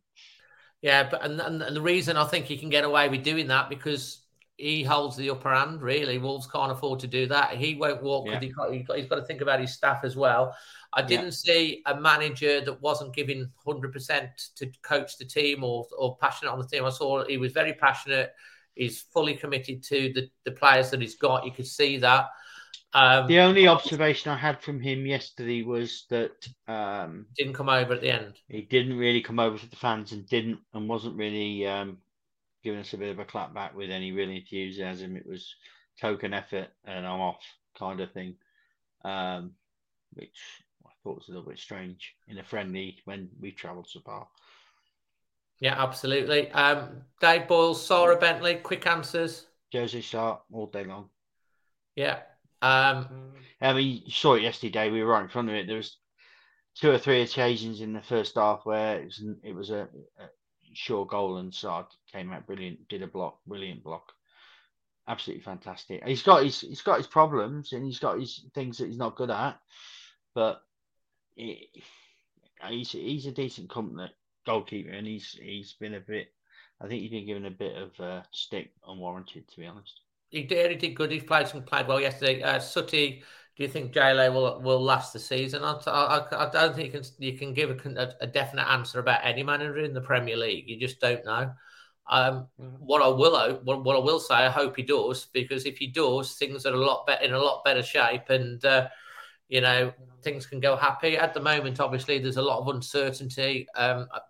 [0.83, 3.49] Yeah, but and, and and the reason I think he can get away with doing
[3.49, 4.24] that because
[4.57, 5.83] he holds the upper hand.
[5.83, 7.57] Really, Wolves can't afford to do that.
[7.57, 8.71] He won't walk because Yeah.
[8.71, 10.55] he he got, he's got to think about his staff as well.
[10.93, 15.87] I didn't see a manager that wasn't giving hundred percent to coach the team or
[15.99, 16.85] or passionate on the team.
[16.85, 18.33] I saw he was very passionate.
[18.77, 21.45] He's fully committed to the the players that he's got.
[21.45, 22.27] You could see that.
[22.93, 27.93] Um, The only observation I had from him yesterday was that um, didn't come over
[27.95, 28.39] at the end.
[28.47, 31.99] he didn't really come over to the fans and didn't and wasn't really um,
[32.65, 35.17] giving us a bit of a clap back with any real enthusiasm.
[35.17, 35.55] It was
[36.01, 37.43] token effort and I'm off
[37.79, 38.35] kind of thing,
[39.05, 39.53] um,
[40.15, 40.39] which
[40.85, 44.27] I thought was a little bit strange in a friendly when we travelled so far.
[45.61, 46.51] Yeah, absolutely.
[46.51, 49.47] Um, Dave Boyle, Sarah Bentley, quick answers.
[49.73, 51.09] Jersey Sharp all day long.
[51.97, 52.21] Yeah.
[52.61, 54.91] Um, I mean, you saw it yesterday.
[54.91, 55.67] We were right in front of it.
[55.67, 55.97] There was
[56.75, 59.89] two or three occasions in the first half where it was it was a,
[60.19, 60.25] a
[60.77, 62.89] sure goal, and Sá came out brilliant.
[62.89, 64.13] Did a block, brilliant block,
[65.09, 66.05] absolutely fantastic.
[66.05, 69.17] He's got his he's got his problems and he's got his things that he's not
[69.17, 69.59] good at,
[70.35, 70.63] but
[71.37, 71.69] he,
[72.69, 74.09] he's he's a decent company
[74.47, 76.29] goalkeeper, and he's he's been a bit.
[76.81, 80.01] I think he's been given a bit of uh, stick unwarranted, to be honest.
[80.31, 80.71] he did.
[80.71, 81.11] He did good.
[81.13, 82.43] He played some played well yesterday.
[82.43, 83.23] Uh, Sutty,
[83.57, 85.63] do you think JLA will will last the season?
[85.63, 89.21] I, I, I don't think you can you can give a, a definite answer about
[89.23, 90.69] any manager in the Premier League.
[90.69, 91.53] You just don't know.
[92.11, 95.79] Um, what I will what, what I will say, I hope he does because if
[95.79, 98.89] he does, things are a lot better in a lot better shape, and uh,
[99.49, 101.17] you know things can go happy.
[101.17, 103.69] At the moment, obviously, there's a lot of uncertainty.
[103.77, 104.21] Um, I,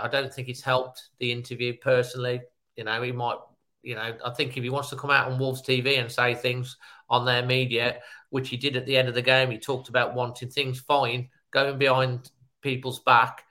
[0.00, 2.40] I don't think it's helped the interview personally.
[2.74, 3.38] You know, he might
[3.86, 6.34] you know, I think if he wants to come out on Wolves TV and say
[6.34, 6.76] things
[7.08, 8.00] on their media,
[8.30, 11.28] which he did at the end of the game, he talked about wanting things fine,
[11.50, 12.30] going behind
[12.62, 13.44] people's back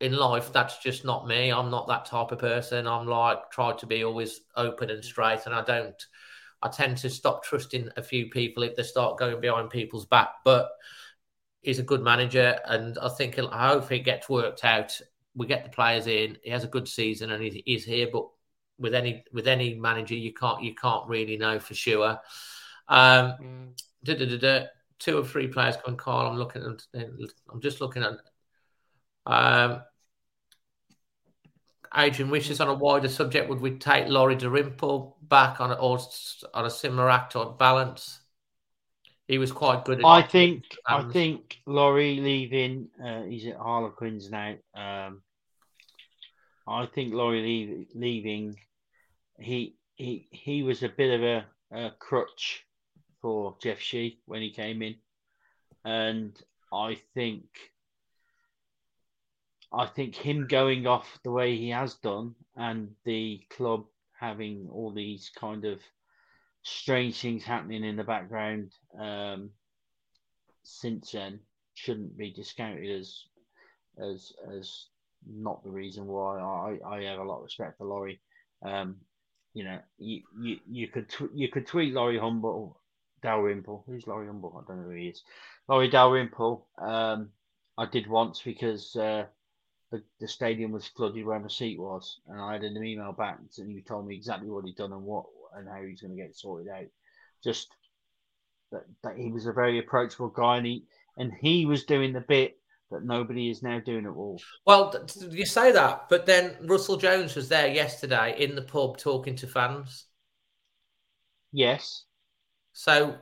[0.00, 0.52] in life.
[0.52, 1.50] That's just not me.
[1.50, 2.86] I'm not that type of person.
[2.86, 5.46] I'm like, try to be always open and straight.
[5.46, 6.02] And I don't,
[6.62, 10.30] I tend to stop trusting a few people if they start going behind people's back.
[10.44, 10.68] But
[11.62, 12.58] he's a good manager.
[12.66, 15.00] And I think, I hope it gets worked out.
[15.34, 16.38] We get the players in.
[16.42, 18.08] He has a good season and he, he's here.
[18.12, 18.28] But
[18.78, 22.18] with any with any manager, you can't you can't really know for sure.
[22.88, 23.74] Um,
[24.04, 24.66] da.
[25.00, 26.26] Two or three players come and call.
[26.26, 27.02] I'm looking at.
[27.52, 28.12] I'm just looking at.
[29.26, 29.82] Um,
[31.96, 33.48] Adrian wishes on a wider subject.
[33.48, 35.98] Would we take Laurie Dalrymple back on a, or
[36.52, 38.20] on a similar act or balance?
[39.26, 40.00] He was quite good.
[40.00, 42.88] At I think I think Laurie leaving.
[43.02, 44.54] Uh, he's at Harlequins now.
[44.74, 45.22] Um,
[46.66, 48.58] I think Laurie leave, leaving.
[49.38, 52.64] He he he was a bit of a, a crutch
[53.24, 54.96] for Jeff Shi when he came in,
[55.82, 56.38] and
[56.70, 57.46] I think
[59.72, 63.86] I think him going off the way he has done, and the club
[64.20, 65.80] having all these kind of
[66.64, 69.48] strange things happening in the background um,
[70.62, 71.40] since then
[71.72, 73.22] shouldn't be discounted as
[73.98, 74.88] as as
[75.26, 78.20] not the reason why I, I have a lot of respect for Laurie.
[78.62, 78.96] Um,
[79.54, 82.78] you know, you you, you could tw- you could tweet Laurie Humble,
[83.24, 83.84] Dalrymple.
[83.86, 84.62] Who's Laurie Humble?
[84.62, 85.22] I don't know who he is.
[85.66, 86.66] Laurie Dalrymple.
[86.78, 87.30] Um,
[87.76, 89.24] I did once because uh,
[89.90, 93.38] the, the stadium was flooded where my seat was, and I had an email back
[93.58, 95.24] and he told me exactly what he'd done and what
[95.56, 96.86] and how he's going to get sorted out.
[97.42, 97.74] Just
[98.70, 100.84] that, that he was a very approachable guy, and he
[101.16, 102.58] and he was doing the bit
[102.90, 104.40] that nobody is now doing at all.
[104.66, 104.94] Well,
[105.30, 109.46] you say that, but then Russell Jones was there yesterday in the pub talking to
[109.46, 110.06] fans.
[111.52, 112.04] Yes,
[112.74, 113.16] So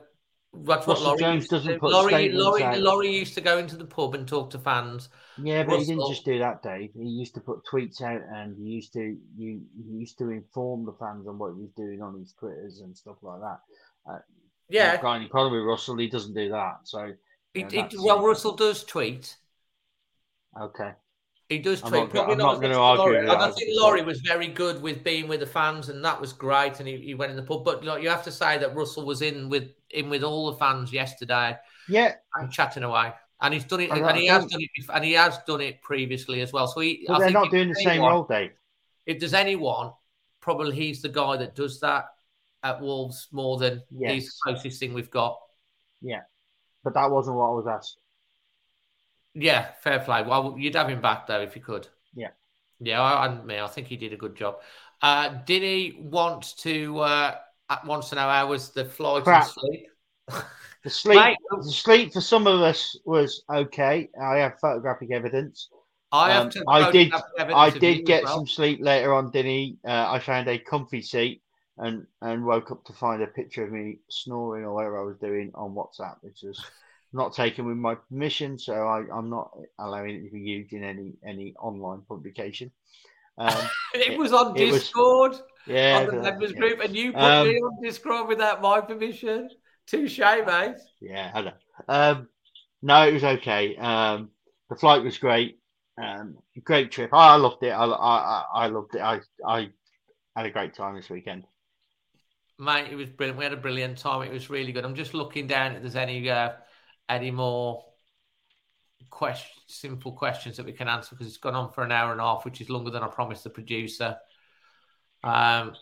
[0.53, 1.79] that's what Russell Laurie Jones used to doesn't do.
[1.79, 2.79] put Laurie, Laurie, out.
[2.79, 5.09] Laurie used to go into the pub and talk to fans.
[5.41, 6.91] yeah, but he didn't just do that, Dave.
[6.93, 10.85] He used to put tweets out, and he used to you he used to inform
[10.85, 13.59] the fans on what he was doing on his twitters and stuff like that.
[14.11, 14.19] Uh,
[14.69, 15.97] Yeah, I've got any problem with Russell?
[15.97, 16.79] He doesn't do that.
[16.83, 17.13] So
[17.53, 19.37] he- that's- well, Russell does tweet.
[20.59, 20.91] okay,
[21.53, 22.01] He does I'm tweet.
[22.03, 23.21] not Probably I'm not, not gonna argue Laurie.
[23.21, 23.39] with I that.
[23.39, 26.79] don't think Laurie was very good with being with the fans, and that was great.
[26.79, 27.63] And he, he went in the pub.
[27.63, 30.57] But like, you have to say that Russell was in with in with all the
[30.57, 31.55] fans yesterday
[31.87, 33.13] yeah, and chatting away.
[33.41, 35.81] And he's done it, I and he has done it, and he has done it
[35.81, 36.67] previously as well.
[36.67, 38.51] So he, I they're think not doing the there's same anyone- role, Dave.
[39.05, 39.91] If there's anyone,
[40.39, 42.05] probably he's the guy that does that
[42.63, 45.37] at Wolves more than he's the closest thing we've got.
[46.01, 46.21] Yeah,
[46.85, 47.97] but that wasn't what I was asked.
[49.35, 50.23] Yeah, fair play.
[50.23, 51.87] Well, you'd have him back though if you could.
[52.13, 52.29] Yeah.
[52.79, 54.57] Yeah, I, I, me, I think he did a good job.
[55.01, 57.35] Uh, Dinny wants to uh,
[57.85, 59.43] wants to know how was the flight Crap.
[59.43, 59.87] and sleep.
[60.83, 64.09] The sleep, Mate, the sleep for some of us was okay.
[64.21, 65.69] I have photographic evidence.
[66.11, 66.63] I have Um, to.
[66.67, 67.13] I did.
[67.39, 68.37] I did get well.
[68.39, 69.77] some sleep later on, Dinny.
[69.87, 71.41] Uh, I found a comfy seat
[71.77, 75.17] and and woke up to find a picture of me snoring or whatever I was
[75.17, 76.63] doing on WhatsApp, which was
[77.13, 78.57] not taken with my permission.
[78.57, 82.71] So I, I'm not allowing it to be used in any any online publication.
[83.37, 85.35] Um, It was on it was- Discord
[85.65, 86.59] yeah, on the members yeah.
[86.59, 89.49] group, and you put Um, me on Discord without my permission.
[89.87, 90.75] Touche, mate.
[90.99, 91.53] Yeah, I know.
[91.87, 92.27] Um,
[92.81, 93.75] no, it was okay.
[93.77, 94.29] Um,
[94.69, 95.59] the flight was great.
[96.01, 97.11] Um, great trip.
[97.13, 97.69] I loved it.
[97.69, 99.01] I, I, I- I loved it.
[99.01, 99.69] I, I
[100.35, 101.45] had a great time this weekend.
[102.59, 103.37] Mate, it was brilliant.
[103.39, 104.21] We had a brilliant time.
[104.23, 104.85] It was really good.
[104.85, 106.51] I'm just looking down if there's any uh,
[107.09, 107.83] any more
[109.09, 112.21] question, simple questions that we can answer because it's gone on for an hour and
[112.21, 114.17] a half, which is longer than I promised the producer.
[115.23, 115.73] Um,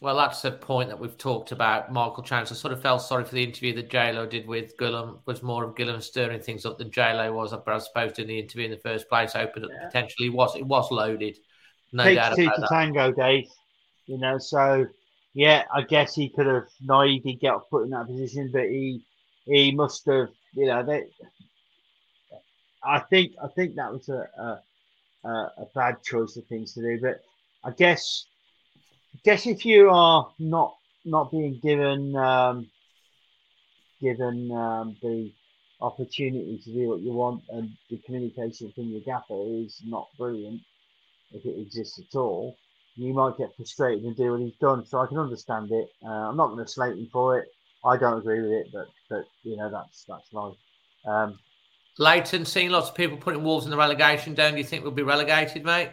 [0.00, 1.92] well, that's a point that we've talked about.
[1.92, 2.52] Michael Chance.
[2.52, 5.18] I sort of felt sorry for the interview that JLo did with Guillem.
[5.26, 7.50] Was more of Guillem stirring things up than JLo was.
[7.50, 10.66] But I suppose in the interview in the first place, opened up potentially was it
[10.66, 11.36] was loaded.
[11.92, 12.68] No Takes doubt two about to that.
[12.68, 13.48] tango, Dave.
[14.06, 14.86] You know, so
[15.34, 19.04] yeah, I guess he could have naively got put in that position, but he
[19.44, 20.28] he must have.
[20.54, 21.04] You know, they.
[22.82, 24.62] I think I think that was a
[25.24, 27.20] a, a, bad choice of things to do, but
[27.62, 28.26] I guess
[29.14, 32.66] I guess if you are not not being given um,
[34.00, 35.30] given um, the
[35.80, 40.60] opportunity to do what you want and the communication from your gaffer is not brilliant
[41.32, 42.56] if it exists at all
[42.96, 46.28] you might get frustrated and do what he's done so i can understand it uh,
[46.28, 47.48] i'm not going to slate him for it
[47.84, 50.56] i don't agree with it but but you know that's that's life
[51.06, 51.38] um,
[51.98, 54.52] Leighton, seeing lots of people putting Wolves in the relegation down.
[54.52, 55.90] Do you think we'll be relegated, mate?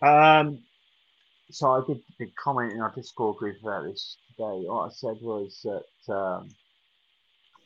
[0.00, 0.60] Um,
[1.50, 4.64] so I did, did comment in our Discord group about this today.
[4.66, 6.48] What I said was that um,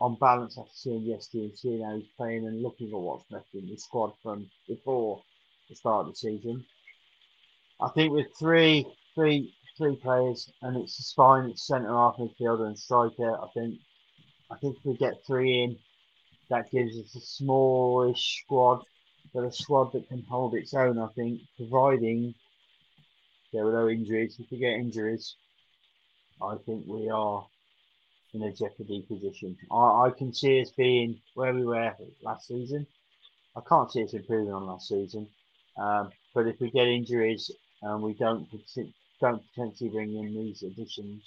[0.00, 3.54] on balance, after seeing yesterday and seeing how he's playing and looking at what's left
[3.54, 5.22] in the squad from before
[5.68, 6.64] the start of the season,
[7.80, 8.84] I think with three,
[9.14, 13.36] three, three players and it's the spine, it's centre half midfielder and striker.
[13.36, 13.78] I think,
[14.50, 15.76] I think if we get three in,
[16.50, 18.82] that gives us a smallish squad
[19.36, 22.34] but a squad that can hold its own, I think, providing
[23.52, 24.36] there are no injuries.
[24.38, 25.36] If we get injuries,
[26.42, 27.46] I think we are
[28.32, 29.56] in a jeopardy position.
[29.70, 32.86] I, I can see us being where we were last season.
[33.56, 35.28] I can't see us improving on last season.
[35.78, 37.50] Um, but if we get injuries
[37.82, 38.50] and we don't
[39.20, 41.22] don't potentially bring in these additions,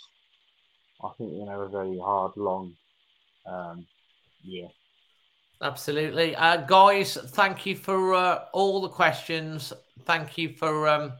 [1.03, 2.74] I think to have a very hard, long
[3.45, 3.86] um,
[4.44, 4.68] year.
[5.61, 6.36] Absolutely.
[6.36, 9.74] Uh, guys, thank you for uh, all the questions.
[10.06, 11.14] Thank you for um,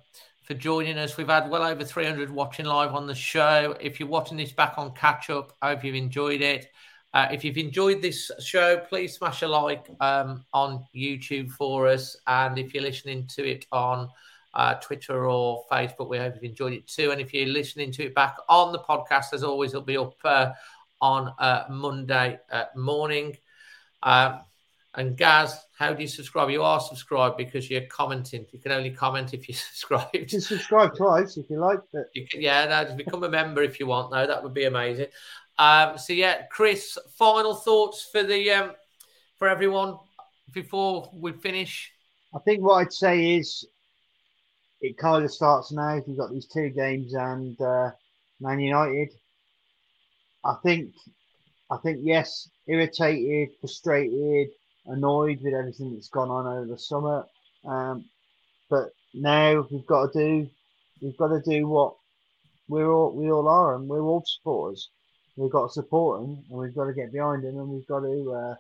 [0.44, 1.18] for joining us.
[1.18, 3.76] We've had well over 300 watching live on the show.
[3.82, 6.72] If you're watching this back on catch up, I hope you've enjoyed it.
[7.14, 12.16] Uh, if you've enjoyed this show, please smash a like um, on YouTube for us.
[12.26, 14.10] And if you're listening to it on
[14.60, 17.12] uh, Twitter or Facebook, we hope you've enjoyed it too.
[17.12, 20.16] And if you're listening to it back on the podcast, as always, it'll be up
[20.26, 20.52] uh,
[21.00, 23.38] on uh, Monday uh, morning.
[24.04, 24.42] Um,
[24.96, 26.50] and Gaz, how do you subscribe?
[26.50, 28.48] You are subscribed because you're commenting.
[28.52, 30.10] You can only comment if you're subscribed.
[30.14, 33.30] You can subscribe twice if you like, but You can, yeah, no, just become a
[33.30, 34.12] member if you want.
[34.12, 35.08] No, that would be amazing.
[35.58, 38.72] Um, so yeah, Chris, final thoughts for the um,
[39.38, 40.00] for everyone
[40.52, 41.94] before we finish.
[42.36, 43.66] I think what I'd say is
[44.82, 46.02] it kind of starts now.
[46.06, 47.92] You've got these two games and uh,
[48.40, 49.10] Man United.
[50.44, 50.94] I think,
[51.70, 54.50] I think yes, irritated, frustrated,
[54.86, 57.26] annoyed with everything that's gone on over the summer.
[57.66, 58.06] Um,
[58.70, 60.50] but now we've got to do,
[61.02, 61.96] we've got to do what
[62.70, 64.90] we're all we all are, and we're all supporters.
[65.36, 68.02] We've got to support them, and we've got to get behind them, and we've got
[68.02, 68.56] to uh,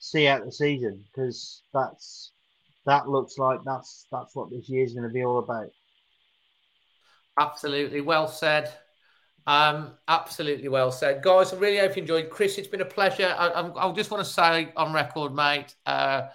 [0.00, 2.31] see out the season because that's
[2.86, 5.70] that looks like that's that's what this year's going to be all about.
[7.38, 8.72] Absolutely, well said.
[9.46, 11.52] Um, absolutely well said, guys.
[11.52, 12.30] I really hope you enjoyed.
[12.30, 13.34] Chris, it's been a pleasure.
[13.36, 15.74] I, I, I just want to say on record, mate.
[15.84, 16.28] Uh,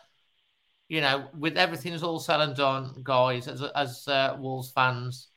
[0.89, 5.27] you know, with everything that's all said and done, guys, as as uh, Wolves fans,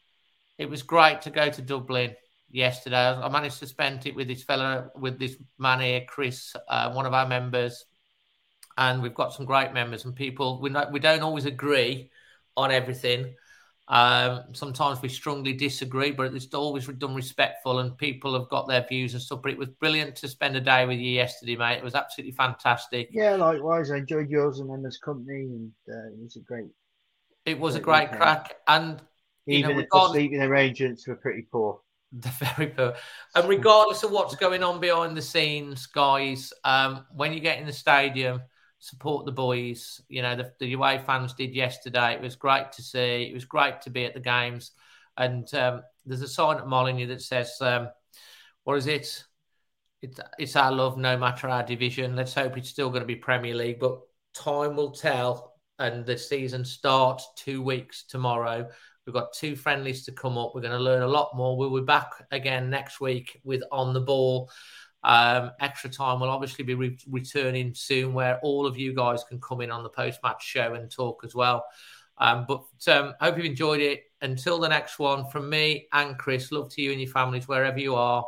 [0.58, 2.14] it was great to go to Dublin
[2.50, 2.96] yesterday.
[2.96, 7.06] I managed to spend it with this fella, with this man here, Chris, uh, one
[7.06, 7.84] of our members,
[8.78, 10.60] and we've got some great members and people.
[10.60, 12.10] We not, we don't always agree
[12.56, 13.34] on everything.
[13.88, 18.86] Um, sometimes we strongly disagree, but it's always done respectful, and people have got their
[18.88, 19.40] views and stuff.
[19.42, 21.78] But it was brilliant to spend a day with you yesterday, mate.
[21.78, 23.10] It was absolutely fantastic.
[23.10, 23.90] Yeah, likewise.
[23.90, 26.70] I enjoyed yours and Emma's company, and uh, it was a great.
[27.44, 28.12] It was a Great great weekend.
[28.12, 29.02] crack, and
[29.48, 31.80] you know, Even the sleeping arrangements were pretty poor.
[32.12, 32.94] They're very poor.
[33.34, 37.66] And regardless of what's going on behind the scenes, guys, um, when you get in
[37.66, 38.42] the stadium,
[38.80, 40.00] support the boys.
[40.08, 42.14] You know, the, the away fans did yesterday.
[42.14, 43.22] It was great to see.
[43.30, 44.72] It was great to be at the games.
[45.16, 47.88] And um, there's a sign at Molineux that says, um,
[48.64, 49.24] what is it?
[50.02, 52.16] It's, it's our love, no matter our division.
[52.16, 54.00] Let's hope it's still going to be Premier League, but
[54.34, 55.54] time will tell.
[55.78, 58.68] And the season starts two weeks tomorrow.
[59.06, 60.52] We've got two friendlies to come up.
[60.54, 61.56] We're going to learn a lot more.
[61.56, 64.50] We'll be back again next week with On the Ball.
[65.02, 69.40] Um, extra time will obviously be re- returning soon, where all of you guys can
[69.40, 71.64] come in on the post match show and talk as well.
[72.18, 74.04] Um, but um, hope you've enjoyed it.
[74.22, 77.78] Until the next one, from me and Chris, love to you and your families wherever
[77.78, 78.24] you are.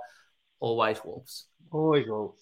[0.60, 1.46] Always Wolves.
[1.70, 2.41] Always Wolves.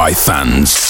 [0.00, 0.89] by fans.